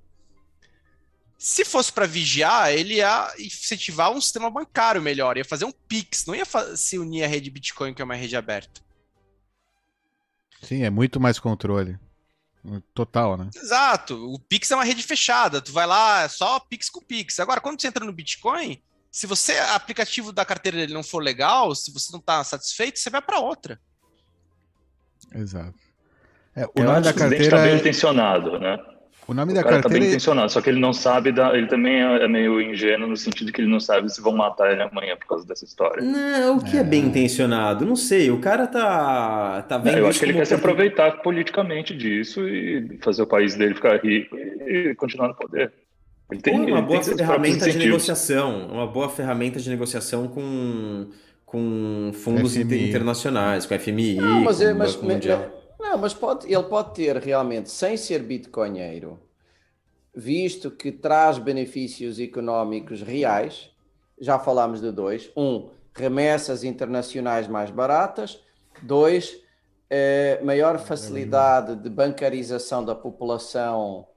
Se 1.38 1.66
fosse 1.66 1.92
para 1.92 2.06
vigiar, 2.06 2.72
ele 2.72 2.96
ia 2.96 3.34
incentivar 3.40 4.12
um 4.12 4.22
sistema 4.22 4.52
bancário 4.52 5.02
melhor, 5.02 5.38
ia 5.38 5.46
fazer 5.46 5.66
um 5.66 5.72
Pix, 5.72 6.26
não 6.26 6.36
ia 6.36 6.46
se 6.76 7.00
unir 7.00 7.24
à 7.24 7.28
rede 7.28 7.50
Bitcoin, 7.50 7.94
que 7.94 8.02
é 8.02 8.06
uma 8.06 8.16
rede 8.16 8.36
aberta. 8.36 8.82
Sim, 10.62 10.84
é 10.84 10.90
muito 10.90 11.20
mais 11.20 11.40
controle. 11.40 11.98
Total, 12.94 13.38
né? 13.38 13.50
Exato. 13.56 14.16
O 14.34 14.40
Pix 14.40 14.70
é 14.70 14.76
uma 14.76 14.84
rede 14.84 15.02
fechada. 15.04 15.62
Tu 15.62 15.72
vai 15.72 15.88
lá, 15.88 16.24
é 16.24 16.28
só 16.28 16.60
Pix 16.60 16.90
com 16.90 17.02
Pix. 17.02 17.40
Agora, 17.40 17.60
quando 17.60 17.82
você 17.82 17.88
entra 17.88 18.06
no 18.06 18.14
Bitcoin, 18.14 18.82
se 19.12 19.26
você 19.26 19.58
aplicativo 19.58 20.32
da 20.32 20.46
carteira 20.46 20.78
dele 20.78 20.94
não 20.94 21.04
for 21.04 21.22
legal, 21.22 21.74
se 21.74 21.92
você 21.92 22.12
não 22.12 22.20
está 22.20 22.44
satisfeito, 22.44 23.00
você 23.00 23.10
vai 23.10 23.22
para 23.22 23.40
outra. 23.40 23.80
Exato. 25.34 25.80
É, 26.56 26.66
o 26.66 26.72
Eu 26.76 26.84
nome 26.84 27.02
da 27.02 27.14
carteira 27.14 27.68
é... 27.68 27.76
intencionado, 27.76 28.60
né? 28.60 28.78
O 29.28 29.34
nome 29.34 29.52
o 29.52 29.56
da 29.56 29.64
cara 29.64 29.76
carteira. 29.76 29.96
Tá 29.96 30.00
bem 30.00 30.10
intencionado, 30.10 30.52
só 30.52 30.62
que 30.62 30.70
ele 30.70 30.80
não 30.80 30.94
sabe, 30.94 31.32
da... 31.32 31.56
ele 31.56 31.68
também 31.68 32.02
é 32.02 32.28
meio 32.28 32.60
ingênuo 32.62 33.08
no 33.08 33.16
sentido 33.16 33.52
que 33.52 33.62
ele 33.62 33.70
não 33.70 33.80
sabe 33.80 34.12
se 34.12 34.22
vão 34.22 34.34
matar 34.34 34.72
ele 34.72 34.82
amanhã 34.82 35.16
por 35.16 35.28
causa 35.28 35.46
dessa 35.46 35.64
história. 35.64 36.04
Não, 36.04 36.58
o 36.58 36.64
que 36.64 36.76
é, 36.76 36.80
é 36.80 36.84
bem 36.84 37.06
intencionado? 37.06 37.86
Não 37.86 37.96
sei, 37.96 38.32
o 38.32 38.40
cara 38.40 38.68
tá, 38.68 39.62
tá 39.64 39.78
vendo. 39.78 40.00
eu 40.00 40.08
acho 40.08 40.20
que 40.20 40.26
ele 40.26 40.34
quer 40.34 40.46
se 40.46 40.54
aproveitar 40.54 41.22
politicamente 41.22 41.96
disso 41.96 42.48
e 42.48 42.98
fazer 43.02 43.22
o 43.22 43.28
país 43.28 43.56
dele 43.56 43.76
ficar 43.76 44.02
rico 44.04 44.36
e 44.36 44.96
continuar 44.96 45.30
no 45.30 45.36
poder. 45.36 45.72
Ele 46.32 46.42
tem, 46.42 46.72
uma 46.72 46.82
boa 46.82 47.04
ferramenta 47.04 47.70
de 47.70 47.78
negociação, 47.78 48.68
uma 48.68 48.88
boa 48.88 49.10
ferramenta 49.10 49.60
de 49.60 49.70
negociação 49.70 50.30
com, 50.30 51.08
com 51.46 52.12
fundos 52.14 52.56
FMI. 52.56 52.90
internacionais, 52.90 53.66
com 53.66 53.74
a 53.74 53.80
FMI, 53.80 54.16
não, 54.16 54.42
mas, 54.42 54.58
com 54.58 54.64
é, 54.64 54.74
mas, 54.74 54.96
Mundial. 54.96 55.61
Não, 55.82 55.98
mas 55.98 56.14
pode, 56.14 56.46
ele 56.52 56.64
pode 56.64 56.94
ter 56.94 57.18
realmente, 57.18 57.72
sem 57.72 57.98
ser 57.98 58.22
bitcoinheiro, 58.22 59.20
visto 60.14 60.70
que 60.70 60.92
traz 60.92 61.40
benefícios 61.40 62.20
económicos 62.20 63.02
reais, 63.02 63.72
já 64.20 64.38
falámos 64.38 64.80
de 64.80 64.92
dois. 64.92 65.32
Um, 65.36 65.72
remessas 65.94 66.64
internacionais 66.64 67.48
mais 67.48 67.72
baratas. 67.72 68.40
Dois, 68.84 69.42
eh, 69.90 70.40
maior 70.44 70.78
facilidade 70.78 71.76
de 71.76 71.90
bancarização 71.90 72.86
da 72.86 72.94
população 72.94 74.08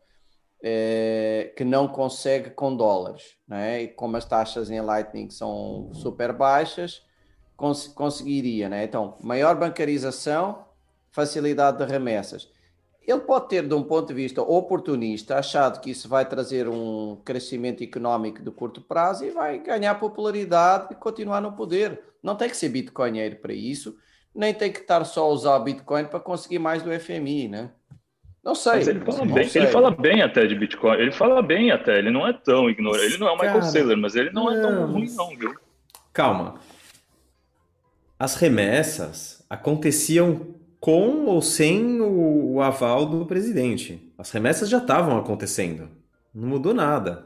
eh, 0.62 1.52
que 1.56 1.64
não 1.64 1.88
consegue 1.88 2.50
com 2.50 2.76
dólares. 2.76 3.36
Né? 3.48 3.84
E 3.84 3.88
como 3.88 4.18
as 4.18 4.26
taxas 4.26 4.70
em 4.70 4.82
Lightning 4.82 5.30
são 5.30 5.90
super 5.94 6.32
baixas, 6.32 7.02
cons 7.56 7.86
conseguiria. 7.88 8.68
Né? 8.68 8.84
Então, 8.84 9.16
maior 9.20 9.56
bancarização 9.56 10.64
facilidade 11.14 11.78
de 11.78 11.90
remessas. 11.90 12.50
Ele 13.06 13.20
pode 13.20 13.48
ter, 13.48 13.66
de 13.66 13.74
um 13.74 13.82
ponto 13.82 14.08
de 14.08 14.14
vista 14.14 14.42
oportunista, 14.42 15.38
achado 15.38 15.80
que 15.80 15.90
isso 15.90 16.08
vai 16.08 16.26
trazer 16.26 16.68
um 16.68 17.20
crescimento 17.24 17.84
económico 17.84 18.42
de 18.42 18.50
curto 18.50 18.80
prazo 18.80 19.24
e 19.24 19.30
vai 19.30 19.58
ganhar 19.58 19.94
popularidade 19.96 20.88
e 20.90 20.94
continuar 20.94 21.40
no 21.40 21.52
poder. 21.52 22.00
Não 22.22 22.34
tem 22.34 22.48
que 22.48 22.56
ser 22.56 22.70
bitcoinheiro 22.70 23.36
para 23.36 23.52
isso, 23.52 23.96
nem 24.34 24.52
tem 24.52 24.72
que 24.72 24.80
estar 24.80 25.04
só 25.04 25.24
a 25.24 25.28
usar 25.28 25.56
o 25.56 25.62
Bitcoin 25.62 26.06
para 26.06 26.18
conseguir 26.18 26.58
mais 26.58 26.82
do 26.82 26.90
FMI, 26.98 27.48
né? 27.48 27.70
Não 28.42 28.54
sei. 28.54 28.74
Mas 28.74 28.88
ele 28.88 29.00
fala, 29.00 29.24
bem, 29.24 29.50
ele 29.54 29.66
fala 29.68 29.90
bem 29.90 30.22
até 30.22 30.46
de 30.46 30.54
Bitcoin. 30.54 30.98
Ele 30.98 31.12
fala 31.12 31.40
bem 31.40 31.70
até. 31.70 31.98
Ele 31.98 32.10
não 32.10 32.26
é 32.26 32.32
tão 32.32 32.68
ignorante. 32.68 33.04
Ele 33.04 33.18
não 33.18 33.28
é 33.28 33.30
o 33.30 33.38
Michael 33.38 33.62
Saylor, 33.62 33.96
mas 33.96 34.16
ele 34.16 34.30
não, 34.30 34.44
não 34.44 34.52
é 34.52 34.60
tão 34.60 34.92
ruim, 34.92 35.06
não, 35.14 35.28
viu? 35.28 35.54
Calma. 36.12 36.56
As 38.18 38.36
remessas 38.36 39.44
aconteciam 39.48 40.53
com 40.84 41.24
ou 41.24 41.40
sem 41.40 41.98
o, 41.98 42.56
o 42.56 42.60
aval 42.60 43.06
do 43.06 43.24
presidente. 43.24 44.12
As 44.18 44.30
remessas 44.30 44.68
já 44.68 44.76
estavam 44.76 45.16
acontecendo. 45.16 45.90
Não 46.34 46.46
mudou 46.46 46.74
nada. 46.74 47.24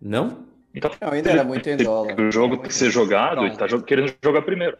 Não? 0.00 0.46
Então, 0.72 0.88
não, 1.00 1.10
ainda 1.10 1.32
era 1.32 1.42
muito 1.42 1.68
em 1.68 1.76
dólar. 1.76 2.20
O 2.20 2.30
jogo 2.30 2.58
tem 2.58 2.68
que 2.68 2.74
ser 2.74 2.92
jogado 2.92 3.44
e 3.44 3.56
tá 3.56 3.66
querendo 3.82 4.14
jogar 4.22 4.42
primeiro. 4.42 4.78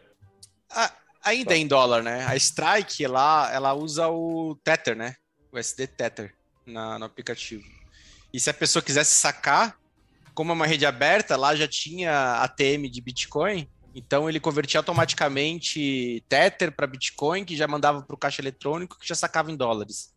Ah, 0.69 0.89
ainda 1.21 1.55
é 1.55 1.57
em 1.57 1.67
dólar, 1.67 2.01
né? 2.01 2.25
A 2.25 2.37
Strike 2.37 3.05
lá, 3.05 3.51
ela 3.51 3.73
usa 3.73 4.07
o 4.07 4.57
Tether, 4.63 4.95
né? 4.95 5.15
O 5.51 5.57
SD 5.57 5.87
Tether 5.87 6.33
na, 6.65 6.97
no 6.97 7.03
aplicativo. 7.03 7.67
E 8.31 8.39
se 8.39 8.49
a 8.49 8.53
pessoa 8.53 8.81
quisesse 8.81 9.11
sacar, 9.11 9.77
como 10.33 10.53
é 10.53 10.55
uma 10.55 10.65
rede 10.65 10.85
aberta, 10.85 11.35
lá 11.35 11.53
já 11.53 11.67
tinha 11.67 12.41
ATM 12.41 12.89
de 12.89 13.01
Bitcoin, 13.01 13.67
então 13.99 14.29
ele 14.29 14.39
convertia 14.39 14.79
automaticamente 14.79 16.23
Tether 16.29 16.71
para 16.71 16.87
Bitcoin, 16.87 17.43
que 17.43 17.55
já 17.55 17.67
mandava 17.67 18.01
para 18.01 18.13
o 18.13 18.17
caixa 18.17 18.41
eletrônico, 18.41 18.97
que 18.97 19.07
já 19.07 19.15
sacava 19.15 19.51
em 19.51 19.57
dólares. 19.57 20.13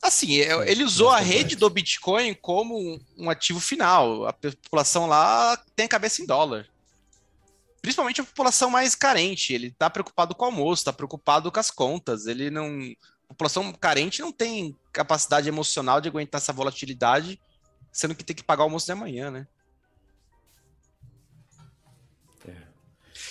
Assim, 0.00 0.40
é, 0.40 0.70
ele 0.70 0.82
usou 0.82 1.10
a 1.10 1.18
rede 1.18 1.56
do 1.56 1.68
Bitcoin 1.68 2.32
como 2.34 2.98
um 3.18 3.28
ativo 3.28 3.60
final. 3.60 4.26
A 4.26 4.32
população 4.32 5.06
lá 5.06 5.56
tem 5.76 5.86
a 5.86 5.88
cabeça 5.88 6.22
em 6.22 6.26
dólar. 6.26 6.66
Principalmente 7.82 8.20
a 8.20 8.24
população 8.24 8.70
mais 8.70 8.94
carente. 8.94 9.52
Ele 9.52 9.66
está 9.66 9.90
preocupado 9.90 10.34
com 10.34 10.44
o 10.44 10.46
almoço, 10.46 10.80
está 10.80 10.92
preocupado 10.92 11.52
com 11.52 11.60
as 11.60 11.70
contas. 11.70 12.26
Ele 12.26 12.50
não. 12.50 12.66
A 13.28 13.34
população 13.34 13.72
carente 13.72 14.22
não 14.22 14.32
tem 14.32 14.74
capacidade 14.92 15.48
emocional 15.48 16.00
de 16.00 16.08
aguentar 16.08 16.40
essa 16.40 16.52
volatilidade, 16.52 17.38
sendo 17.92 18.14
que 18.14 18.24
tem 18.24 18.34
que 18.34 18.42
pagar 18.42 18.62
o 18.62 18.66
almoço 18.66 18.86
de 18.86 18.92
amanhã, 18.92 19.30
né? 19.30 19.46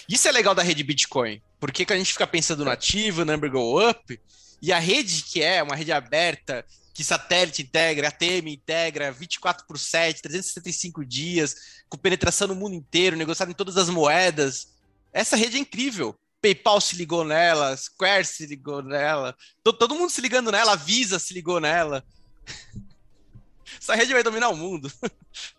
Isso 0.10 0.28
é 0.28 0.32
legal 0.32 0.56
da 0.56 0.64
rede 0.64 0.84
Bitcoin, 0.84 1.40
porque 1.60 1.86
a 1.88 1.96
gente 1.96 2.14
fica 2.14 2.26
pensando 2.26 2.66
no 2.66 2.72
ativo, 2.72 3.24
number 3.24 3.52
go 3.52 3.88
up, 3.88 4.20
e 4.60 4.74
a 4.74 4.80
rede 4.80 5.22
que 5.22 5.44
é 5.44 5.62
uma 5.62 5.76
rede 5.76 5.92
aberta, 5.92 6.66
que 6.96 7.04
satélite 7.04 7.62
integra, 7.62 8.08
ATM 8.08 8.48
integra, 8.48 9.12
24 9.12 9.68
por 9.68 9.78
7, 9.78 10.20
365 10.20 11.06
dias, 11.06 11.56
com 11.88 11.96
penetração 11.96 12.48
no 12.48 12.56
mundo 12.56 12.74
inteiro, 12.74 13.16
negociado 13.16 13.52
em 13.52 13.54
todas 13.54 13.78
as 13.78 13.88
moedas. 13.88 14.70
Essa 15.14 15.36
rede 15.36 15.58
é 15.58 15.60
incrível. 15.60 16.20
PayPal 16.42 16.82
se 16.82 16.96
ligou 16.96 17.24
nela, 17.24 17.78
Square 17.78 18.26
se 18.26 18.48
ligou 18.48 18.82
nela, 18.82 19.36
todo, 19.64 19.78
todo 19.78 19.96
mundo 19.96 20.10
se 20.10 20.22
ligando 20.22 20.52
nela, 20.52 20.76
Visa 20.76 21.20
se 21.20 21.36
ligou 21.36 21.60
nela. 21.60 22.04
Essa 23.80 23.94
rede 23.94 24.14
vai 24.14 24.24
dominar 24.24 24.50
o 24.50 24.58
mundo. 24.58 24.92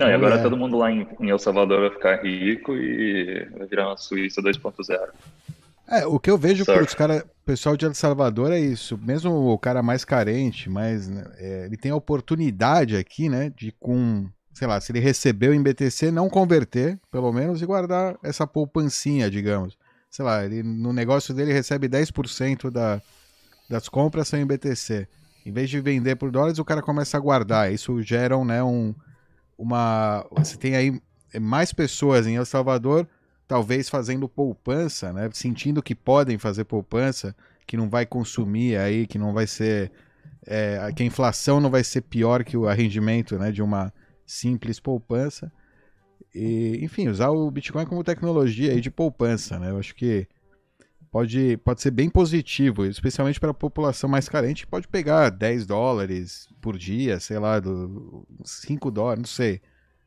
Não, 0.00 0.10
e 0.10 0.14
agora 0.14 0.36
é. 0.36 0.42
todo 0.42 0.56
mundo 0.56 0.76
lá 0.76 0.90
em, 0.90 1.06
em 1.20 1.30
El 1.30 1.38
Salvador 1.38 1.80
vai 1.80 1.90
ficar 1.90 2.22
rico 2.22 2.74
e 2.74 3.46
vai 3.56 3.66
virar 3.66 3.88
uma 3.88 3.96
Suíça 3.96 4.40
2.0. 4.42 4.98
É, 5.90 6.06
o 6.06 6.20
que 6.20 6.30
eu 6.30 6.38
vejo 6.38 6.64
para 6.64 6.82
os 6.82 6.94
caras, 6.94 7.24
pessoal 7.44 7.76
de 7.76 7.84
El 7.84 7.94
Salvador 7.94 8.52
é 8.52 8.60
isso. 8.60 8.96
Mesmo 8.96 9.32
o 9.52 9.58
cara 9.58 9.82
mais 9.82 10.04
carente, 10.04 10.70
mas 10.70 11.08
né, 11.08 11.24
é, 11.36 11.64
ele 11.66 11.76
tem 11.76 11.90
a 11.90 11.96
oportunidade 11.96 12.96
aqui, 12.96 13.28
né, 13.28 13.52
de 13.56 13.72
com, 13.72 14.28
sei 14.52 14.68
lá, 14.68 14.80
se 14.80 14.92
ele 14.92 15.00
recebeu 15.00 15.52
em 15.52 15.60
BTC, 15.60 16.12
não 16.12 16.30
converter, 16.30 16.98
pelo 17.10 17.32
menos, 17.32 17.60
e 17.60 17.66
guardar 17.66 18.16
essa 18.22 18.46
poupancinha, 18.46 19.28
digamos. 19.28 19.76
Sei 20.08 20.24
lá, 20.24 20.44
ele 20.44 20.62
no 20.62 20.92
negócio 20.92 21.34
dele 21.34 21.52
recebe 21.52 21.88
10% 21.88 22.70
da, 22.70 23.02
das 23.68 23.88
compras 23.88 24.28
são 24.28 24.38
em 24.38 24.46
BTC. 24.46 25.08
Em 25.44 25.52
vez 25.52 25.68
de 25.68 25.80
vender 25.80 26.16
por 26.16 26.30
dólares, 26.30 26.58
o 26.58 26.64
cara 26.64 26.82
começa 26.82 27.16
a 27.16 27.20
guardar. 27.20 27.72
Isso 27.72 28.00
gera, 28.00 28.42
né, 28.44 28.62
um, 28.62 28.94
uma. 29.60 30.26
Você 30.32 30.56
tem 30.56 30.74
aí 30.74 31.00
mais 31.38 31.72
pessoas 31.72 32.26
em 32.26 32.36
El 32.36 32.46
Salvador 32.46 33.06
talvez 33.46 33.88
fazendo 33.88 34.28
poupança, 34.28 35.12
né? 35.12 35.28
Sentindo 35.32 35.82
que 35.82 35.94
podem 35.94 36.38
fazer 36.38 36.64
poupança, 36.64 37.36
que 37.66 37.76
não 37.76 37.90
vai 37.90 38.06
consumir 38.06 38.76
aí, 38.76 39.06
que 39.06 39.18
não 39.18 39.32
vai 39.32 39.46
ser. 39.46 39.92
É, 40.46 40.90
que 40.96 41.02
a 41.02 41.06
inflação 41.06 41.60
não 41.60 41.70
vai 41.70 41.84
ser 41.84 42.00
pior 42.00 42.42
que 42.42 42.56
o 42.56 42.66
arrendimento 42.66 43.38
né, 43.38 43.52
de 43.52 43.60
uma 43.60 43.92
simples 44.24 44.80
poupança. 44.80 45.52
E, 46.34 46.78
enfim, 46.82 47.08
usar 47.08 47.28
o 47.28 47.50
Bitcoin 47.50 47.84
como 47.84 48.02
tecnologia 48.02 48.72
aí 48.72 48.80
de 48.80 48.90
poupança, 48.90 49.58
né? 49.58 49.70
Eu 49.70 49.78
acho 49.78 49.94
que 49.94 50.26
pode, 51.10 51.56
pode 51.58 51.82
ser 51.82 51.90
bem 51.90 52.08
positivo, 52.08 52.86
especialmente 52.86 53.40
para 53.40 53.50
a 53.50 53.54
população 53.54 54.08
mais 54.08 54.28
carente, 54.28 54.64
que 54.64 54.70
pode 54.70 54.86
pegar 54.88 55.30
10 55.30 55.66
dólares 55.66 56.48
por 56.60 56.78
dia, 56.78 57.18
sei 57.18 57.38
lá, 57.38 57.58
do, 57.58 58.26
5 58.44 58.90
dólares, 58.90 59.20
não 59.20 59.28
sei, 59.28 59.60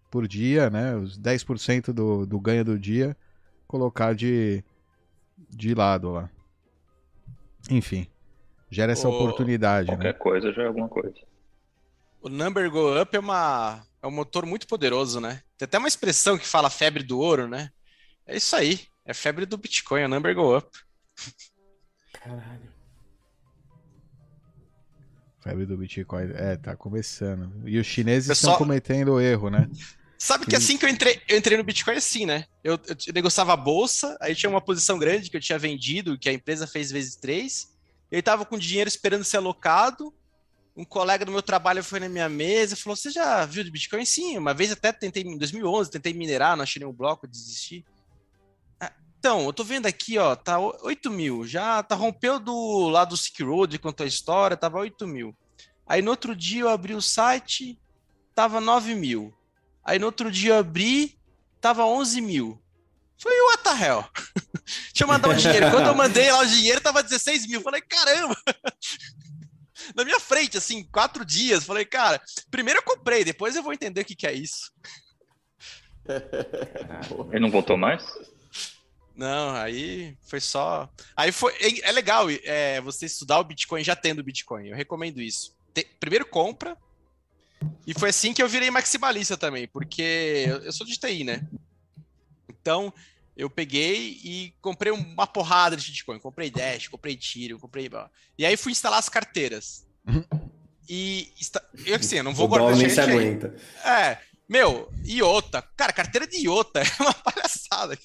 por 0.10 0.28
dia, 0.28 0.70
né? 0.70 0.96
Os 0.96 1.20
10% 1.20 1.92
do, 1.92 2.26
do 2.26 2.40
ganho 2.40 2.64
do 2.64 2.80
dia 2.80 3.16
colocar 3.68 4.14
de, 4.14 4.64
de 5.50 5.74
lado 5.74 6.12
lá. 6.12 6.30
Enfim, 7.70 8.08
gera 8.70 8.92
essa 8.92 9.10
o... 9.10 9.12
oportunidade. 9.12 9.88
Qualquer 9.88 10.14
né? 10.14 10.20
coisa 10.20 10.54
já 10.54 10.64
é 10.64 10.68
alguma 10.68 10.88
coisa. 10.88 11.16
O 12.22 12.30
number 12.30 12.70
go 12.70 13.02
up 13.02 13.16
é, 13.16 13.20
uma, 13.20 13.84
é 14.02 14.08
um 14.08 14.12
motor 14.12 14.46
muito 14.46 14.68
poderoso, 14.68 15.20
né? 15.20 15.42
Tem 15.58 15.66
até 15.66 15.78
uma 15.78 15.88
expressão 15.88 16.38
que 16.38 16.48
fala 16.48 16.70
febre 16.70 17.04
do 17.04 17.20
ouro, 17.20 17.48
né? 17.48 17.70
É 18.26 18.38
isso 18.38 18.56
aí. 18.56 18.82
É 19.06 19.14
febre 19.14 19.46
do 19.46 19.58
Bitcoin, 19.58 20.02
é 20.02 20.06
o 20.06 20.10
number 20.10 20.34
go 20.34 20.58
up. 20.58 20.70
Caralho. 22.14 22.74
Febre 25.42 25.66
do 25.66 25.78
Bitcoin. 25.78 26.32
É, 26.36 26.56
tá 26.56 26.76
começando. 26.76 27.52
E 27.68 27.78
os 27.78 27.86
chineses 27.86 28.30
Pessoal... 28.30 28.54
estão 28.54 28.66
cometendo 28.66 29.20
erro, 29.20 29.50
né? 29.50 29.70
Sabe 30.18 30.46
que 30.46 30.56
assim 30.56 30.78
que 30.78 30.86
eu 30.86 30.90
entrei, 30.90 31.22
eu 31.28 31.38
entrei 31.38 31.58
no 31.58 31.66
Bitcoin 31.66 31.98
assim, 31.98 32.26
né? 32.26 32.46
Eu, 32.64 32.80
eu, 32.88 33.14
negociava 33.14 33.52
a 33.52 33.58
bolsa, 33.58 34.18
aí 34.22 34.34
tinha 34.34 34.50
uma 34.50 34.62
posição 34.62 34.98
grande 34.98 35.30
que 35.30 35.36
eu 35.36 35.42
tinha 35.42 35.60
vendido, 35.60 36.18
que 36.18 36.30
a 36.30 36.34
empresa 36.34 36.66
fez 36.66 36.90
vezes 36.90 37.18
três. 37.18 37.74
Eu 38.10 38.24
tava 38.24 38.46
com 38.46 38.58
dinheiro 38.58 38.88
esperando 38.88 39.26
ser 39.26 39.36
alocado. 39.38 40.14
Um 40.78 40.86
colega 40.86 41.26
do 41.26 41.32
meu 41.32 41.42
trabalho 41.42 41.84
foi 41.84 42.00
na 42.00 42.08
minha 42.08 42.30
mesa 42.30 42.74
e 42.74 42.78
falou: 42.78 42.96
Você 42.96 43.12
já 43.12 43.46
viu 43.46 43.66
de 43.66 43.70
Bitcoin? 43.70 44.06
Sim, 44.06 44.38
uma 44.38 44.54
vez 44.54 44.72
até 44.72 44.94
tentei, 44.94 45.24
em 45.24 45.38
2011, 45.38 45.92
tentei 45.92 46.14
minerar, 46.14 46.56
não 46.56 46.64
achei 46.64 46.80
nenhum 46.80 46.94
bloco, 46.94 47.28
desisti. 47.28 47.84
Então, 49.24 49.46
eu 49.46 49.54
tô 49.54 49.64
vendo 49.64 49.86
aqui, 49.86 50.18
ó, 50.18 50.36
tá 50.36 50.60
8 50.60 51.10
mil. 51.10 51.48
Já 51.48 51.82
tá 51.82 51.96
rompeu 51.96 52.42
do 52.42 52.90
lado 52.90 53.12
do 53.12 53.18
Silk 53.18 53.42
Road, 53.42 53.80
contou 53.80 54.04
a 54.04 54.08
história, 54.08 54.58
tava 54.58 54.80
8 54.80 55.08
mil. 55.08 55.34
Aí 55.88 56.02
no 56.02 56.12
outro 56.12 56.36
dia 56.36 56.64
eu 56.64 56.70
abri 56.70 56.94
o 56.94 57.02
site, 57.02 57.80
tava 58.36 58.60
9 58.60 58.94
mil. 58.96 59.34
Aí 59.82 59.98
no 59.98 60.08
outro 60.08 60.30
dia 60.30 60.56
eu 60.56 60.60
abri, 60.60 61.18
tava 61.62 61.86
11 61.86 62.20
mil. 62.20 62.62
Falei, 63.18 63.40
what 63.44 63.64
the 63.64 63.86
hell? 63.86 64.06
Deixa 64.92 65.06
eu 65.06 65.08
mandar 65.08 65.30
o 65.30 65.34
dinheiro. 65.34 65.72
Quando 65.72 65.88
eu 65.88 65.96
mandei 65.96 66.30
lá 66.30 66.40
o 66.40 66.46
dinheiro, 66.46 66.82
tava 66.82 67.02
16 67.02 67.48
mil. 67.48 67.62
Falei, 67.62 67.80
caramba! 67.80 68.36
Na 69.96 70.04
minha 70.04 70.20
frente, 70.20 70.58
assim, 70.58 70.84
quatro 70.84 71.24
dias. 71.24 71.64
Falei, 71.64 71.86
cara, 71.86 72.22
primeiro 72.52 72.80
eu 72.80 72.84
comprei, 72.84 73.24
depois 73.24 73.56
eu 73.56 73.64
vou 73.64 73.72
entender 73.72 74.02
o 74.02 74.06
que, 74.06 74.18
que 74.18 74.28
é 74.28 74.34
isso. 74.34 74.74
Ele 77.32 77.40
não 77.40 77.50
voltou 77.50 77.78
mais? 77.78 78.04
Não, 79.16 79.56
aí 79.56 80.18
foi 80.24 80.40
só. 80.40 80.90
Aí 81.16 81.32
foi. 81.32 81.54
É, 81.60 81.90
é 81.90 81.92
legal 81.92 82.28
é, 82.30 82.82
você 82.82 83.06
estudar 83.06 83.40
o 83.40 83.44
Bitcoin 83.44 83.84
já 83.84 83.96
tendo 83.96 84.24
Bitcoin. 84.24 84.68
Eu 84.68 84.76
recomendo 84.76 85.22
isso. 85.22 85.56
Te... 85.74 85.88
Primeiro 86.00 86.26
compra, 86.26 86.78
e 87.86 87.94
foi 87.94 88.10
assim 88.10 88.34
que 88.34 88.42
eu 88.42 88.50
virei 88.50 88.70
maximalista 88.72 89.38
também, 89.38 89.68
porque 89.68 90.46
eu 90.64 90.72
sou 90.72 90.86
de 90.86 90.98
TI, 90.98 91.24
né? 91.24 91.42
Então, 92.50 92.94
eu 93.36 93.50
peguei 93.50 94.20
e 94.24 94.54
comprei 94.62 94.92
uma 94.92 95.28
porrada 95.28 95.76
de 95.76 95.86
Bitcoin. 95.86 96.20
Comprei 96.20 96.50
Dash, 96.50 96.88
comprei 96.88 97.16
Tiro, 97.16 97.60
comprei. 97.60 97.90
E 98.38 98.46
aí 98.46 98.56
fui 98.56 98.72
instalar 98.72 99.00
as 99.00 99.10
carteiras. 99.10 99.86
E 100.88 101.32
eu 101.86 101.96
assim, 101.96 102.18
eu 102.18 102.24
não 102.24 102.34
vou 102.34 102.46
o 102.46 102.50
guardar. 102.50 102.76
Nem 102.76 102.90
se 102.90 103.00
aguenta. 103.00 103.56
É, 103.84 104.18
meu, 104.48 104.92
IOTA. 105.06 105.62
Cara, 105.76 105.94
carteira 105.94 106.28
de 106.28 106.38
IOTA 106.38 106.82
é 106.84 107.04
uma 107.04 107.14
palhaçada. 107.14 107.98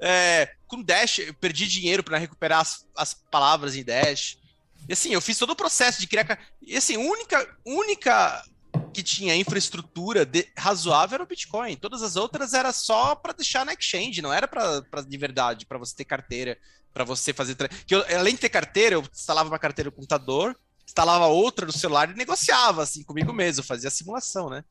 É, 0.00 0.50
com 0.66 0.82
Dash, 0.82 1.18
eu 1.20 1.34
perdi 1.34 1.66
dinheiro 1.66 2.02
para 2.02 2.18
recuperar 2.18 2.60
as, 2.60 2.86
as 2.96 3.14
palavras 3.14 3.76
em 3.76 3.84
Dash. 3.84 4.38
E 4.88 4.92
assim, 4.92 5.12
eu 5.12 5.20
fiz 5.20 5.36
todo 5.38 5.50
o 5.50 5.56
processo 5.56 6.00
de 6.00 6.06
criar. 6.06 6.38
E 6.62 6.76
assim, 6.76 6.96
única, 6.96 7.56
única 7.64 8.44
que 8.92 9.02
tinha 9.02 9.36
infraestrutura 9.36 10.24
de, 10.24 10.48
razoável 10.56 11.16
era 11.16 11.22
o 11.22 11.26
Bitcoin. 11.26 11.76
Todas 11.76 12.02
as 12.02 12.16
outras 12.16 12.54
era 12.54 12.72
só 12.72 13.14
para 13.14 13.32
deixar 13.32 13.64
na 13.64 13.74
exchange, 13.74 14.22
não 14.22 14.32
era 14.32 14.48
para 14.48 14.80
de 15.06 15.18
verdade, 15.18 15.66
para 15.66 15.78
você 15.78 15.94
ter 15.96 16.04
carteira, 16.04 16.58
para 16.94 17.04
você 17.04 17.32
fazer. 17.32 17.56
Que 17.86 17.94
eu, 17.94 18.04
além 18.16 18.34
de 18.34 18.40
ter 18.40 18.48
carteira, 18.48 18.94
eu 18.94 19.04
instalava 19.12 19.48
uma 19.48 19.58
carteira 19.58 19.90
no 19.90 19.96
computador, 19.96 20.56
instalava 20.86 21.26
outra 21.26 21.66
no 21.66 21.72
celular 21.72 22.10
e 22.10 22.14
negociava 22.14 22.82
assim 22.82 23.02
comigo 23.02 23.32
mesmo, 23.32 23.62
fazia 23.64 23.90
simulação, 23.90 24.48
né? 24.48 24.64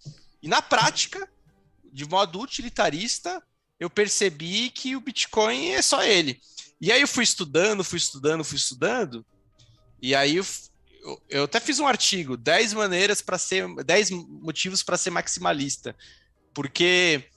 E 0.45 0.47
na 0.47 0.61
prática, 0.61 1.27
de 1.91 2.05
modo 2.05 2.39
utilitarista, 2.39 3.41
eu 3.79 3.89
percebi 3.89 4.69
que 4.69 4.95
o 4.95 5.01
Bitcoin 5.01 5.69
é 5.69 5.81
só 5.81 6.03
ele. 6.03 6.39
E 6.79 6.91
aí 6.91 7.01
eu 7.01 7.07
fui 7.07 7.23
estudando, 7.23 7.83
fui 7.83 7.97
estudando, 7.97 8.43
fui 8.43 8.57
estudando, 8.57 9.25
e 9.99 10.13
aí 10.13 10.35
eu 10.35 10.45
eu, 11.29 11.43
até 11.43 11.59
fiz 11.59 11.79
um 11.79 11.87
artigo, 11.87 12.35
10 12.35 12.73
maneiras 12.73 13.21
para 13.21 13.37
ser 13.37 13.67
10 13.83 14.11
motivos 14.11 14.83
para 14.83 14.97
ser 14.97 15.09
maximalista. 15.09 15.95
Porque 16.53 17.27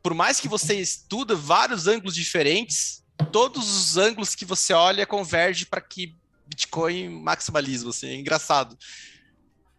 por 0.00 0.14
mais 0.14 0.38
que 0.38 0.48
você 0.48 0.74
estuda 0.74 1.34
vários 1.34 1.88
ângulos 1.88 2.14
diferentes, 2.14 3.04
todos 3.32 3.68
os 3.68 3.96
ângulos 3.96 4.36
que 4.36 4.44
você 4.44 4.72
olha 4.72 5.04
convergem 5.04 5.66
para 5.66 5.80
que 5.80 6.16
Bitcoin 6.46 7.08
maximalismo, 7.08 7.90
assim, 7.90 8.08
é 8.08 8.16
engraçado. 8.16 8.78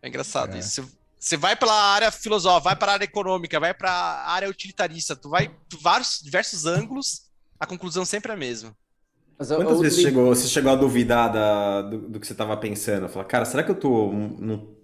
É 0.01 0.07
engraçado 0.09 0.55
é. 0.55 0.59
isso. 0.59 0.89
Você 1.23 1.37
vai 1.37 1.55
pela 1.55 1.73
área 1.73 2.11
filosófica, 2.11 2.65
vai 2.65 2.75
para 2.75 2.91
a 2.91 2.93
área 2.95 3.05
econômica, 3.05 3.57
vai 3.57 3.73
para 3.73 3.89
a 3.89 4.31
área 4.33 4.49
utilitarista, 4.49 5.15
tu 5.15 5.29
vai 5.29 5.47
por 5.69 5.79
vários 5.79 6.19
diversos 6.21 6.65
ângulos, 6.65 7.31
a 7.57 7.65
conclusão 7.65 8.03
sempre 8.03 8.33
é 8.33 8.35
a 8.35 8.37
mesma. 8.37 8.75
Mas 9.39 9.47
Quantas 9.47 9.79
vezes 9.79 10.01
chegou, 10.01 10.35
você 10.35 10.49
chegou 10.49 10.73
a 10.73 10.75
duvidar 10.75 11.31
da, 11.31 11.81
do, 11.83 12.09
do 12.09 12.19
que 12.19 12.27
você 12.27 12.33
estava 12.33 12.57
pensando? 12.57 13.07
Falar, 13.07 13.23
cara, 13.23 13.45
será 13.45 13.63
que 13.63 13.71
eu 13.71 13.75
tô. 13.75 14.11
No, 14.11 14.75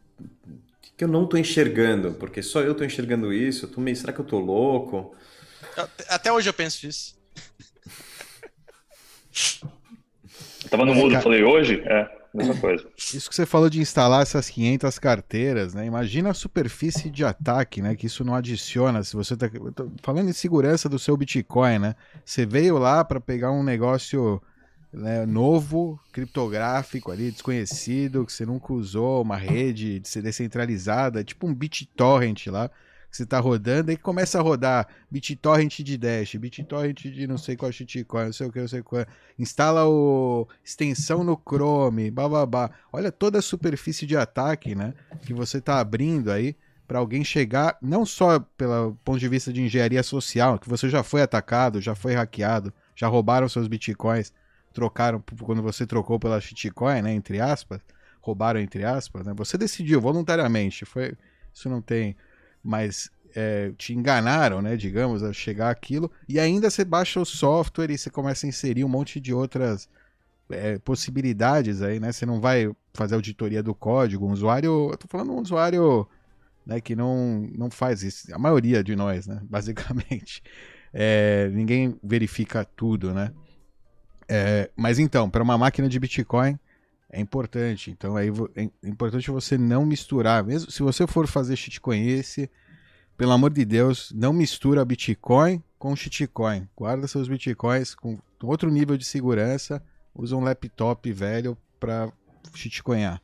que 0.96 1.04
eu 1.04 1.10
não 1.10 1.28
tô 1.28 1.36
enxergando? 1.36 2.14
Porque 2.14 2.42
só 2.42 2.62
eu 2.62 2.74
tô 2.74 2.86
enxergando 2.86 3.34
isso? 3.34 3.66
Eu 3.66 3.72
tô 3.72 3.82
meio, 3.82 3.98
será 3.98 4.14
que 4.14 4.20
eu 4.20 4.26
tô 4.26 4.40
louco? 4.40 5.14
Até 6.08 6.32
hoje 6.32 6.48
eu 6.48 6.54
penso 6.54 6.88
isso. 6.88 7.20
Eu 10.64 10.70
tava 10.70 10.86
no 10.86 10.96
mudo, 10.96 11.16
e 11.16 11.22
falei, 11.22 11.44
hoje? 11.44 11.84
É, 11.86 12.19
mesma 12.38 12.56
coisa. 12.60 12.86
Isso 12.98 13.30
que 13.30 13.36
você 13.36 13.46
falou 13.46 13.70
de 13.70 13.80
instalar 13.80 14.22
essas 14.22 14.50
500 14.50 15.00
carteiras, 15.00 15.74
né? 15.74 15.86
Imagina 15.86 16.30
a 16.30 16.34
superfície 16.34 17.10
de 17.10 17.24
ataque, 17.24 17.82
né? 17.82 17.96
Que 17.96 18.08
isso 18.08 18.24
não 18.24 18.36
adiciona. 18.36 19.04
Se 19.04 19.16
você 19.16 19.36
tá 19.36 19.50
falando 20.04 20.30
em 20.30 20.34
segurança 20.34 20.88
do 20.88 21.00
seu 21.00 21.16
Bitcoin, 21.18 21.80
né? 21.80 21.96
Você 22.26 22.46
veio 22.46 22.78
lá 22.78 23.04
para 23.04 23.20
pegar 23.20 23.52
um 23.52 23.64
negócio 23.64 24.42
né, 24.92 25.26
novo, 25.26 26.00
criptográfico 26.12 27.12
ali, 27.12 27.32
desconhecido, 27.32 28.26
que 28.26 28.34
você 28.34 28.46
nunca 28.46 28.74
usou, 28.74 29.22
uma 29.22 29.38
rede 29.38 30.00
descentralizada, 30.00 31.24
tipo 31.24 31.48
um 31.48 31.54
BitTorrent 31.54 32.48
lá, 32.48 32.70
que 33.10 33.18
você 33.18 33.24
está 33.24 33.40
rodando, 33.40 33.92
e 33.92 33.98
começa 33.98 34.38
a 34.38 34.42
rodar 34.42 34.88
BitTorrent 35.10 35.80
de 35.80 35.98
Dash, 35.98 36.36
BitTorrent 36.36 37.02
de 37.02 37.26
não 37.26 37.38
sei 37.38 37.56
qual 37.56 37.72
shitcoin, 37.72 38.26
não 38.26 38.34
sei 38.34 38.48
o 38.48 38.52
que, 38.52 38.60
não 38.60 38.68
sei 38.68 38.84
qual. 38.84 39.06
Instala 39.38 39.88
o 39.88 40.48
extensão 40.64 41.24
no 41.24 41.36
Chrome, 41.36 42.12
bababá. 42.12 42.70
Olha 42.94 43.12
toda 43.12 43.40
a 43.40 43.42
superfície 43.42 44.06
de 44.06 44.16
ataque, 44.16 44.76
né, 44.76 44.94
que 45.24 45.34
você 45.34 45.58
está 45.58 45.80
abrindo 45.80 46.32
aí 46.32 46.56
para 46.88 47.00
alguém 47.00 47.24
chegar, 47.24 47.78
não 47.82 48.06
só 48.06 48.40
pelo 48.40 48.98
ponto 49.04 49.20
de 49.20 49.28
vista 49.28 49.54
de 49.54 49.62
engenharia 49.62 50.02
social, 50.02 50.58
que 50.58 50.68
você 50.68 50.90
já 50.90 51.04
foi 51.04 51.22
atacado, 51.22 51.80
já 51.80 51.94
foi 51.94 52.14
hackeado, 52.14 52.74
já 52.96 53.08
roubaram 53.08 53.48
seus 53.48 53.68
bitcoins, 53.68 54.34
trocaram 54.74 55.24
quando 55.42 55.62
você 55.62 55.86
trocou 55.86 56.20
pela 56.20 56.42
shitcoin, 56.42 57.02
né, 57.02 57.14
entre 57.14 57.40
aspas, 57.40 57.80
roubaram 58.22 58.60
entre 58.60 58.84
aspas, 58.84 59.26
né? 59.26 59.34
Você 59.36 59.58
decidiu 59.58 60.02
voluntariamente, 60.02 60.86
foi 60.86 61.14
isso 61.54 61.70
não 61.70 61.82
tem, 61.82 62.16
mas 62.64 63.10
é, 63.36 63.72
te 63.78 63.94
enganaram, 63.94 64.62
né, 64.62 64.76
digamos, 64.76 65.24
a 65.24 65.32
chegar 65.32 65.70
aquilo, 65.70 66.12
e 66.28 66.40
ainda 66.40 66.70
você 66.70 66.84
baixa 66.84 67.20
o 67.20 67.26
software 67.26 67.92
e 67.92 67.98
você 67.98 68.10
começa 68.10 68.46
a 68.46 68.50
inserir 68.50 68.84
um 68.84 68.90
monte 68.90 69.20
de 69.20 69.34
outras 69.34 69.90
é, 70.50 70.80
possibilidades 70.80 71.82
aí, 71.82 72.00
né? 72.00 72.12
Você 72.12 72.26
não 72.26 72.42
vai 72.42 72.72
fazer 72.94 73.16
auditoria 73.16 73.62
do 73.62 73.74
código, 73.76 74.26
um 74.26 74.32
usuário, 74.32 74.90
eu 74.92 74.98
tô 74.98 75.08
falando 75.08 75.32
um 75.32 75.40
usuário 75.40 76.08
né, 76.66 76.82
que 76.82 76.96
não, 76.96 77.48
não 77.56 77.70
faz 77.70 78.04
isso, 78.04 78.34
a 78.34 78.40
maioria 78.40 78.84
de 78.84 78.96
nós, 78.96 79.28
né, 79.28 79.42
basicamente. 79.50 80.44
É, 80.92 81.50
ninguém 81.50 82.00
verifica 82.04 82.66
tudo, 82.66 83.14
né? 83.14 83.32
É, 84.28 84.70
mas 84.76 85.00
então, 85.00 85.30
para 85.30 85.44
uma 85.44 85.58
máquina 85.58 85.88
de 85.88 86.00
Bitcoin, 86.00 86.58
é 87.12 87.20
importante. 87.20 87.92
Então 87.92 88.16
aí 88.16 88.30
é 88.56 88.88
importante 88.88 89.32
você 89.32 89.58
não 89.58 89.86
misturar. 89.86 90.44
Mesmo 90.44 90.72
se 90.72 90.84
você 90.84 91.08
for 91.08 91.28
fazer 91.28 91.56
shitcoin 91.56 92.08
esse, 92.08 92.50
pelo 93.18 93.32
amor 93.32 93.52
de 93.52 93.66
Deus, 93.66 94.12
não 94.16 94.32
mistura 94.32 94.86
Bitcoin 94.86 95.62
com 95.78 95.96
shitcoin. 95.96 96.68
Guarda 96.76 97.08
seus 97.08 97.28
Bitcoins 97.28 97.96
com 97.96 98.18
outro 98.44 98.70
nível 98.70 98.96
de 98.96 99.06
segurança. 99.06 99.82
Usa 100.14 100.36
um 100.36 100.42
laptop 100.42 101.12
velho 101.12 101.58
para 101.80 102.12
shitcoinhar. 102.54 103.22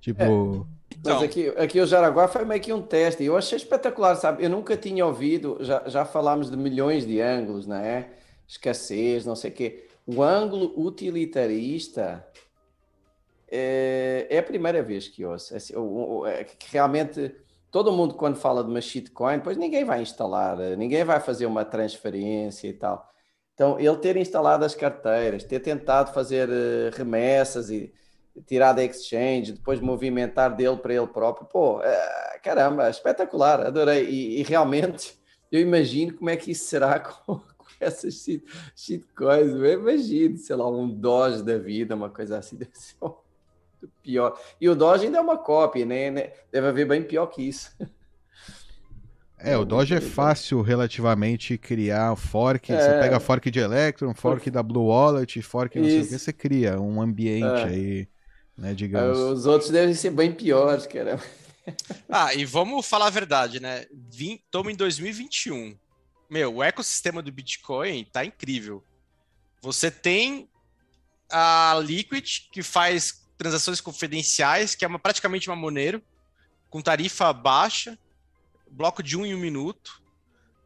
Tipo. 0.00 0.66
É. 0.72 0.76
Mas 1.04 1.22
aqui, 1.22 1.48
aqui 1.56 1.80
o 1.80 1.86
Jaraguá 1.86 2.28
foi 2.28 2.44
meio 2.44 2.60
que 2.60 2.72
um 2.72 2.80
teste. 2.80 3.24
Eu 3.24 3.36
achei 3.36 3.56
espetacular, 3.56 4.14
sabe? 4.14 4.44
Eu 4.44 4.50
nunca 4.50 4.76
tinha 4.76 5.04
ouvido, 5.04 5.58
já, 5.60 5.82
já 5.86 6.04
falámos 6.04 6.50
de 6.50 6.56
milhões 6.56 7.06
de 7.06 7.20
ângulos, 7.20 7.66
não 7.66 7.76
é? 7.76 8.08
Escassez, 8.46 9.26
não 9.26 9.34
sei 9.34 9.50
o 9.50 9.54
quê. 9.54 9.88
O 10.06 10.22
ângulo 10.22 10.72
utilitarista 10.76 12.24
é, 13.50 14.26
é 14.30 14.38
a 14.38 14.42
primeira 14.42 14.82
vez 14.82 15.08
que 15.08 15.24
ouço. 15.24 15.54
É, 15.54 15.56
assim, 15.56 15.74
é, 16.26 16.44
que 16.44 16.72
realmente 16.72 17.34
todo 17.70 17.92
mundo, 17.92 18.14
quando 18.14 18.36
fala 18.36 18.64
de 18.64 18.70
uma 18.70 18.80
shitcoin, 18.80 19.38
depois 19.38 19.56
ninguém 19.56 19.84
vai 19.84 20.02
instalar, 20.02 20.56
ninguém 20.76 21.04
vai 21.04 21.20
fazer 21.20 21.46
uma 21.46 21.64
transferência 21.64 22.68
e 22.68 22.72
tal. 22.72 23.06
Então, 23.54 23.80
ele 23.80 23.96
ter 23.96 24.16
instalado 24.16 24.64
as 24.64 24.74
carteiras, 24.74 25.42
ter 25.44 25.60
tentado 25.60 26.12
fazer 26.12 26.48
eh, 26.50 26.90
remessas 26.94 27.70
e 27.70 27.92
tirar 28.46 28.74
da 28.74 28.84
exchange, 28.84 29.52
depois 29.52 29.80
movimentar 29.80 30.54
dele 30.54 30.76
para 30.76 30.94
ele 30.94 31.06
próprio, 31.06 31.46
pô, 31.46 31.82
é, 31.82 32.38
caramba, 32.42 32.90
espetacular, 32.90 33.60
adorei. 33.66 34.04
E, 34.04 34.40
e, 34.40 34.42
realmente 34.42 35.18
eu 35.50 35.60
imagino 35.60 36.14
como 36.14 36.28
é 36.28 36.36
que 36.36 36.50
isso 36.50 36.66
será 36.66 37.00
com, 37.00 37.40
essas 37.80 38.14
shitcoins. 38.74 39.52
Eu 39.52 39.72
imagino, 39.80 40.36
sei 40.36 40.56
lá, 40.56 40.68
um 40.70 40.88
Doge 40.88 41.42
da 41.42 41.58
vida, 41.58 41.94
uma 41.94 42.10
coisa 42.10 42.38
assim, 42.38 42.56
deve 42.58 42.72
ser 42.74 42.96
pior. 44.02 44.38
E 44.60 44.68
o 44.68 44.74
Doge 44.74 45.06
ainda 45.06 45.18
é 45.18 45.20
uma 45.20 45.36
cópia, 45.36 45.84
né? 45.84 46.10
né? 46.10 46.32
Deve 46.50 46.68
haver 46.68 46.86
bem 46.86 47.02
pior 47.02 47.26
que 47.26 47.42
isso. 47.42 47.70
É, 49.38 49.56
o 49.56 49.64
Doge 49.64 49.94
é 49.94 50.00
fácil 50.00 50.62
relativamente 50.62 51.58
criar 51.58 52.16
fork. 52.16 52.72
É. 52.72 52.80
Você 52.80 52.88
pega 53.00 53.20
fork 53.20 53.50
de 53.50 53.58
Electron, 53.58 54.14
fork 54.14 54.50
da 54.50 54.62
Blue 54.62 54.86
Wallet, 54.86 55.42
fork 55.42 55.78
não 55.78 55.84
sei 55.84 56.00
o 56.00 56.08
que, 56.08 56.18
você 56.18 56.32
cria 56.32 56.80
um 56.80 57.00
ambiente 57.00 57.44
é. 57.44 57.64
aí, 57.64 58.08
né, 58.56 58.74
digamos. 58.74 59.18
Os 59.18 59.46
outros 59.46 59.70
devem 59.70 59.94
ser 59.94 60.10
bem 60.10 60.32
piores, 60.32 60.86
cara. 60.86 61.20
Ah, 62.08 62.32
e 62.32 62.44
vamos 62.44 62.86
falar 62.86 63.08
a 63.08 63.10
verdade, 63.10 63.58
né? 63.58 63.86
Estamos 64.12 64.72
em 64.72 64.76
2021. 64.76 65.76
Meu, 66.30 66.54
o 66.54 66.62
ecossistema 66.62 67.20
do 67.20 67.32
Bitcoin 67.32 68.04
tá 68.04 68.24
incrível. 68.24 68.84
Você 69.62 69.90
tem 69.90 70.48
a 71.28 71.76
Liquid, 71.84 72.48
que 72.52 72.62
faz 72.62 73.25
transações 73.36 73.80
confidenciais, 73.80 74.74
que 74.74 74.84
é 74.84 74.88
uma, 74.88 74.98
praticamente 74.98 75.48
uma 75.48 75.56
Monero, 75.56 76.02
com 76.70 76.80
tarifa 76.80 77.32
baixa, 77.32 77.98
bloco 78.70 79.02
de 79.02 79.16
um 79.16 79.24
em 79.24 79.34
um 79.34 79.38
minuto. 79.38 80.02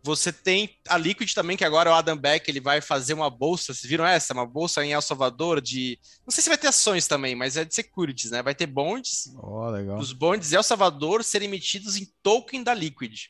Você 0.02 0.32
tem 0.32 0.76
a 0.88 0.96
Liquid 0.96 1.30
também, 1.34 1.58
que 1.58 1.64
agora 1.64 1.90
o 1.90 1.94
Adam 1.94 2.16
Beck 2.16 2.48
ele 2.48 2.60
vai 2.60 2.80
fazer 2.80 3.12
uma 3.12 3.28
bolsa. 3.28 3.74
Vocês 3.74 3.88
viram 3.88 4.06
essa? 4.06 4.32
Uma 4.32 4.46
bolsa 4.46 4.82
em 4.84 4.92
El 4.92 5.02
Salvador 5.02 5.60
de. 5.60 5.98
Não 6.26 6.30
sei 6.30 6.42
se 6.42 6.48
vai 6.48 6.56
ter 6.56 6.68
ações 6.68 7.06
também, 7.06 7.34
mas 7.34 7.58
é 7.58 7.66
de 7.66 7.74
securities, 7.74 8.30
né? 8.30 8.42
Vai 8.42 8.54
ter 8.54 8.66
bonds. 8.66 9.30
Oh, 9.36 9.68
legal. 9.68 9.98
Os 9.98 10.14
bonds 10.14 10.52
El 10.52 10.62
Salvador 10.62 11.22
serem 11.22 11.48
emitidos 11.48 11.96
em 11.96 12.08
token 12.22 12.62
da 12.62 12.72
Liquid. 12.72 13.26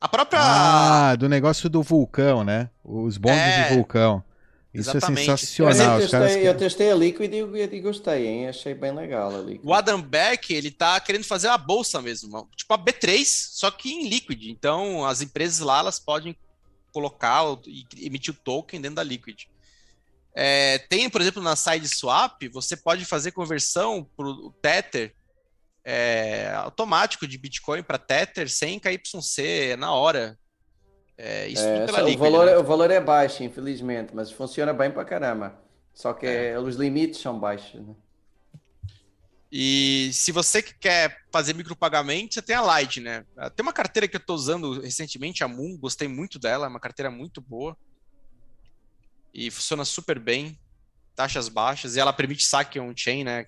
A 0.00 0.08
própria. 0.08 0.40
Ah, 0.42 1.16
do 1.16 1.28
negócio 1.28 1.68
do 1.68 1.82
vulcão, 1.82 2.42
né? 2.42 2.70
Os 2.82 3.18
bonds 3.18 3.38
é... 3.38 3.68
de 3.68 3.74
vulcão. 3.74 4.24
Isso 4.74 4.90
é 4.90 4.96
Exatamente. 4.96 5.30
é 5.30 5.36
sensacional. 5.36 6.00
Eu 6.00 6.08
testei, 6.08 6.40
que... 6.40 6.48
eu 6.48 6.56
testei 6.56 6.90
a 6.90 6.94
Liquid 6.96 7.32
e, 7.32 7.76
e, 7.76 7.80
gostei, 7.80 8.26
hein? 8.26 8.48
Achei 8.48 8.74
bem 8.74 8.92
legal 8.92 9.32
a 9.32 9.38
Liquid. 9.38 9.60
O 9.62 9.72
Adam 9.72 10.02
Beck, 10.02 10.52
ele 10.52 10.72
tá 10.72 10.98
querendo 10.98 11.24
fazer 11.24 11.46
a 11.46 11.56
bolsa 11.56 12.02
mesmo, 12.02 12.48
tipo 12.56 12.74
a 12.74 12.78
B3, 12.78 13.24
só 13.24 13.70
que 13.70 13.92
em 13.92 14.08
Liquid. 14.08 14.46
Então, 14.46 15.06
as 15.06 15.22
empresas 15.22 15.60
lá, 15.60 15.78
elas 15.78 16.00
podem 16.00 16.36
colocar 16.92 17.44
e 17.66 17.86
emitir 18.04 18.34
o 18.34 18.36
token 18.36 18.80
dentro 18.80 18.96
da 18.96 19.02
Liquid. 19.04 19.44
É, 20.34 20.78
tem, 20.78 21.08
por 21.08 21.20
exemplo, 21.20 21.40
na 21.40 21.54
SideSwap, 21.54 22.48
você 22.48 22.76
pode 22.76 23.04
fazer 23.04 23.30
conversão 23.30 24.04
para 24.16 24.26
o 24.26 24.52
Tether 24.60 25.14
é, 25.84 26.52
automático 26.56 27.28
de 27.28 27.38
Bitcoin 27.38 27.82
para 27.82 27.98
Tether 27.98 28.50
sem 28.50 28.80
KYC 28.80 29.76
na 29.78 29.92
hora. 29.92 30.36
É, 31.16 31.48
isso 31.48 31.62
é, 31.62 31.86
pela 31.86 32.08
o, 32.08 32.18
valor, 32.18 32.46
né? 32.46 32.52
É, 32.52 32.58
o 32.58 32.64
valor 32.64 32.90
é 32.90 33.00
baixo, 33.00 33.42
infelizmente, 33.42 34.14
mas 34.14 34.30
funciona 34.30 34.72
bem 34.72 34.90
para 34.90 35.04
caramba. 35.04 35.58
Só 35.92 36.12
que 36.12 36.26
é. 36.26 36.58
os 36.58 36.76
limites 36.76 37.20
são 37.20 37.38
baixos. 37.38 37.80
Né? 37.80 37.94
E 39.50 40.10
se 40.12 40.32
você 40.32 40.60
quer 40.60 41.24
fazer 41.30 41.54
micropagamento, 41.54 42.34
você 42.34 42.42
tem 42.42 42.56
a 42.56 42.60
Light, 42.60 43.00
né? 43.00 43.24
Tem 43.54 43.62
uma 43.62 43.72
carteira 43.72 44.08
que 44.08 44.16
eu 44.16 44.20
estou 44.20 44.34
usando 44.34 44.80
recentemente, 44.80 45.44
a 45.44 45.48
Moon, 45.48 45.78
gostei 45.78 46.08
muito 46.08 46.40
dela, 46.40 46.66
é 46.66 46.68
uma 46.68 46.80
carteira 46.80 47.08
muito 47.08 47.40
boa. 47.40 47.76
E 49.32 49.52
funciona 49.52 49.84
super 49.84 50.18
bem, 50.18 50.58
taxas 51.14 51.48
baixas, 51.48 51.94
e 51.94 52.00
ela 52.00 52.12
permite 52.12 52.44
saque 52.44 52.80
on-chain, 52.80 53.22
né? 53.22 53.46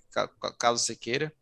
Caso 0.60 0.84
você 0.84 0.94
queira. 0.94 1.32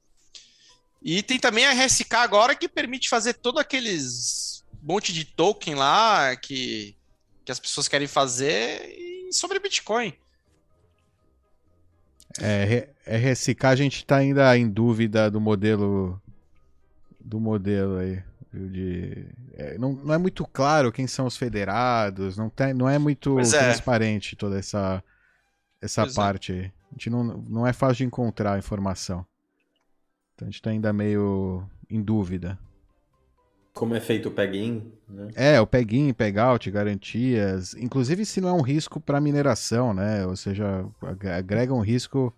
E 1.03 1.22
tem 1.22 1.39
também 1.39 1.66
a 1.66 1.72
RSK 1.72 2.14
agora 2.14 2.55
que 2.55 2.66
permite 2.66 3.11
fazer 3.11 3.35
todos 3.35 3.61
aqueles 3.61 4.54
monte 4.85 5.12
de 5.12 5.24
token 5.24 5.74
lá 5.74 6.37
que, 6.37 6.97
que 7.45 7.51
as 7.51 7.59
pessoas 7.59 7.89
querem 7.89 8.07
fazer 8.07 9.28
sobre 9.32 9.59
Bitcoin. 9.59 10.14
É, 12.41 12.89
RSK 13.07 13.64
a 13.64 13.76
gente 13.76 13.97
está 13.99 14.16
ainda 14.16 14.57
em 14.59 14.68
dúvida 14.68 15.30
do 15.30 15.41
modelo 15.41 16.20
do 17.20 17.41
modelo 17.41 17.99
aí. 17.99 18.22
De, 18.53 19.26
é, 19.55 19.78
não, 19.78 19.95
não 19.95 20.14
é 20.14 20.18
muito 20.18 20.47
claro 20.47 20.93
quem 20.93 21.09
são 21.09 21.26
os 21.26 21.37
federados, 21.37 22.37
não, 22.37 22.49
tem, 22.49 22.72
não 22.72 22.89
é 22.89 22.99
muito 22.99 23.41
é. 23.41 23.43
transparente 23.43 24.37
toda 24.37 24.59
essa, 24.59 25.03
essa 25.80 26.03
pois 26.03 26.12
é. 26.12 26.16
parte 26.16 26.53
aí. 26.53 26.72
A 26.91 26.95
gente 26.95 27.11
não, 27.11 27.24
não 27.24 27.66
é 27.66 27.72
fácil 27.72 27.97
de 27.97 28.05
encontrar 28.05 28.55
a 28.55 28.59
informação. 28.59 29.26
Então 30.35 30.47
a 30.47 30.51
gente 30.51 30.61
está 30.61 30.70
ainda 30.70 30.93
meio 30.93 31.68
em 31.91 32.01
dúvida. 32.01 32.59
Como 33.75 33.93
é 33.93 34.01
feito 34.01 34.29
o 34.29 34.31
peg-in, 34.31 34.93
né? 35.09 35.29
É, 35.35 35.61
o 35.61 35.66
peg-in, 35.66 36.12
peg-out, 36.12 36.70
garantias. 36.70 37.75
Inclusive 37.75 38.25
se 38.25 38.41
não 38.41 38.49
é 38.49 38.53
um 38.53 38.61
risco 38.61 39.01
para 39.01 39.20
mineração, 39.20 39.93
né? 39.93 40.25
Ou 40.25 40.37
seja, 40.37 40.87
agrega 41.37 41.75
um 41.75 41.81
risco 41.81 42.33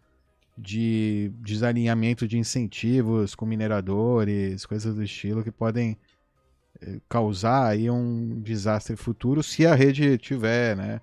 de 0.57 1.31
desalinhamento 1.41 2.27
de 2.27 2.39
incentivos 2.39 3.35
com 3.35 3.45
mineradores, 3.45 4.65
coisas 4.65 4.95
do 4.95 5.03
estilo 5.03 5.45
que 5.45 5.51
podem 5.51 5.99
eh, 6.81 7.01
causar 7.07 7.67
aí 7.67 7.91
um 7.91 8.41
desastre 8.41 8.97
futuro 8.97 9.43
se 9.43 9.67
a 9.67 9.75
rede 9.75 10.17
tiver, 10.17 10.75
né? 10.75 11.03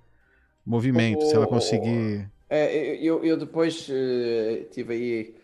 Movimento, 0.66 1.24
o, 1.24 1.26
se 1.28 1.36
ela 1.36 1.46
conseguir. 1.46 2.28
É, 2.50 2.96
eu, 2.96 3.24
eu 3.24 3.38
depois 3.38 3.88
uh, 3.88 4.64
tive 4.72 4.94
aí, 4.94 5.36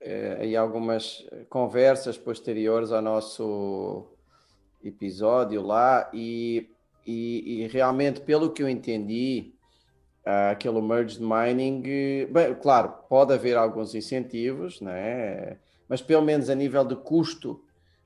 uh, 0.00 0.42
aí 0.42 0.56
algumas 0.56 1.26
conversas 1.48 2.16
posteriores 2.16 2.92
ao 2.92 3.02
nosso 3.02 4.06
episódio 4.82 5.62
lá 5.62 6.08
e, 6.12 6.70
e, 7.06 7.62
e, 7.64 7.66
realmente, 7.68 8.20
pelo 8.20 8.50
que 8.50 8.62
eu 8.62 8.68
entendi, 8.68 9.52
uh, 10.26 10.52
aquele 10.52 10.80
merged 10.80 11.20
mining, 11.20 11.82
bem, 12.30 12.54
claro, 12.54 12.90
pode 13.08 13.32
haver 13.32 13.56
alguns 13.56 13.94
incentivos, 13.94 14.80
né? 14.80 15.58
mas 15.88 16.02
pelo 16.02 16.22
menos 16.22 16.50
a 16.50 16.54
nível 16.54 16.84
de 16.84 16.96
custo 16.96 17.64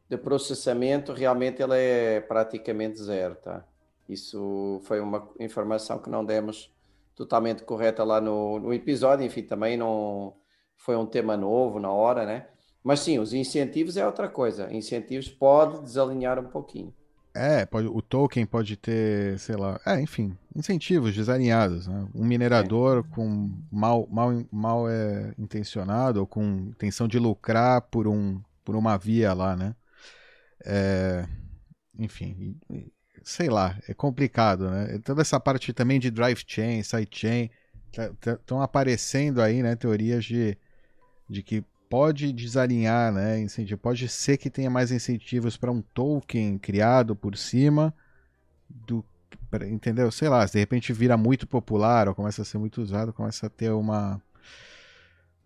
de 0.08 0.16
processamento, 0.16 1.12
realmente 1.12 1.62
ele 1.62 1.74
é 1.76 2.20
praticamente 2.20 3.02
zero. 3.02 3.34
Tá? 3.36 3.64
Isso 4.08 4.80
foi 4.84 5.00
uma 5.00 5.28
informação 5.40 5.98
que 5.98 6.10
não 6.10 6.24
demos 6.24 6.72
totalmente 7.14 7.62
correta 7.64 8.04
lá 8.04 8.20
no, 8.20 8.58
no 8.58 8.72
episódio, 8.72 9.24
enfim, 9.24 9.42
também 9.42 9.76
não 9.76 10.36
foi 10.76 10.96
um 10.96 11.06
tema 11.06 11.36
novo 11.36 11.78
na 11.78 11.90
hora, 11.90 12.26
né? 12.26 12.48
Mas 12.82 13.00
sim, 13.00 13.18
os 13.18 13.32
incentivos 13.32 13.96
é 13.96 14.04
outra 14.04 14.28
coisa. 14.28 14.72
Incentivos 14.72 15.28
pode 15.28 15.82
desalinhar 15.82 16.38
um 16.38 16.48
pouquinho. 16.48 16.92
É, 17.34 17.64
pode, 17.64 17.86
o 17.86 18.02
token 18.02 18.44
pode 18.44 18.76
ter, 18.76 19.38
sei 19.38 19.56
lá, 19.56 19.80
é, 19.86 19.98
enfim, 20.00 20.36
incentivos 20.54 21.14
desalinhados, 21.14 21.86
né? 21.86 22.06
Um 22.14 22.26
minerador 22.26 22.98
é. 23.06 23.14
com 23.14 23.50
mal, 23.70 24.06
mal, 24.10 24.44
mal 24.50 24.88
é, 24.88 25.32
intencionado 25.38 26.20
ou 26.20 26.26
com 26.26 26.42
intenção 26.42 27.08
de 27.08 27.18
lucrar 27.18 27.80
por, 27.82 28.06
um, 28.06 28.38
por 28.62 28.76
uma 28.76 28.98
via 28.98 29.32
lá, 29.32 29.56
né? 29.56 29.74
É, 30.64 31.26
enfim, 31.98 32.54
sei 33.22 33.48
lá, 33.48 33.78
é 33.88 33.94
complicado, 33.94 34.68
né? 34.70 34.98
Toda 35.02 35.22
essa 35.22 35.40
parte 35.40 35.72
também 35.72 35.98
de 35.98 36.10
drive 36.10 36.44
chain, 36.46 36.82
sidechain, 36.82 37.48
estão 37.90 38.58
tá, 38.58 38.64
aparecendo 38.64 39.40
aí, 39.40 39.62
né, 39.62 39.74
teorias 39.74 40.24
de, 40.24 40.56
de 41.28 41.42
que 41.42 41.64
pode 41.92 42.32
desalinhar, 42.32 43.12
né, 43.12 43.38
incentivo, 43.38 43.78
pode 43.78 44.08
ser 44.08 44.38
que 44.38 44.48
tenha 44.48 44.70
mais 44.70 44.90
incentivos 44.90 45.58
para 45.58 45.70
um 45.70 45.82
token 45.82 46.56
criado 46.56 47.14
por 47.14 47.36
cima 47.36 47.94
do 48.70 49.04
entendeu? 49.70 50.10
Sei 50.10 50.26
lá, 50.26 50.46
se 50.46 50.54
de 50.54 50.60
repente 50.60 50.90
vira 50.90 51.18
muito 51.18 51.46
popular 51.46 52.08
ou 52.08 52.14
começa 52.14 52.40
a 52.40 52.44
ser 52.46 52.56
muito 52.56 52.80
usado, 52.80 53.12
começa 53.12 53.46
a 53.46 53.50
ter 53.50 53.68
uma 53.70 54.22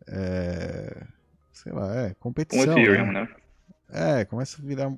é, 0.06 1.04
sei 1.52 1.72
lá, 1.72 1.96
é 1.96 2.14
competição. 2.14 2.76
Um 2.76 2.78
Ethereum, 2.78 3.12
né? 3.12 3.22
né? 3.22 4.20
É, 4.20 4.24
começa 4.24 4.62
a 4.62 4.64
virar. 4.64 4.92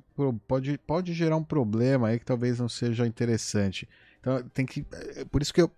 Pode, 0.47 0.77
pode 0.77 1.13
gerar 1.13 1.35
um 1.35 1.43
problema 1.43 2.09
aí 2.09 2.19
que 2.19 2.25
talvez 2.25 2.59
não 2.59 2.69
seja 2.69 3.07
interessante. 3.07 3.89
Então 4.19 4.43
tem 4.53 4.67
que. 4.67 4.85
É, 5.15 5.25
por 5.25 5.41
isso 5.41 5.53
que 5.53 5.61
eu. 5.63 5.71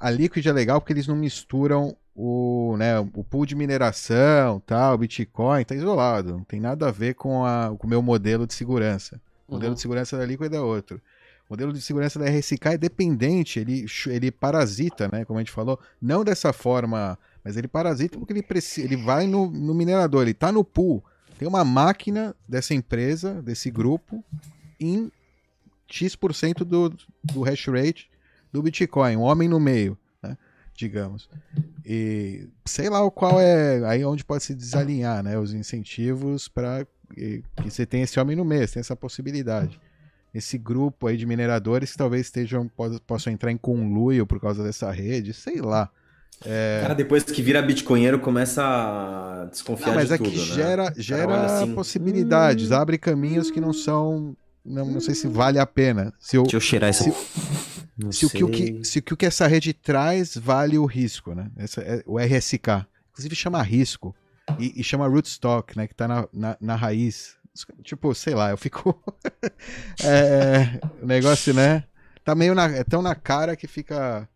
A 0.00 0.10
Liquid 0.10 0.46
é 0.46 0.52
legal 0.52 0.80
porque 0.80 0.94
eles 0.94 1.06
não 1.06 1.16
misturam 1.16 1.94
o, 2.14 2.76
né, 2.78 2.98
o 2.98 3.24
pool 3.24 3.44
de 3.44 3.54
mineração, 3.54 4.60
tal, 4.60 4.94
o 4.94 4.98
Bitcoin, 4.98 5.64
tá 5.64 5.74
isolado. 5.74 6.32
Não 6.32 6.44
tem 6.44 6.60
nada 6.60 6.88
a 6.88 6.90
ver 6.90 7.14
com, 7.14 7.44
a, 7.44 7.74
com 7.78 7.86
o 7.86 7.90
meu 7.90 8.02
modelo 8.02 8.46
de 8.46 8.54
segurança. 8.54 9.20
O 9.48 9.54
modelo 9.54 9.70
uhum. 9.70 9.74
de 9.74 9.80
segurança 9.80 10.16
da 10.16 10.24
Liquid 10.24 10.52
é 10.52 10.60
outro. 10.60 11.00
O 11.48 11.52
modelo 11.52 11.72
de 11.72 11.80
segurança 11.80 12.18
da 12.18 12.26
RSK 12.26 12.66
é 12.66 12.78
dependente, 12.78 13.60
ele, 13.60 13.84
ele 14.06 14.30
parasita, 14.30 15.10
né? 15.12 15.24
Como 15.26 15.38
a 15.38 15.42
gente 15.42 15.52
falou, 15.52 15.78
não 16.00 16.24
dessa 16.24 16.52
forma, 16.54 17.18
mas 17.44 17.56
ele 17.56 17.68
parasita 17.68 18.18
porque 18.18 18.32
ele, 18.32 18.42
precisa, 18.42 18.86
ele 18.86 18.96
vai 18.96 19.26
no, 19.26 19.50
no 19.50 19.74
minerador, 19.74 20.22
ele 20.22 20.30
está 20.30 20.50
no 20.50 20.64
pool 20.64 21.04
tem 21.38 21.48
uma 21.48 21.64
máquina 21.64 22.34
dessa 22.48 22.74
empresa, 22.74 23.42
desse 23.42 23.70
grupo, 23.70 24.24
em 24.78 25.10
X% 25.86 26.64
do, 26.64 26.94
do 27.22 27.42
hash 27.42 27.66
rate 27.66 28.10
do 28.52 28.62
Bitcoin, 28.62 29.16
um 29.16 29.22
homem 29.22 29.48
no 29.48 29.58
meio? 29.58 29.98
Digamos. 30.74 31.28
E 31.84 32.48
sei 32.64 32.88
lá 32.88 33.08
qual 33.10 33.40
é 33.40 33.84
aí 33.86 34.04
onde 34.04 34.24
pode 34.24 34.42
se 34.42 34.54
desalinhar 34.54 35.22
né? 35.22 35.38
os 35.38 35.52
incentivos 35.52 36.48
para 36.48 36.86
que 37.14 37.42
você 37.70 37.86
tenha 37.86 38.04
esse 38.04 38.18
homem 38.18 38.36
no 38.36 38.44
você 38.44 38.74
tem 38.74 38.80
essa 38.80 38.96
possibilidade. 38.96 39.80
Esse 40.34 40.58
grupo 40.58 41.06
aí 41.06 41.16
de 41.16 41.26
mineradores 41.26 41.92
que 41.92 41.98
talvez 41.98 42.26
estejam, 42.26 42.68
possam 43.06 43.32
entrar 43.32 43.52
em 43.52 43.56
conluio 43.56 44.26
por 44.26 44.40
causa 44.40 44.64
dessa 44.64 44.90
rede, 44.90 45.32
sei 45.32 45.60
lá. 45.60 45.88
É... 46.44 46.80
Cara, 46.82 46.94
depois 46.94 47.22
que 47.22 47.40
vira 47.40 47.62
bitcoinheiro, 47.62 48.18
começa 48.18 48.62
a 48.62 49.44
desconfiar 49.44 49.88
não, 49.88 49.94
mas 49.94 50.08
de 50.08 50.14
é 50.14 50.18
tudo, 50.18 50.30
que 50.30 50.36
né? 50.36 50.42
gera, 50.42 50.94
gera 50.96 51.44
assim, 51.44 51.72
possibilidades, 51.72 52.70
hum... 52.70 52.74
abre 52.74 52.98
caminhos 52.98 53.50
que 53.50 53.60
não 53.60 53.72
são... 53.72 54.36
Não, 54.64 54.86
não 54.86 55.00
sei 55.00 55.14
se 55.14 55.28
vale 55.28 55.58
a 55.58 55.66
pena. 55.66 56.12
Se 56.18 56.36
eu, 56.36 56.42
Deixa 56.42 56.56
eu 56.56 56.60
cheirar 56.60 56.90
esse... 56.90 57.12
Se, 57.12 58.12
se, 58.12 58.26
o 58.26 58.30
que, 58.30 58.44
o 58.44 58.50
que, 58.50 58.84
se 58.84 58.98
o 58.98 59.16
que 59.16 59.26
essa 59.26 59.46
rede 59.46 59.72
traz 59.72 60.36
vale 60.36 60.76
o 60.78 60.84
risco, 60.84 61.34
né? 61.34 61.50
Essa, 61.56 61.80
é, 61.80 62.02
o 62.06 62.18
RSK. 62.18 62.86
Inclusive 63.12 63.36
chama 63.36 63.62
risco. 63.62 64.14
E, 64.58 64.80
e 64.80 64.82
chama 64.82 65.06
rootstock, 65.06 65.76
né? 65.76 65.86
Que 65.86 65.94
tá 65.94 66.08
na, 66.08 66.28
na, 66.32 66.56
na 66.60 66.76
raiz. 66.76 67.36
Tipo, 67.82 68.14
sei 68.14 68.34
lá, 68.34 68.50
eu 68.50 68.56
fico... 68.56 69.00
é, 70.02 70.80
o 71.00 71.06
negócio, 71.06 71.54
né? 71.54 71.84
Tá 72.24 72.34
meio 72.34 72.54
na, 72.54 72.66
é 72.66 72.82
tão 72.82 73.02
na 73.02 73.14
cara 73.14 73.54
que 73.54 73.68
fica 73.68 74.28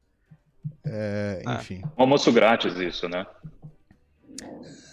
é, 0.85 1.43
ah. 1.47 1.55
enfim. 1.55 1.83
Um 1.97 2.03
almoço 2.03 2.33
grátis, 2.33 2.77
isso, 2.77 3.09
né? 3.09 3.27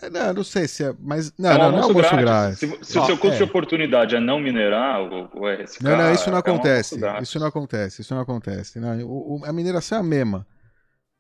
É, 0.05 0.09
não, 0.09 0.33
não 0.33 0.43
sei 0.43 0.67
se 0.67 0.83
é. 0.83 0.93
Mas. 0.99 1.33
Não, 1.37 1.49
é 1.49 1.55
um 1.55 1.57
não, 1.57 1.71
não 1.71 1.79
é 1.79 1.81
almoço 1.83 2.15
grátis. 2.15 2.59
grátis. 2.59 2.59
Se, 2.59 2.91
se 2.93 2.99
o 2.99 3.05
seu 3.05 3.17
custo 3.17 3.35
é. 3.35 3.37
de 3.37 3.43
oportunidade 3.43 4.15
é 4.15 4.19
não 4.19 4.39
minerar 4.39 5.01
o, 5.01 5.29
o 5.33 5.49
RSK. 5.49 5.83
Não, 5.83 5.97
não, 5.97 6.13
isso 6.13 6.29
não 6.29 6.37
acontece. 6.37 6.95
Um 6.95 7.21
isso 7.21 7.39
não 7.39 7.47
acontece. 7.47 8.01
Isso 8.01 8.13
não 8.13 8.21
acontece. 8.21 8.79
Não, 8.79 8.97
o, 9.05 9.39
o, 9.39 9.45
a 9.45 9.51
mineração 9.51 9.97
é 9.97 10.01
a 10.01 10.03
mesma. 10.03 10.47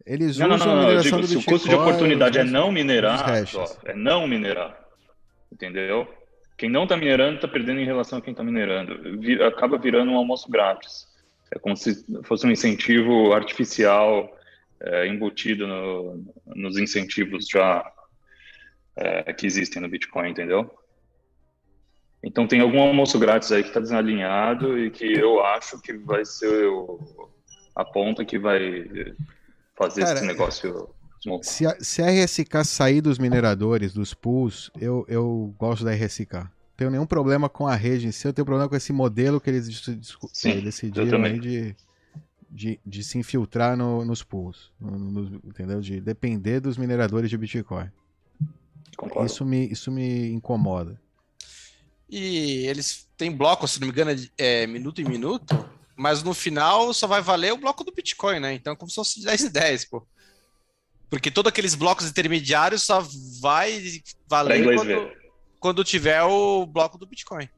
Eles 0.05 0.37
não, 0.37 0.53
usam 0.53 0.67
não, 0.67 0.75
não, 0.75 0.81
a 0.81 0.85
mineração 0.85 1.21
digo, 1.21 1.21
do 1.21 1.27
Se 1.27 1.37
o 1.37 1.43
custo 1.43 1.67
de 1.67 1.75
oportunidade 1.75 2.37
é 2.37 2.43
não 2.43 2.71
minerar, 2.71 3.25
ó, 3.55 3.65
é 3.85 3.93
não 3.95 4.27
minerar. 4.27 4.77
Entendeu? 5.51 6.07
Quem 6.57 6.69
não 6.69 6.83
está 6.83 6.95
minerando 6.95 7.35
está 7.35 7.47
perdendo 7.47 7.79
em 7.79 7.85
relação 7.85 8.19
a 8.19 8.21
quem 8.21 8.31
está 8.31 8.43
minerando. 8.43 9.19
Vir, 9.19 9.41
acaba 9.41 9.77
virando 9.77 10.11
um 10.11 10.17
almoço 10.17 10.49
grátis. 10.49 11.07
É 11.51 11.59
como 11.59 11.75
se 11.75 12.05
fosse 12.23 12.45
um 12.45 12.51
incentivo 12.51 13.33
artificial 13.33 14.29
é, 14.81 15.07
embutido 15.07 15.67
no, 15.67 16.23
nos 16.55 16.77
incentivos 16.77 17.47
já 17.47 17.91
é, 18.95 19.33
que 19.33 19.45
existem 19.45 19.81
no 19.81 19.89
Bitcoin, 19.89 20.29
entendeu? 20.29 20.69
Então 22.23 22.47
tem 22.47 22.61
algum 22.61 22.81
almoço 22.81 23.19
grátis 23.19 23.51
aí 23.51 23.61
que 23.61 23.69
está 23.69 23.79
desalinhado 23.79 24.79
e 24.79 24.89
que 24.89 25.05
eu 25.05 25.43
acho 25.45 25.79
que 25.79 25.93
vai 25.93 26.25
ser 26.25 26.67
o, 26.67 27.29
a 27.75 27.85
ponta 27.85 28.25
que 28.25 28.39
vai 28.39 29.15
fazer 29.75 30.01
Cara, 30.01 30.15
esse 30.15 30.25
negócio. 30.25 30.89
Se 31.41 31.65
a, 31.65 31.75
se 31.79 32.01
a 32.01 32.07
RSK 32.07 32.63
sair 32.63 33.01
dos 33.01 33.17
mineradores, 33.17 33.93
dos 33.93 34.13
pools, 34.13 34.71
eu, 34.79 35.05
eu 35.07 35.53
gosto 35.57 35.83
da 35.83 35.91
RSK 35.91 36.55
tenho 36.75 36.91
nenhum 36.91 37.05
problema 37.05 37.47
com 37.47 37.67
a 37.67 37.75
rede 37.75 38.07
em 38.07 38.11
si, 38.11 38.27
eu 38.27 38.33
tenho 38.33 38.45
problema 38.45 38.67
com 38.67 38.75
esse 38.75 38.91
modelo 38.91 39.39
que 39.39 39.49
eles 39.49 39.67
Sim, 40.33 40.59
decidiram 40.59 41.23
aí 41.23 41.39
de, 41.39 41.75
de, 42.49 42.79
de, 42.85 43.03
se 43.03 43.17
infiltrar 43.17 43.77
no, 43.77 44.03
nos 44.03 44.23
pools, 44.23 44.71
no, 44.79 44.97
no, 44.97 45.41
entendeu? 45.45 45.79
De 45.79 46.01
depender 46.01 46.59
dos 46.59 46.77
mineradores 46.77 47.29
de 47.29 47.37
Bitcoin. 47.37 47.89
Concordo. 48.95 49.25
Isso 49.25 49.45
me, 49.45 49.67
isso 49.67 49.91
me 49.91 50.31
incomoda. 50.31 50.99
E 52.09 52.65
eles 52.67 53.07
têm 53.17 53.31
blocos, 53.31 53.71
se 53.71 53.79
não 53.79 53.87
me 53.87 53.93
engano, 53.93 54.11
é 54.37 54.67
minuto 54.67 55.01
em 55.01 55.05
minuto, 55.05 55.67
mas 55.95 56.23
no 56.23 56.33
final 56.33 56.93
só 56.93 57.07
vai 57.07 57.21
valer 57.21 57.53
o 57.53 57.57
bloco 57.57 57.83
do 57.83 57.91
Bitcoin, 57.91 58.39
né? 58.39 58.53
Então, 58.53 58.75
como 58.75 58.89
se 58.89 58.95
fosse 58.95 59.23
10 59.23 59.41
e 59.41 59.49
10, 59.49 59.85
pô. 59.85 60.05
Porque 61.09 61.31
todos 61.31 61.49
aqueles 61.49 61.75
blocos 61.75 62.07
intermediários 62.07 62.83
só 62.83 63.05
vai 63.41 64.01
valer 64.27 64.63
quando... 64.75 65.25
Quando 65.59 65.83
tiver 65.83 66.21
o 66.21 66.65
bloco 66.67 66.95
do 66.95 67.07
Bitcoin. 67.07 67.49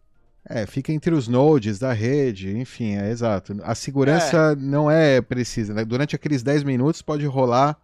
É, 0.49 0.65
fica 0.65 0.93
entre 0.93 1.13
os 1.13 1.27
nodes 1.27 1.77
da 1.77 1.91
rede, 1.91 2.57
enfim, 2.57 2.95
é 2.95 3.11
exato. 3.11 3.57
A 3.63 3.75
segurança 3.75 4.53
é. 4.53 4.55
não 4.55 4.89
é 4.89 5.19
precisa, 5.19 5.73
né? 5.73 5.83
Durante 5.83 6.15
aqueles 6.15 6.41
10 6.41 6.63
minutos 6.63 7.01
pode 7.01 7.25
rolar 7.25 7.77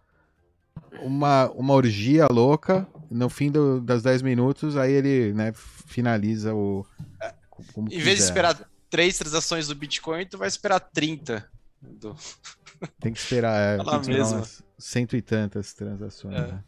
uma, 1.02 1.50
uma 1.50 1.74
orgia 1.74 2.26
louca, 2.30 2.86
no 3.14 3.30
fim 3.30 3.48
do, 3.48 3.80
das 3.80 4.02
10 4.02 4.22
minutos, 4.22 4.76
aí 4.76 4.92
ele 4.92 5.32
né, 5.32 5.52
finaliza 5.54 6.52
o. 6.52 6.84
em 7.78 7.84
quiser. 7.84 8.02
vez 8.02 8.18
de 8.18 8.24
esperar 8.24 8.70
três 8.90 9.16
transações 9.16 9.68
do 9.68 9.74
Bitcoin, 9.74 10.26
tu 10.26 10.36
vai 10.36 10.48
esperar 10.48 10.80
30. 10.80 11.48
Do... 11.80 12.16
Tem 12.98 13.12
que 13.12 13.20
esperar, 13.20 13.56
é, 13.56 13.76
tem 13.76 13.86
que 13.86 14.00
esperar 14.00 14.26
umas 14.26 14.62
cento 14.76 15.16
e 15.16 15.22
tantas 15.22 15.72
transações. 15.72 16.34
É. 16.34 16.40
Né? 16.40 16.64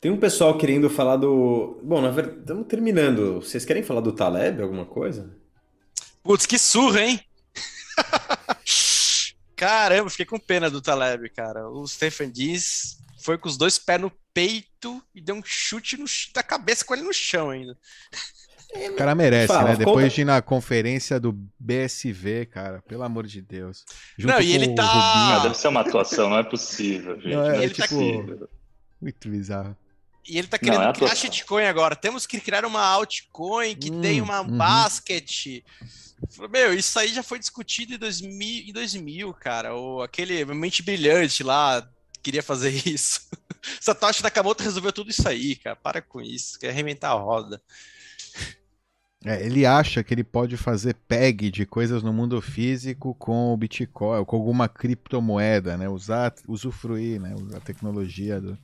Tem 0.00 0.10
um 0.10 0.18
pessoal 0.18 0.58
querendo 0.58 0.90
falar 0.90 1.16
do. 1.16 1.80
Bom, 1.82 2.02
na 2.02 2.10
verdade, 2.10 2.40
estamos 2.40 2.66
terminando. 2.66 3.40
Vocês 3.40 3.64
querem 3.64 3.82
falar 3.82 4.00
do 4.00 4.12
Taleb, 4.12 4.60
alguma 4.60 4.84
coisa? 4.84 5.30
Putz, 6.22 6.44
que 6.44 6.58
surra, 6.58 7.02
hein? 7.02 7.20
Caramba, 9.54 10.10
fiquei 10.10 10.26
com 10.26 10.38
pena 10.38 10.68
do 10.68 10.82
Taleb, 10.82 11.30
cara. 11.30 11.68
O 11.68 11.86
Stephen 11.86 12.30
Diz 12.30 12.99
foi 13.22 13.38
com 13.38 13.48
os 13.48 13.56
dois 13.56 13.78
pés 13.78 14.00
no 14.00 14.12
peito 14.32 15.02
e 15.14 15.20
deu 15.20 15.34
um 15.34 15.42
chute 15.44 15.96
no, 15.96 16.06
da 16.34 16.42
cabeça 16.42 16.84
com 16.84 16.94
ele 16.94 17.02
no 17.02 17.12
chão 17.12 17.50
ainda. 17.50 17.76
O 18.72 18.94
cara 18.94 19.14
merece, 19.16 19.48
Fala, 19.48 19.70
né? 19.70 19.76
Depois 19.76 20.04
conta... 20.04 20.14
de 20.14 20.20
ir 20.20 20.24
na 20.24 20.40
conferência 20.40 21.18
do 21.18 21.32
BSV, 21.58 22.46
cara, 22.46 22.80
pelo 22.82 23.02
amor 23.02 23.26
de 23.26 23.42
Deus. 23.42 23.84
Junto 24.16 24.32
não, 24.32 24.40
e 24.40 24.52
ele 24.52 24.74
tá. 24.74 24.84
Ah, 24.84 25.40
deve 25.40 25.56
ser 25.56 25.68
uma 25.68 25.80
atuação, 25.80 26.30
não 26.30 26.38
é 26.38 26.44
possível, 26.44 27.16
gente. 27.20 27.34
Não, 27.34 27.50
é, 27.50 27.64
é 27.64 27.68
tipo... 27.68 28.38
tá... 28.38 28.46
Muito 29.00 29.28
bizarro. 29.28 29.76
E 30.28 30.38
ele 30.38 30.46
tá 30.46 30.58
querendo 30.58 30.82
não, 30.82 30.90
é 30.90 30.92
criar 30.92 31.16
shitcoin 31.16 31.64
agora. 31.64 31.96
Temos 31.96 32.26
que 32.26 32.38
criar 32.38 32.64
uma 32.64 32.82
altcoin 32.82 33.74
que 33.74 33.90
hum, 33.90 34.00
tem 34.00 34.20
uma 34.20 34.42
uhum. 34.42 34.56
basket. 34.56 35.64
Meu, 36.50 36.74
isso 36.74 36.98
aí 36.98 37.08
já 37.08 37.22
foi 37.22 37.38
discutido 37.38 37.94
em 37.94 37.98
2000, 37.98 38.68
em 38.68 38.72
2000 38.72 39.34
cara. 39.34 39.74
O, 39.74 40.02
aquele 40.02 40.44
mente 40.44 40.82
brilhante 40.82 41.42
lá 41.42 41.88
queria 42.22 42.42
fazer 42.42 42.70
isso. 42.86 43.28
Satoshi 43.80 44.22
Nakamoto 44.22 44.62
resolveu 44.62 44.92
tudo 44.92 45.10
isso 45.10 45.28
aí, 45.28 45.56
cara. 45.56 45.76
Para 45.76 46.00
com 46.02 46.20
isso, 46.20 46.58
quer 46.58 46.72
reinventar 46.72 47.12
a 47.12 47.14
roda. 47.14 47.60
É, 49.24 49.44
ele 49.44 49.66
acha 49.66 50.02
que 50.02 50.14
ele 50.14 50.24
pode 50.24 50.56
fazer 50.56 50.94
peg 50.94 51.50
de 51.50 51.66
coisas 51.66 52.02
no 52.02 52.10
mundo 52.10 52.40
físico 52.40 53.14
com 53.16 53.52
o 53.52 53.56
Bitcoin, 53.56 54.24
com 54.24 54.36
alguma 54.36 54.66
criptomoeda, 54.66 55.76
né? 55.76 55.88
Usar, 55.90 56.34
usufruir, 56.48 57.20
né? 57.20 57.34
A 57.54 57.60
tecnologia 57.60 58.40
do, 58.40 58.56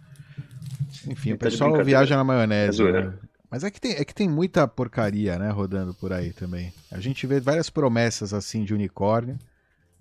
enfim, 1.07 1.33
o 1.33 1.39
pessoal 1.39 1.85
viaja 1.85 2.17
na 2.17 2.25
maionese. 2.25 2.83
É 2.83 2.93
né? 2.93 3.15
Mas 3.51 3.65
é 3.65 3.71
que, 3.71 3.81
tem, 3.81 3.93
é 3.93 4.05
que 4.05 4.15
tem 4.15 4.29
muita 4.29 4.67
porcaria, 4.67 5.39
né, 5.39 5.51
rodando 5.51 5.95
por 5.95 6.13
aí 6.13 6.33
também. 6.33 6.73
A 6.91 7.01
gente 7.01 7.27
vê 7.27 7.39
várias 7.39 7.71
promessas 7.71 8.35
assim 8.35 8.65
de 8.65 8.75
unicórnio. 8.75 9.39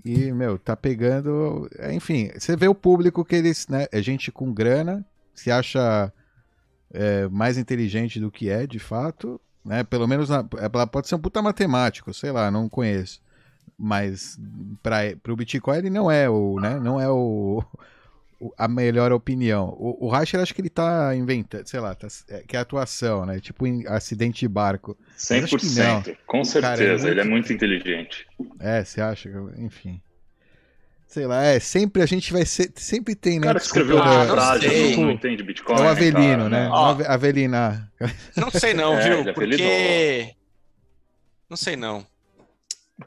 E, 0.05 0.31
meu, 0.31 0.59
tá 0.59 0.75
pegando. 0.75 1.67
É, 1.79 1.91
enfim, 1.91 2.29
você 2.37 2.55
vê 2.55 2.67
o 2.67 2.75
público 2.75 3.25
que 3.25 3.35
eles, 3.35 3.67
né? 3.67 3.87
É 3.91 4.01
gente 4.03 4.31
com 4.31 4.53
grana, 4.53 5.03
se 5.33 5.49
acha 5.49 6.13
é, 6.93 7.27
mais 7.29 7.57
inteligente 7.57 8.19
do 8.19 8.31
que 8.31 8.47
é, 8.47 8.67
de 8.67 8.77
fato. 8.77 9.41
né? 9.65 9.83
Pelo 9.83 10.07
menos 10.07 10.29
na, 10.29 10.45
ela 10.59 10.85
pode 10.85 11.07
ser 11.07 11.15
um 11.15 11.19
puta 11.19 11.41
matemático, 11.41 12.13
sei 12.13 12.31
lá, 12.31 12.51
não 12.51 12.69
conheço. 12.69 13.19
Mas 13.77 14.39
para 14.83 15.33
o 15.33 15.35
Bitcoin 15.35 15.77
ele 15.77 15.89
não 15.89 16.09
é 16.09 16.29
o, 16.29 16.59
né? 16.59 16.79
Não 16.79 17.01
é 17.01 17.09
o, 17.09 17.63
a 18.57 18.67
melhor 18.67 19.11
opinião. 19.11 19.69
O, 19.77 20.07
o 20.07 20.13
acho 20.13 20.53
que 20.53 20.61
ele 20.61 20.69
tá 20.69 21.15
inventando, 21.15 21.65
sei 21.67 21.79
lá, 21.79 21.95
tá, 21.95 22.07
é, 22.29 22.43
que 22.47 22.55
é 22.55 22.59
atuação, 22.59 23.25
né? 23.25 23.39
Tipo 23.39 23.65
em 23.65 23.85
acidente 23.87 24.41
de 24.41 24.47
barco. 24.47 24.97
100%, 25.17 26.17
com 26.25 26.43
certeza, 26.43 26.83
é 26.83 26.89
muito... 26.89 27.07
ele 27.07 27.21
é 27.21 27.23
muito 27.23 27.53
inteligente. 27.53 28.27
É, 28.59 28.83
você 28.83 29.01
acha? 29.01 29.29
Enfim. 29.57 30.01
Sei 31.07 31.25
lá, 31.25 31.43
é, 31.43 31.59
sempre 31.59 32.01
a 32.01 32.05
gente 32.05 32.33
vai 32.33 32.45
ser, 32.45 32.71
sempre 32.75 33.15
tem, 33.15 33.39
né? 33.39 33.45
O 33.45 33.47
cara 33.47 33.59
que 33.59 33.65
escreveu 33.65 33.95
uma 33.95 34.25
frase, 34.25 34.95
não, 34.95 35.03
não 35.03 35.11
entende 35.11 35.43
Bitcoin. 35.43 35.79
É 35.79 35.81
o 35.81 35.87
Avelino, 35.87 36.49
né? 36.49 36.67
Ó, 36.69 36.97
Avelina. 37.07 37.91
Não 38.35 38.51
sei 38.51 38.73
não, 38.73 38.97
é, 38.97 39.23
viu? 39.23 39.33
Porque... 39.33 40.35
Não 41.49 41.55
sei 41.55 41.75
não. 41.75 42.05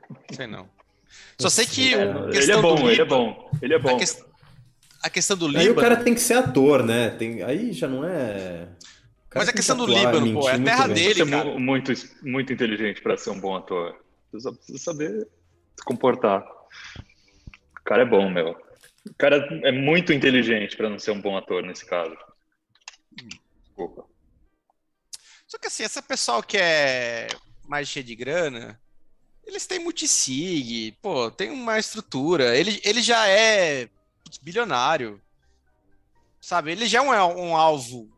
Não 0.09 0.17
sei 0.33 0.47
não. 0.47 0.69
Só 1.39 1.51
sei 1.51 1.67
que... 1.67 1.95
É, 1.95 2.05
ele 2.33 2.53
é 2.53 2.63
bom, 2.63 2.89
ele 2.89 3.03
é 3.03 3.05
bom. 3.05 3.51
Ele 3.61 3.75
é 3.75 3.79
bom. 3.79 3.97
A, 3.97 3.99
que... 3.99 4.05
a 5.03 5.11
questão 5.11 5.37
do 5.37 5.47
Líbano... 5.47 5.65
Aí 5.65 5.71
o 5.71 5.77
cara 5.77 5.97
tem 5.97 6.15
que 6.15 6.21
ser 6.21 6.35
ator, 6.35 6.85
né? 6.85 7.11
Tem... 7.11 7.43
Aí 7.43 7.73
já 7.73 7.89
não 7.89 8.05
é... 8.05 8.69
Mas 9.35 9.49
a 9.49 9.53
questão 9.53 9.77
do 9.77 9.87
Líbano, 9.87 10.33
pô, 10.33 10.49
é 10.49 10.55
a 10.55 10.59
terra 10.59 10.87
dele, 10.89 11.27
cara. 11.27 11.59
Muito, 11.59 11.93
muito 12.23 12.53
inteligente 12.53 13.03
para 13.03 13.17
ser 13.17 13.31
um 13.31 13.39
bom 13.39 13.55
ator. 13.55 13.95
Você 14.33 14.41
só 14.41 14.53
precisa 14.53 14.79
saber 14.79 15.29
se 15.77 15.85
comportar 15.85 16.45
cara 17.89 18.03
é 18.03 18.05
bom, 18.05 18.29
meu. 18.29 18.51
O 19.09 19.15
cara 19.15 19.37
é 19.65 19.73
muito 19.73 20.13
inteligente 20.13 20.77
para 20.77 20.91
não 20.91 20.99
ser 20.99 21.13
um 21.13 21.21
bom 21.21 21.39
ator 21.39 21.63
nesse 21.63 21.87
caso. 21.87 22.15
Desculpa. 23.65 24.05
Só 25.47 25.57
que 25.57 25.69
assim, 25.69 25.83
essa 25.85 26.03
pessoal 26.03 26.43
que 26.43 26.59
é 26.59 27.29
mais 27.67 27.89
cheia 27.89 28.05
de 28.05 28.15
grana, 28.15 28.79
eles 29.47 29.67
têm 29.67 29.79
multisig, 29.79 30.93
pô, 31.01 31.31
tem 31.31 31.51
uma 31.51 31.79
estrutura. 31.79 32.55
Ele, 32.55 32.79
ele 32.85 33.01
já 33.01 33.27
é 33.27 33.89
bilionário. 34.43 35.21
Sabe? 36.41 36.73
Ele 36.73 36.87
já 36.87 36.99
é 36.99 37.23
um, 37.23 37.49
um 37.49 37.57
alvo 37.57 38.09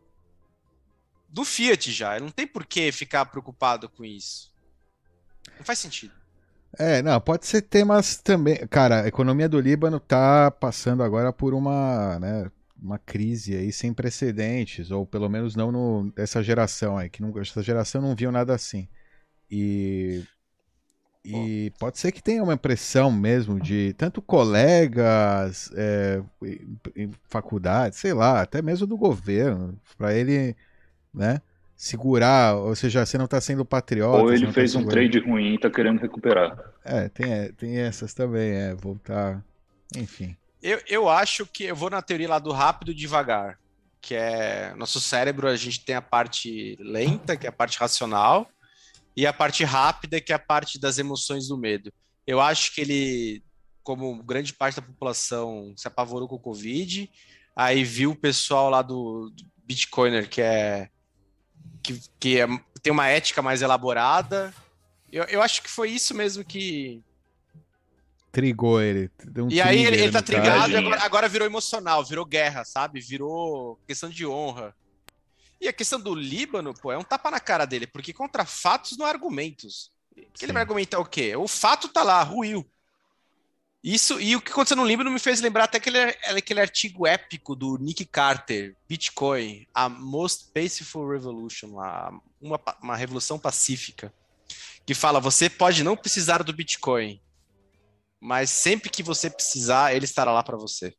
do 1.29 1.45
Fiat 1.45 1.93
já. 1.93 2.17
Ele 2.17 2.25
não 2.25 2.33
tem 2.33 2.47
por 2.47 2.67
que 2.67 2.93
ficar 2.93 3.27
preocupado 3.27 3.89
com 3.89 4.05
isso. 4.05 4.53
Não 5.59 5.65
faz 5.65 5.79
sentido. 5.79 6.13
É, 6.79 7.03
não, 7.03 7.21
pode 7.21 7.47
ser 7.47 7.63
temas 7.63 8.17
também. 8.17 8.67
Cara, 8.69 9.03
a 9.03 9.09
economia 9.09 9.49
do 9.49 9.61
Líbano 9.61 9.99
tá 9.99 10.51
passando 10.51 11.03
agora 11.03 11.33
por 11.33 11.53
uma, 11.53 12.19
né, 12.19 12.51
uma 12.81 12.99
crise 12.99 13.57
aí 13.57 13.73
sem 13.73 13.93
precedentes, 13.93 14.91
ou 14.91 15.05
pelo 15.05 15.29
menos 15.29 15.57
não 15.57 15.73
no, 15.73 16.13
dessa 16.13 16.43
geração 16.43 16.97
aí, 16.97 17.11
que 17.11 17.21
não, 17.23 17.37
essa 17.41 17.63
geração 17.63 18.01
não 18.01 18.15
viu 18.15 18.31
nada 18.31 18.55
assim. 18.55 18.89
E, 19.51 20.23
e 21.25 21.73
pode 21.79 21.99
ser 21.99 22.13
que 22.13 22.23
tenha 22.23 22.43
uma 22.43 22.55
impressão 22.55 23.11
mesmo 23.13 23.61
de 23.61 23.93
tanto 23.95 24.23
colegas, 24.23 25.71
é, 25.75 26.23
em 26.97 27.11
faculdade, 27.29 27.97
sei 27.97 28.15
lá, 28.15 28.41
até 28.41 28.63
mesmo 28.63 28.87
do 28.87 28.97
governo, 28.97 29.79
para 29.99 30.15
ele, 30.15 30.57
né? 31.13 31.41
segurar, 31.81 32.57
ou 32.57 32.77
seja, 32.77 33.07
você 33.07 33.17
não 33.17 33.25
está 33.25 33.41
sendo 33.41 33.65
patriota. 33.65 34.19
Ou 34.19 34.31
ele 34.31 34.45
tá 34.47 34.53
fez 34.53 34.75
tá 34.75 34.79
um 34.79 34.87
trade 34.87 35.19
ruim 35.19 35.53
e 35.53 35.55
está 35.55 35.71
querendo 35.71 35.99
recuperar. 35.99 36.59
É, 36.85 37.09
tem, 37.09 37.33
é, 37.33 37.53
tem 37.53 37.79
essas 37.79 38.13
também, 38.13 38.51
é, 38.51 38.75
voltar, 38.75 39.43
enfim. 39.97 40.37
Eu, 40.63 40.79
eu 40.87 41.09
acho 41.09 41.47
que 41.47 41.65
eu 41.65 41.75
vou 41.75 41.89
na 41.89 42.03
teoria 42.03 42.29
lá 42.29 42.39
do 42.39 42.53
rápido 42.53 42.91
e 42.91 42.95
devagar, 42.95 43.59
que 43.99 44.15
é 44.15 44.75
nosso 44.77 45.01
cérebro, 45.01 45.49
a 45.49 45.57
gente 45.57 45.83
tem 45.83 45.95
a 45.95 46.03
parte 46.03 46.77
lenta, 46.79 47.35
que 47.35 47.47
é 47.47 47.49
a 47.49 47.53
parte 47.53 47.79
racional, 47.79 48.47
e 49.21 49.27
a 49.27 49.35
parte 49.35 49.65
rápida, 49.65 50.19
que 50.19 50.33
é 50.33 50.35
a 50.35 50.39
parte 50.39 50.81
das 50.81 50.97
emoções 50.97 51.47
do 51.47 51.59
medo. 51.59 51.93
Eu 52.27 52.41
acho 52.41 52.75
que 52.75 52.81
ele, 52.81 53.45
como 53.83 54.23
grande 54.23 54.55
parte 54.55 54.77
da 54.77 54.83
população, 54.83 55.75
se 55.77 55.87
apavorou 55.87 56.27
com 56.27 56.37
o 56.37 56.41
Covid, 56.41 57.11
aí 57.55 57.85
viu 57.85 58.13
o 58.13 58.17
pessoal 58.17 58.71
lá 58.71 58.81
do, 58.81 59.29
do 59.29 59.45
Bitcoiner, 59.63 60.27
que 60.27 60.41
é 60.41 60.89
que, 61.83 62.01
que 62.19 62.41
é, 62.41 62.47
tem 62.83 62.91
uma 62.91 63.09
ética 63.09 63.43
mais 63.43 63.61
elaborada. 63.61 64.55
Eu, 65.13 65.25
eu 65.25 65.43
acho 65.43 65.61
que 65.63 65.71
foi 65.71 65.91
isso 65.91 66.15
mesmo 66.15 66.43
que. 66.43 67.03
Trigou 68.33 68.81
ele. 68.81 69.11
Um 69.37 69.51
e 69.51 69.61
aí 69.61 69.85
ele, 69.85 70.01
ele 70.01 70.13
tá 70.13 70.23
trigado 70.23 70.73
e 70.73 70.77
agora, 70.77 71.03
agora 71.03 71.29
virou 71.29 71.47
emocional, 71.47 72.03
virou 72.05 72.25
guerra, 72.25 72.65
sabe? 72.65 73.01
Virou 73.01 73.79
questão 73.87 74.09
de 74.09 74.27
honra. 74.27 74.75
E 75.61 75.69
a 75.69 75.73
questão 75.73 76.01
do 76.01 76.15
Líbano, 76.15 76.73
pô, 76.73 76.91
é 76.91 76.97
um 76.97 77.05
tapa 77.05 77.31
na 77.31 77.39
cara 77.39 77.67
dele, 77.67 77.87
porque 77.87 78.13
contra 78.13 78.47
fatos 78.47 78.97
não 78.97 79.05
há 79.05 79.11
argumentos. 79.11 79.93
Que 80.33 80.45
ele 80.45 80.53
vai 80.53 80.63
argumentar 80.63 80.99
o 80.99 81.05
quê? 81.05 81.37
O 81.37 81.47
fato 81.47 81.89
tá 81.89 82.03
lá, 82.03 82.23
ruiu. 82.23 82.67
Isso, 83.83 84.21
e 84.21 84.37
o 84.37 84.43
que 84.43 84.53
aconteceu 84.53 84.77
no 84.77 84.85
Líbano 84.85 85.11
me 85.11 85.19
fez 85.19 85.41
lembrar 85.41 85.65
até 85.65 85.79
aquele, 85.79 85.99
aquele 85.99 86.61
artigo 86.61 87.07
épico 87.07 87.57
do 87.57 87.79
Nick 87.79 88.05
Carter, 88.05 88.77
Bitcoin, 88.87 89.67
a 89.73 89.89
Most 89.89 90.51
Peaceful 90.53 91.09
Revolution, 91.09 91.69
uma, 91.69 92.23
uma, 92.41 92.61
uma 92.83 92.97
revolução 92.97 93.39
pacífica, 93.39 94.13
que 94.85 94.93
fala: 94.93 95.19
você 95.19 95.49
pode 95.49 95.83
não 95.83 95.97
precisar 95.97 96.43
do 96.43 96.53
Bitcoin, 96.53 97.23
mas 98.21 98.51
sempre 98.51 98.91
que 98.91 99.03
você 99.03 99.31
precisar, 99.31 99.95
ele 99.95 100.05
estará 100.05 100.31
lá 100.31 100.43
para 100.43 100.59
você. 100.59 100.95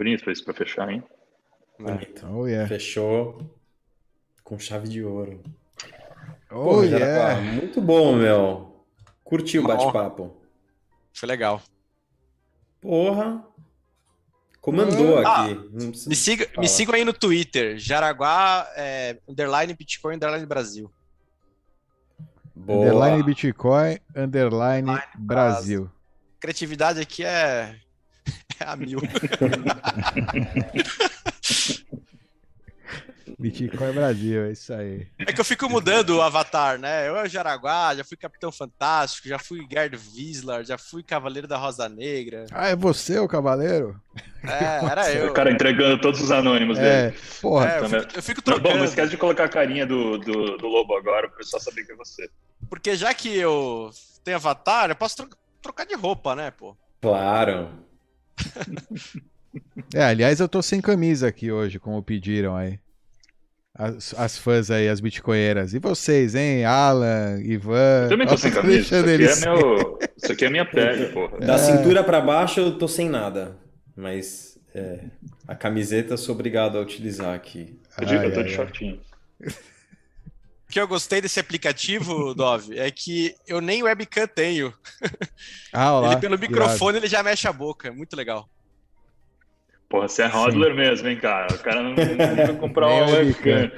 Bonito 0.00 0.30
isso 0.30 0.42
para 0.42 0.54
fechar, 0.54 0.88
hein? 0.88 1.04
Bonito. 1.78 2.26
Oh, 2.26 2.46
yeah. 2.46 2.66
Fechou 2.66 3.54
com 4.42 4.58
chave 4.58 4.88
de 4.88 5.04
ouro. 5.04 5.42
Oh, 6.50 6.64
Pô, 6.64 6.82
yeah. 6.84 7.38
Muito 7.38 7.82
bom, 7.82 8.16
meu. 8.16 8.82
Curtiu 9.22 9.62
o 9.62 9.66
bate-papo? 9.66 10.34
Foi 11.12 11.28
legal. 11.28 11.60
Porra. 12.80 13.44
Comandou 14.62 15.18
ah, 15.18 15.44
aqui. 15.44 16.08
me, 16.08 16.16
siga, 16.16 16.48
me 16.56 16.66
sigam 16.66 16.94
aí 16.94 17.04
no 17.04 17.12
Twitter. 17.12 17.76
Jaraguá, 17.76 18.72
é, 18.76 19.18
underline 19.28 19.74
Bitcoin, 19.74 20.14
underline 20.14 20.46
Brasil. 20.46 20.90
Boa. 22.54 22.86
Underline 22.86 23.22
Bitcoin, 23.22 23.98
underline, 24.16 24.88
underline 24.88 25.02
Brasil. 25.18 25.80
Brasil. 25.82 25.90
Criatividade 26.40 27.00
aqui 27.02 27.22
é, 27.22 27.28
é 27.28 27.80
a 28.66 28.76
mil. 28.76 29.00
Bitcoin 33.40 33.92
Brasil, 33.92 34.44
é 34.44 34.52
isso 34.52 34.74
aí. 34.74 35.06
É 35.18 35.32
que 35.32 35.40
eu 35.40 35.44
fico 35.44 35.66
mudando 35.66 36.10
o 36.10 36.20
avatar, 36.20 36.78
né? 36.78 37.08
Eu 37.08 37.16
é 37.16 37.26
Jaraguá, 37.26 37.94
já 37.94 38.04
fui 38.04 38.14
Capitão 38.14 38.52
Fantástico, 38.52 39.26
já 39.26 39.38
fui 39.38 39.66
Gerd 39.70 39.98
Wiesler, 40.14 40.62
já 40.62 40.76
fui 40.76 41.02
Cavaleiro 41.02 41.48
da 41.48 41.56
Rosa 41.56 41.88
Negra. 41.88 42.44
Ah, 42.52 42.68
é 42.68 42.76
você 42.76 43.18
o 43.18 43.26
Cavaleiro? 43.26 43.98
É, 44.44 44.84
era 44.84 45.10
eu. 45.16 45.30
O 45.30 45.32
cara 45.32 45.50
entregando 45.50 45.98
todos 46.02 46.20
os 46.20 46.30
anônimos 46.30 46.78
é, 46.78 47.08
dele. 47.08 47.18
Porra. 47.40 47.70
É, 47.70 47.78
eu, 47.78 47.88
fico, 47.88 48.16
eu 48.16 48.22
fico 48.22 48.42
trocando. 48.42 48.68
Bom, 48.68 48.76
não 48.76 48.84
esquece 48.84 49.10
de 49.10 49.16
colocar 49.16 49.44
a 49.44 49.48
carinha 49.48 49.86
do, 49.86 50.18
do, 50.18 50.58
do 50.58 50.66
lobo 50.66 50.94
agora, 50.94 51.26
para 51.26 51.36
o 51.36 51.38
pessoal 51.38 51.62
saber 51.62 51.84
que 51.84 51.92
é 51.92 51.96
você. 51.96 52.28
Porque 52.68 52.94
já 52.94 53.14
que 53.14 53.34
eu 53.34 53.90
tenho 54.22 54.36
avatar, 54.36 54.90
eu 54.90 54.96
posso 54.96 55.16
tro 55.16 55.30
trocar 55.62 55.86
de 55.86 55.94
roupa, 55.94 56.34
né, 56.36 56.50
pô? 56.50 56.76
Claro. 57.00 57.70
é, 59.94 60.02
aliás, 60.02 60.40
eu 60.40 60.48
tô 60.48 60.62
sem 60.62 60.80
camisa 60.80 61.28
aqui 61.28 61.50
hoje, 61.50 61.78
como 61.78 62.02
pediram 62.02 62.56
aí. 62.56 62.78
As, 63.74 64.14
as 64.18 64.36
fãs 64.36 64.70
aí, 64.70 64.88
as 64.88 65.00
bitcoinheiras. 65.00 65.72
E 65.72 65.78
vocês, 65.78 66.34
hein? 66.34 66.64
Alan, 66.64 67.40
Ivan. 67.42 68.02
Eu 68.04 68.08
também 68.08 68.26
tô 68.26 68.36
sem 68.36 68.50
camisa. 68.52 68.80
Isso 68.80 68.94
aqui, 68.94 69.24
é 69.24 69.46
meu... 69.46 69.98
Isso 70.16 70.32
aqui 70.32 70.44
é 70.44 70.50
minha 70.50 70.66
pele, 70.66 71.06
porra. 71.06 71.38
Da 71.38 71.54
é... 71.54 71.58
cintura 71.58 72.04
para 72.04 72.20
baixo 72.20 72.60
eu 72.60 72.76
tô 72.76 72.86
sem 72.86 73.08
nada. 73.08 73.56
Mas 73.96 74.58
é, 74.74 75.04
a 75.46 75.54
camiseta 75.54 76.14
eu 76.14 76.18
sou 76.18 76.34
obrigado 76.34 76.78
a 76.78 76.80
utilizar 76.80 77.34
aqui. 77.34 77.78
Eu, 78.00 78.08
ai, 78.08 78.26
eu 78.26 78.32
tô 78.32 78.40
ai, 78.40 78.44
de 78.44 78.52
shortinho. 78.52 79.00
O 80.70 80.72
que 80.72 80.78
eu 80.78 80.86
gostei 80.86 81.20
desse 81.20 81.40
aplicativo, 81.40 82.32
Dove, 82.32 82.78
é 82.78 82.88
que 82.92 83.34
eu 83.44 83.60
nem 83.60 83.82
webcam 83.82 84.28
tenho. 84.28 84.72
Ah, 85.72 85.94
olá. 85.94 86.12
Ele, 86.12 86.20
pelo 86.20 86.38
microfone, 86.38 86.98
ele 86.98 87.06
já 87.06 87.22
mexe 87.22 87.46
a 87.46 87.52
boca. 87.52 87.88
É 87.88 87.90
muito 87.90 88.14
legal. 88.16 88.48
Porra, 89.88 90.08
você 90.08 90.22
é 90.22 90.26
hodler 90.26 90.74
mesmo, 90.74 91.08
hein, 91.08 91.16
cara? 91.16 91.54
O 91.54 91.58
cara 91.58 91.82
não, 91.82 91.90
não 91.94 92.36
vai 92.36 92.56
comprar 92.56 92.88
uma 92.88 93.06
webcam. 93.06 93.70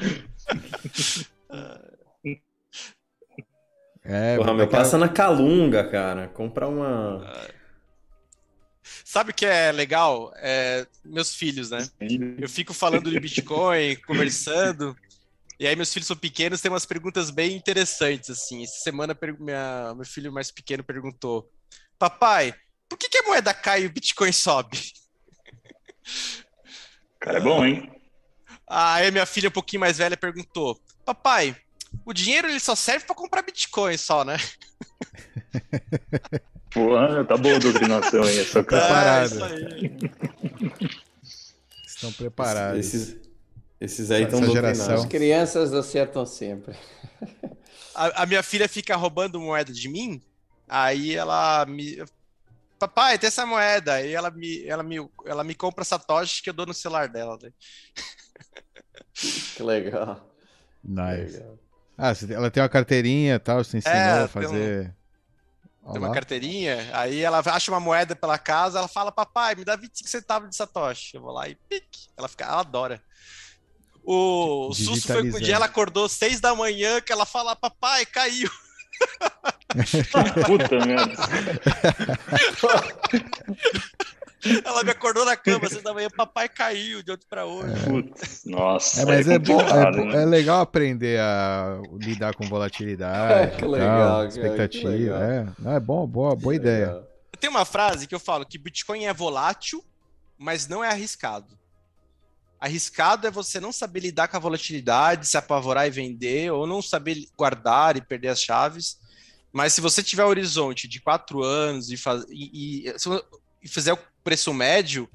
É, 4.02 4.36
Porra, 4.36 4.54
meu, 4.54 4.68
passa 4.68 4.96
na 4.96 5.08
Calunga, 5.08 5.84
cara. 5.84 6.28
Comprar 6.28 6.68
uma. 6.68 7.22
Sabe 9.04 9.32
o 9.32 9.34
que 9.34 9.44
é 9.44 9.70
legal? 9.70 10.32
É, 10.36 10.86
meus 11.04 11.34
filhos, 11.34 11.70
né? 11.70 11.86
Eu 12.38 12.48
fico 12.48 12.72
falando 12.72 13.10
de 13.10 13.20
Bitcoin, 13.20 13.96
conversando. 14.06 14.96
E 15.62 15.66
aí, 15.68 15.76
meus 15.76 15.92
filhos 15.92 16.08
são 16.08 16.16
pequenos, 16.16 16.60
tem 16.60 16.72
umas 16.72 16.84
perguntas 16.84 17.30
bem 17.30 17.54
interessantes, 17.54 18.30
assim. 18.30 18.64
Essa 18.64 18.80
semana, 18.80 19.16
minha, 19.38 19.94
meu 19.94 20.04
filho 20.04 20.32
mais 20.32 20.50
pequeno 20.50 20.82
perguntou: 20.82 21.48
Papai, 21.96 22.52
por 22.88 22.98
que, 22.98 23.08
que 23.08 23.18
a 23.18 23.22
moeda 23.22 23.54
cai 23.54 23.84
e 23.84 23.86
o 23.86 23.92
Bitcoin 23.92 24.32
sobe? 24.32 24.76
Cara, 27.20 27.38
é 27.38 27.40
bom, 27.40 27.64
hein? 27.64 27.88
Aí 28.68 29.08
minha 29.12 29.24
filha, 29.24 29.50
um 29.50 29.52
pouquinho 29.52 29.78
mais 29.78 29.98
velha, 29.98 30.16
perguntou: 30.16 30.82
Papai, 31.04 31.56
o 32.04 32.12
dinheiro 32.12 32.48
ele 32.48 32.58
só 32.58 32.74
serve 32.74 33.06
para 33.06 33.14
comprar 33.14 33.42
Bitcoin 33.42 33.96
só, 33.96 34.24
né? 34.24 34.38
Pô, 36.74 36.96
tá 37.28 37.36
boa 37.36 37.54
a 37.54 37.60
doutrinação 37.60 38.24
aí, 38.24 38.40
essa 38.40 38.64
cara. 38.64 39.22
É, 39.22 39.26
isso 39.26 39.44
aí. 39.44 39.96
Estão 41.86 42.12
preparados. 42.14 42.80
Esses, 42.80 43.31
esses 43.82 44.12
aí 44.12 44.22
estão 44.22 44.40
geração. 44.48 44.94
As 44.94 45.06
crianças 45.06 45.74
acertam 45.74 46.24
sempre. 46.24 46.76
A, 47.92 48.22
a 48.22 48.26
minha 48.26 48.42
filha 48.42 48.68
fica 48.68 48.94
roubando 48.94 49.40
moeda 49.40 49.72
de 49.72 49.88
mim, 49.88 50.22
aí 50.68 51.16
ela 51.16 51.66
me. 51.66 52.02
Papai, 52.78 53.18
tem 53.18 53.26
essa 53.26 53.44
moeda. 53.44 53.94
Aí 53.94 54.12
ela 54.12 54.30
me, 54.30 54.64
ela 54.64 54.82
me, 54.84 54.96
ela 55.26 55.42
me 55.42 55.54
compra 55.54 55.84
Satoshi 55.84 56.42
que 56.42 56.50
eu 56.50 56.54
dou 56.54 56.64
no 56.64 56.72
celular 56.72 57.08
dela. 57.08 57.36
Né? 57.42 57.50
Que 59.56 59.62
legal. 59.62 60.32
Nice. 60.82 61.38
legal. 61.38 61.58
Ah, 61.98 62.12
ela 62.30 62.50
tem 62.50 62.62
uma 62.62 62.68
carteirinha 62.68 63.34
e 63.34 63.38
tal, 63.38 63.62
você 63.62 63.78
ensinou 63.78 63.96
É, 63.96 64.22
a 64.22 64.28
fazer. 64.28 64.94
Tem 65.92 66.00
uma 66.00 66.12
carteirinha, 66.14 66.88
aí 66.92 67.20
ela 67.20 67.40
acha 67.44 67.70
uma 67.70 67.80
moeda 67.80 68.14
pela 68.14 68.38
casa, 68.38 68.78
ela 68.78 68.88
fala, 68.88 69.10
papai, 69.10 69.56
me 69.56 69.64
dá 69.64 69.74
25 69.74 70.08
centavos 70.08 70.48
de 70.48 70.56
Satoshi. 70.56 71.16
Eu 71.16 71.22
vou 71.22 71.32
lá 71.32 71.48
e 71.48 71.56
pique. 71.68 72.08
Ela 72.16 72.28
fica, 72.28 72.44
ela 72.44 72.60
adora. 72.60 73.02
O, 74.04 74.68
o 74.70 74.74
susto 74.74 75.06
foi 75.12 75.22
que 75.30 75.36
um 75.36 75.40
dia 75.40 75.54
ela 75.56 75.66
acordou 75.66 76.08
seis 76.08 76.40
da 76.40 76.54
manhã, 76.54 77.00
que 77.00 77.12
ela 77.12 77.24
fala, 77.24 77.54
papai, 77.54 78.04
caiu. 78.06 78.50
Puta 80.46 80.84
merda. 80.84 81.14
Ela 84.64 84.82
me 84.82 84.90
acordou 84.90 85.24
na 85.24 85.36
cama, 85.36 85.68
seis 85.68 85.82
da 85.84 85.94
manhã, 85.94 86.08
papai 86.10 86.48
caiu 86.48 87.00
de 87.00 87.12
ontem 87.12 87.26
pra 87.30 87.44
hoje. 87.46 87.72
Putz, 87.84 88.42
nossa. 88.44 89.02
É, 89.02 89.06
mas 89.06 89.28
é, 89.28 89.38
bom, 89.38 89.52
é, 89.60 89.64
complicado, 89.64 89.96
bo- 89.98 90.04
né? 90.06 90.22
é 90.22 90.26
legal 90.26 90.60
aprender 90.60 91.20
a 91.20 91.80
lidar 91.92 92.34
com 92.34 92.44
volatilidade. 92.48 93.56
Que 93.62 93.64
e 93.64 93.68
legal, 93.68 93.88
tal, 93.98 94.16
cara, 94.18 94.28
que 94.28 94.32
expectativa. 94.40 94.88
legal. 94.90 95.22
É, 95.22 95.46
Não, 95.60 95.72
é 95.76 95.80
bom, 95.80 96.06
boa, 96.08 96.34
boa 96.34 96.54
ideia. 96.56 96.86
Legal. 96.86 97.08
Tem 97.38 97.48
uma 97.50 97.64
frase 97.64 98.06
que 98.08 98.14
eu 98.14 98.20
falo 98.20 98.44
que 98.44 98.58
Bitcoin 98.58 99.04
é 99.04 99.12
volátil, 99.12 99.82
mas 100.36 100.66
não 100.66 100.82
é 100.82 100.88
arriscado. 100.88 101.46
Arriscado 102.64 103.26
é 103.26 103.30
você 103.30 103.58
não 103.58 103.72
saber 103.72 103.98
lidar 104.00 104.28
com 104.28 104.36
a 104.36 104.40
volatilidade, 104.40 105.26
se 105.26 105.36
apavorar 105.36 105.86
e 105.86 105.90
vender, 105.90 106.52
ou 106.52 106.64
não 106.64 106.80
saber 106.80 107.26
guardar 107.36 107.96
e 107.96 108.00
perder 108.00 108.28
as 108.28 108.40
chaves. 108.40 109.00
Mas 109.52 109.72
se 109.72 109.80
você 109.80 110.00
tiver 110.00 110.24
horizonte 110.24 110.86
de 110.86 111.00
quatro 111.00 111.42
anos 111.42 111.90
e, 111.90 111.96
faz, 111.96 112.24
e, 112.30 112.84
e- 112.86 112.94
e 113.62 113.68
fizer 113.68 113.92
o 113.92 113.98
preço 114.22 114.54
médio, 114.54 115.08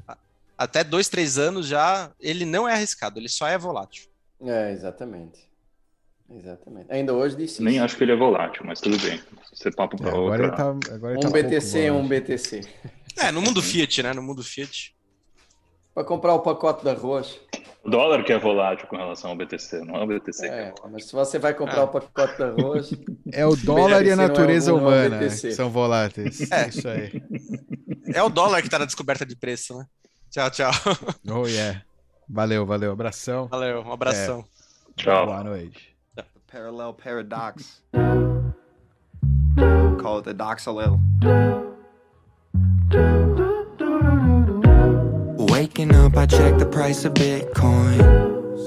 até 0.57 0.83
dois, 0.83 1.07
três 1.07 1.37
anos 1.37 1.67
já, 1.67 2.11
ele 2.19 2.43
não 2.43 2.67
é 2.67 2.73
arriscado, 2.73 3.17
ele 3.17 3.29
só 3.29 3.47
é 3.47 3.57
volátil. 3.57 4.03
É, 4.41 4.71
exatamente. 4.73 5.47
Exatamente. 6.29 6.91
Ainda 6.91 7.13
hoje 7.13 7.37
disse 7.37 7.63
Nem 7.63 7.79
acho 7.79 7.95
que 7.95 8.03
ele 8.03 8.11
é 8.11 8.15
volátil, 8.17 8.63
mas 8.65 8.81
tudo 8.81 8.99
bem. 8.99 9.21
Você 9.53 9.71
papo 9.71 9.95
É, 9.95 9.99
pra 9.99 10.09
agora 10.09 10.43
ele 10.43 10.51
outra. 10.51 10.57
tá, 10.57 10.93
agora 10.95 11.13
ele 11.13 11.21
tá 11.21 11.27
Um 11.29 11.31
BTC 11.31 11.79
é 11.79 11.89
pouco 11.91 12.03
um. 12.05 12.07
BTC. 12.09 12.61
É, 13.15 13.31
no 13.31 13.41
mundo 13.41 13.63
Fiat, 13.63 14.03
né? 14.03 14.13
No 14.13 14.21
mundo 14.21 14.43
Fiat. 14.43 14.93
Para 15.97 16.03
comprar 16.05 16.35
o 16.35 16.41
pacote 16.41 16.83
de 16.83 16.91
arroz. 16.91 17.39
O 17.83 17.89
dólar 17.89 18.23
que 18.23 18.31
é 18.31 18.37
volátil 18.37 18.85
com 18.87 18.95
relação 18.95 19.31
ao 19.31 19.35
BTC, 19.35 19.79
não 19.83 19.95
é 19.95 20.03
o 20.03 20.05
BTC 20.05 20.47
que 20.47 20.53
é 20.53 20.59
É, 20.67 20.73
mas 20.91 21.05
se 21.05 21.13
você 21.13 21.39
vai 21.39 21.55
comprar 21.55 21.79
Ah. 21.81 21.83
o 21.85 21.87
pacote 21.87 22.37
de 22.37 22.43
arroz, 22.43 22.91
É 23.33 23.43
o 23.47 23.55
dólar 23.55 24.05
e 24.05 24.11
a 24.11 24.13
é 24.13 24.15
natureza 24.15 24.69
é 24.69 24.73
o 24.75 24.77
humana 24.77 25.17
BTC. 25.17 25.47
que 25.47 25.53
são 25.55 25.71
voláteis. 25.71 26.51
É. 26.51 26.67
Isso 26.69 26.87
aí. 26.87 27.19
É 28.13 28.21
o 28.21 28.29
dólar 28.29 28.61
que 28.61 28.69
tá 28.69 28.77
na 28.77 28.85
descoberta 28.85 29.25
de 29.25 29.35
preço, 29.35 29.75
né? 29.75 29.87
Tchau, 30.29 30.51
tchau. 30.51 30.71
Oh, 31.33 31.47
yeah. 31.47 31.81
Valeu, 32.29 32.63
valeu. 32.63 32.91
Abração. 32.91 33.47
Valeu, 33.47 33.81
um 33.81 33.91
abração. 33.91 34.45
Tchau. 34.95 35.25
Boa 35.25 35.43
noite. 35.43 35.97
parallel 36.51 36.93
paradox. 36.93 37.81
Call 39.99 40.17
it 40.17 40.25
the 40.25 40.33
doxalil. 40.35 40.99
Waking 45.77 45.95
up, 45.95 46.17
I 46.17 46.25
check 46.25 46.57
the 46.57 46.65
price 46.65 47.05
of 47.05 47.13
Bitcoin. 47.13 47.99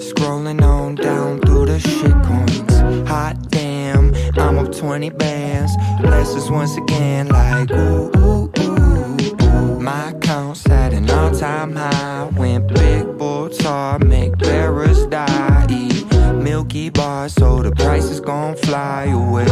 Scrolling 0.01 0.63
on 0.63 0.95
down 0.95 1.41
through 1.41 1.67
the 1.67 1.81
shit 1.81 2.13
coins. 2.23 3.09
Hot 3.09 3.37
damn, 3.51 4.15
I'm 4.39 4.57
up 4.59 4.71
20 4.71 5.11
bands. 5.11 5.73
Blessings 6.01 6.53
once 6.53 6.77
again, 6.77 7.27
like 7.27 7.69
ooh, 7.73 8.13
ooh, 8.17 8.53
ooh, 8.61 9.43
ooh. 9.43 9.81
My 9.81 10.11
account's 10.11 10.65
at 10.71 10.93
an 10.93 11.11
all 11.11 11.33
time 11.33 11.75
high. 11.75 12.31
When 12.37 12.65
big 12.69 13.19
bulls 13.19 13.59
are, 13.67 13.99
make 13.99 14.39
bearers 14.39 15.05
die. 15.07 15.67
Eat 15.69 16.07
Milky 16.37 16.91
Bar, 16.91 17.29
so 17.29 17.61
the 17.61 17.73
price 17.73 18.05
is 18.05 18.21
gon' 18.21 18.55
fly 18.55 19.07
away. 19.07 19.47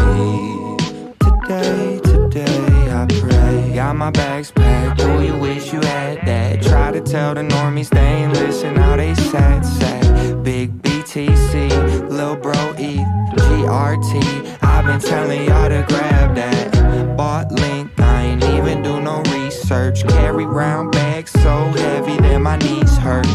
Today, 1.19 1.99
today, 2.05 2.93
I 2.93 3.07
pray. 3.19 3.48
Got 3.79 3.95
my 3.95 4.11
bags 4.11 4.51
packed. 4.51 4.99
Do 4.99 5.22
you 5.22 5.39
wish 5.39 5.72
you 5.72 5.81
had 5.81 6.26
that? 6.26 6.62
Try 6.62 6.91
to 6.91 7.01
tell 7.01 7.33
the 7.33 7.43
normies 7.43 7.89
they 7.89 8.01
ain't 8.01 8.33
listen. 8.33 8.74
How 8.74 8.97
they 8.97 9.14
sad, 9.14 9.64
sad. 9.64 10.43
Big 10.43 10.83
BTC, 10.83 12.11
Lil 12.11 12.35
Bro 12.35 12.74
E, 12.76 12.97
GRT. 13.37 14.59
I've 14.62 14.85
been 14.85 14.99
telling 14.99 15.45
y'all 15.45 15.68
to 15.68 15.85
grab 15.87 16.35
that. 16.35 17.16
Bought 17.16 17.53
link, 17.53 17.93
I 18.01 18.22
ain't 18.22 18.43
even 18.43 18.83
do 18.83 19.01
no 19.01 19.22
research. 19.33 20.05
Carry 20.09 20.45
round 20.45 20.91
bags 20.91 21.31
so 21.31 21.57
heavy 21.76 22.16
that 22.16 22.39
my 22.39 22.57
knees 22.57 22.97
hurt. 22.97 23.29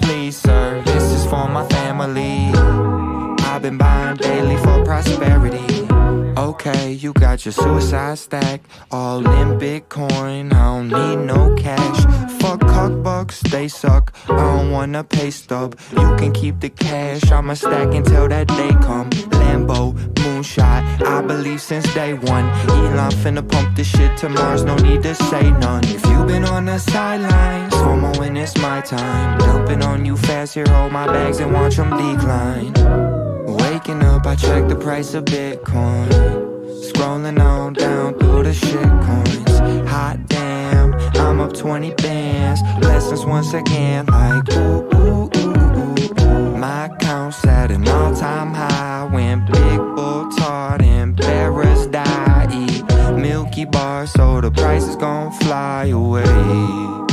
Please, 0.00 0.34
sir, 0.34 0.80
this 0.86 1.02
is 1.02 1.26
for 1.26 1.46
my 1.46 1.68
family. 1.68 2.50
I've 3.44 3.60
been 3.60 3.76
buying 3.76 4.16
daily 4.16 4.56
for 4.56 4.82
prosperity. 4.82 5.81
Okay, 6.36 6.92
you 6.92 7.12
got 7.12 7.44
your 7.44 7.52
suicide 7.52 8.18
stack, 8.18 8.62
all 8.90 9.18
in 9.18 9.58
Bitcoin. 9.58 10.52
I 10.52 10.64
don't 10.64 10.88
need 10.88 11.26
no 11.26 11.54
cash. 11.56 12.40
Fuck 12.40 12.60
cock 12.60 13.02
bucks, 13.02 13.40
they 13.42 13.68
suck. 13.68 14.14
I 14.28 14.36
don't 14.36 14.70
wanna 14.70 15.04
pay 15.04 15.30
stub. 15.30 15.78
You 15.90 16.16
can 16.16 16.32
keep 16.32 16.60
the 16.60 16.70
cash, 16.70 17.30
I'ma 17.30 17.54
stack 17.54 17.92
until 17.94 18.28
that 18.28 18.48
day 18.48 18.70
come. 18.80 19.10
Lambo, 19.10 19.92
moonshot, 20.14 21.02
I 21.06 21.20
believe 21.20 21.60
since 21.60 21.92
day 21.92 22.14
one. 22.14 22.48
Elon 22.70 23.10
finna 23.10 23.46
pump 23.46 23.76
this 23.76 23.88
shit 23.88 24.16
to 24.18 24.30
Mars, 24.30 24.64
no 24.64 24.74
need 24.76 25.02
to 25.02 25.14
say 25.14 25.50
none. 25.50 25.84
If 25.84 26.04
you 26.06 26.24
been 26.24 26.44
on 26.44 26.64
the 26.64 26.78
sidelines, 26.78 27.74
FOMO 27.74 28.18
when 28.18 28.38
it's 28.38 28.56
my 28.58 28.80
time. 28.80 29.38
Dumping 29.38 29.82
on 29.82 30.06
you 30.06 30.16
fast, 30.16 30.54
here 30.54 30.66
hold 30.66 30.92
my 30.92 31.06
bags 31.06 31.40
and 31.40 31.52
watch 31.52 31.76
them 31.76 31.90
decline. 31.90 33.11
Up, 33.88 34.26
I 34.26 34.36
check 34.36 34.68
the 34.68 34.76
price 34.76 35.12
of 35.14 35.24
Bitcoin. 35.24 36.08
Scrolling 36.84 37.40
on 37.40 37.72
down 37.72 38.16
through 38.16 38.44
the 38.44 38.54
shit 38.54 38.80
coins. 38.80 39.88
Hot 39.88 40.24
damn, 40.28 40.94
I'm 41.16 41.40
up 41.40 41.52
20 41.52 41.92
bands. 41.94 42.62
Blessings 42.78 43.24
once 43.24 43.52
again, 43.54 44.06
like 44.06 44.48
ooh, 44.52 44.88
ooh, 44.94 45.30
ooh, 45.36 45.52
ooh, 45.76 46.22
ooh. 46.22 46.56
My 46.56 46.86
account's 46.86 47.44
at 47.44 47.72
an 47.72 47.88
all 47.88 48.14
time 48.14 48.54
high. 48.54 49.08
When 49.12 49.44
big 49.46 49.78
bull 49.96 50.30
tart 50.30 50.80
and 50.80 51.16
bearers 51.16 51.88
die. 51.88 52.48
Eat 52.52 52.84
Milky 53.16 53.64
Bar, 53.64 54.06
so 54.06 54.40
the 54.40 54.52
price 54.52 54.84
is 54.84 54.94
gon' 54.94 55.32
fly 55.32 55.86
away. 55.86 57.11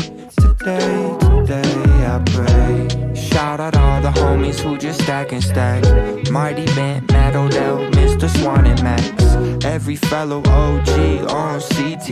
Today, 0.60 1.16
today 1.45 2.05
I 2.05 2.22
pray. 2.26 3.16
Shout 3.16 3.62
out 3.62 3.78
all 3.78 4.01
the 4.01 4.10
homies 4.10 4.60
who 4.60 4.78
just 4.78 5.01
stack 5.01 5.32
and 5.32 5.41
stack. 5.41 5.82
Marty 6.30 6.66
Bent, 6.76 7.10
Matt 7.14 7.38
Odell, 7.38 7.78
Mr. 7.91 8.30
Swan 8.30 8.68
and 8.68 8.84
Max. 8.84 9.64
Every 9.64 9.95
fellow 9.95 10.39
OG 10.39 10.89
on 11.32 11.62
CT. 11.62 12.10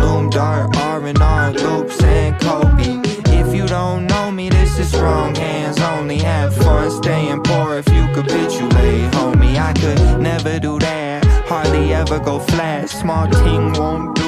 Loom 0.00 0.28
Dart, 0.30 0.76
R&R, 0.76 1.52
Loops 1.52 2.02
and 2.02 2.36
Kobe. 2.40 3.00
If 3.26 3.54
you 3.54 3.64
don't 3.68 4.08
know 4.08 4.32
me, 4.32 4.48
this 4.48 4.76
is 4.80 4.92
wrong 4.96 5.32
hands 5.36 5.80
only. 5.80 6.18
Have 6.18 6.52
fun 6.52 6.90
staying 6.90 7.44
poor 7.44 7.78
if 7.78 7.88
you 7.90 8.08
capitulate, 8.12 9.12
homie. 9.12 9.56
I 9.56 9.72
could 9.72 10.20
never 10.20 10.58
do 10.58 10.80
that. 10.80 11.24
Hardly 11.46 11.94
ever 11.94 12.18
go 12.18 12.40
flat. 12.40 12.90
Small 12.90 13.28
ting 13.28 13.72
won't 13.74 14.16
do. 14.16 14.23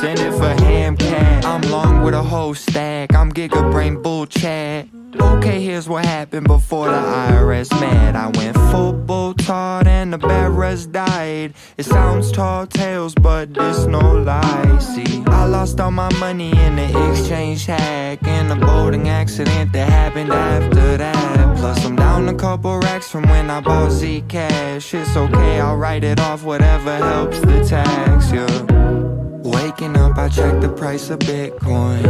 Send 0.00 0.18
it 0.18 0.32
for 0.32 0.48
ham 0.64 0.96
cat. 0.96 1.44
I'm 1.44 1.60
long 1.70 2.02
with 2.02 2.14
a 2.14 2.22
whole 2.22 2.54
stack. 2.54 3.14
I'm 3.14 3.30
giga 3.30 3.70
brain 3.70 4.00
bull 4.00 4.24
chat. 4.24 4.88
Okay, 5.20 5.60
here's 5.60 5.90
what 5.90 6.06
happened 6.06 6.46
before 6.46 6.86
the 6.86 6.92
IRS 6.92 7.70
mad. 7.78 8.16
I 8.16 8.28
went 8.28 8.56
full 8.70 8.94
bull 8.94 9.34
tart 9.34 9.86
and 9.86 10.10
the 10.10 10.16
bearers 10.16 10.86
died. 10.86 11.52
It 11.76 11.84
sounds 11.84 12.32
tall 12.32 12.66
tales, 12.66 13.14
but 13.14 13.52
this 13.52 13.84
no 13.84 14.00
lie. 14.00 14.78
See, 14.78 15.22
I 15.26 15.44
lost 15.44 15.78
all 15.80 15.90
my 15.90 16.10
money 16.14 16.50
in 16.50 16.76
the 16.76 17.10
exchange 17.10 17.66
hack 17.66 18.26
and 18.26 18.50
the 18.50 18.56
boating 18.56 19.10
accident 19.10 19.74
that 19.74 19.86
happened 19.86 20.32
after 20.32 20.96
that. 20.96 21.58
Plus, 21.58 21.84
I'm 21.84 21.96
down 21.96 22.26
a 22.26 22.34
couple 22.34 22.78
racks 22.78 23.10
from 23.10 23.28
when 23.28 23.50
I 23.50 23.60
bought 23.60 23.90
Z 23.90 24.24
Cash. 24.28 24.94
It's 24.94 25.14
okay, 25.14 25.60
I'll 25.60 25.76
write 25.76 26.04
it 26.04 26.20
off, 26.20 26.42
whatever 26.42 26.96
helps 26.96 27.40
the 27.40 27.62
tax, 27.64 28.32
yeah. 28.32 28.79
Waking 29.42 29.96
up, 29.96 30.18
I 30.18 30.28
check 30.28 30.60
the 30.60 30.68
price 30.68 31.08
of 31.08 31.18
Bitcoin. 31.20 32.02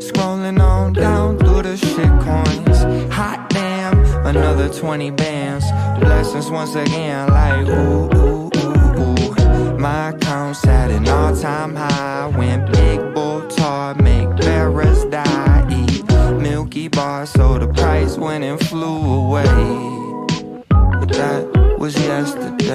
Scrolling 0.00 0.60
on 0.60 0.92
down 0.92 1.38
through 1.38 1.62
the 1.62 1.76
shit 1.76 2.10
coins. 2.20 3.12
Hot 3.12 3.48
damn, 3.50 4.26
another 4.26 4.68
20 4.68 5.10
bands. 5.12 5.64
Blessings 6.00 6.50
once 6.50 6.74
again, 6.74 7.28
like 7.28 7.68
ooh, 7.68 8.10
ooh, 8.16 8.50
ooh, 8.56 9.00
ooh. 9.00 9.78
My 9.78 10.10
account's 10.10 10.66
at 10.66 10.90
an 10.90 11.08
all 11.08 11.36
time 11.36 11.76
high. 11.76 12.26
When 12.36 12.66
Big 12.72 13.14
Bull 13.14 13.46
tar 13.46 13.94
make 13.94 14.28
bearers 14.36 15.04
die. 15.04 15.66
Eat 15.70 16.04
Milky 16.40 16.88
Bar, 16.88 17.26
so 17.26 17.58
the 17.58 17.68
price 17.68 18.16
went 18.16 18.42
and 18.42 18.58
flew 18.58 19.14
away. 19.24 19.44
But 20.68 21.10
that 21.10 21.76
was 21.78 21.94
yesterday. 21.94 22.65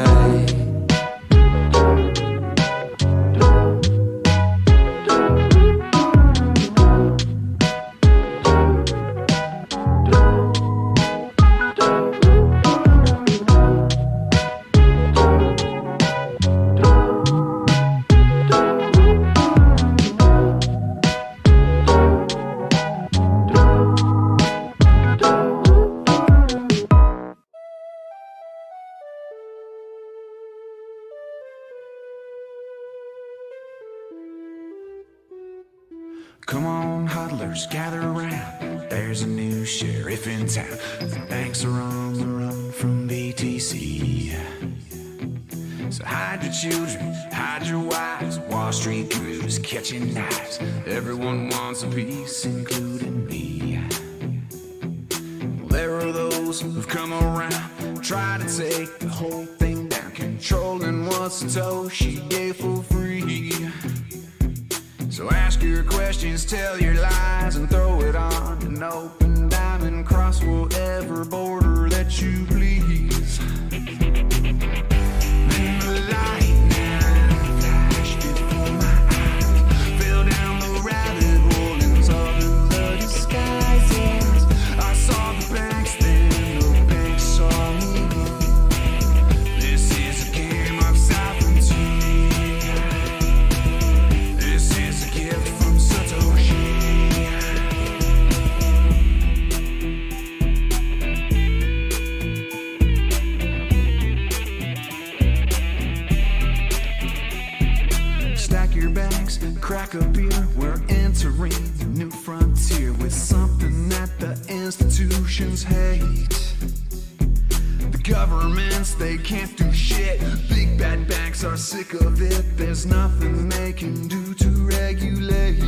Bad 120.81 121.07
banks 121.07 121.43
are 121.43 121.57
sick 121.57 121.93
of 121.93 122.19
it, 122.23 122.43
there's 122.57 122.87
nothing 122.87 123.47
they 123.49 123.71
can 123.71 124.07
do 124.07 124.33
to 124.33 124.49
regulate. 124.65 125.59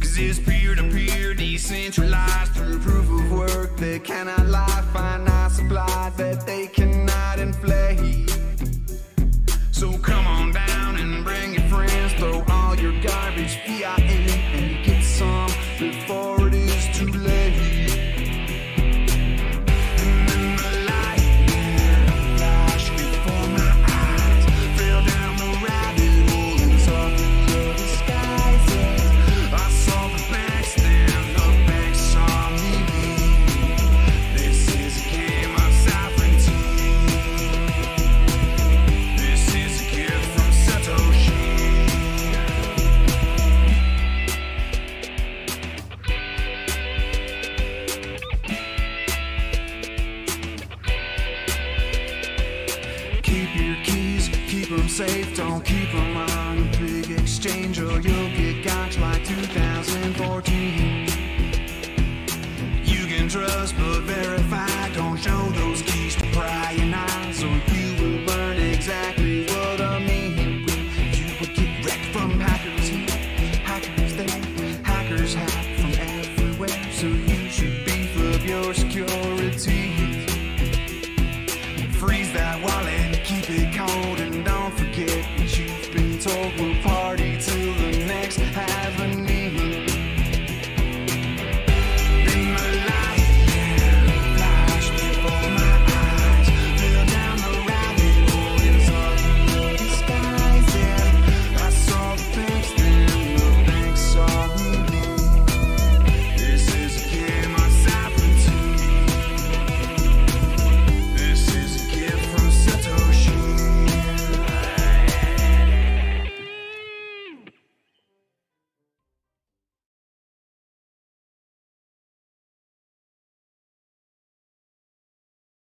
Cause 0.00 0.16
it's 0.16 0.38
peer 0.38 0.76
to 0.76 0.84
peer, 0.84 1.34
decentralized 1.34 2.52
through 2.52 2.78
proof 2.78 3.10
of 3.10 3.32
work. 3.32 3.76
They 3.76 3.98
cannot 3.98 4.46
lie, 4.46 4.84
finite 4.92 5.50
supply 5.50 6.12
that 6.16 6.46
they 6.46 6.68
cannot 6.68 7.40
inflate. 7.40 8.30
So 9.72 9.98
come 9.98 10.24
on 10.24 10.52
down. 10.52 10.67
but 63.72 64.00
very 64.02 64.37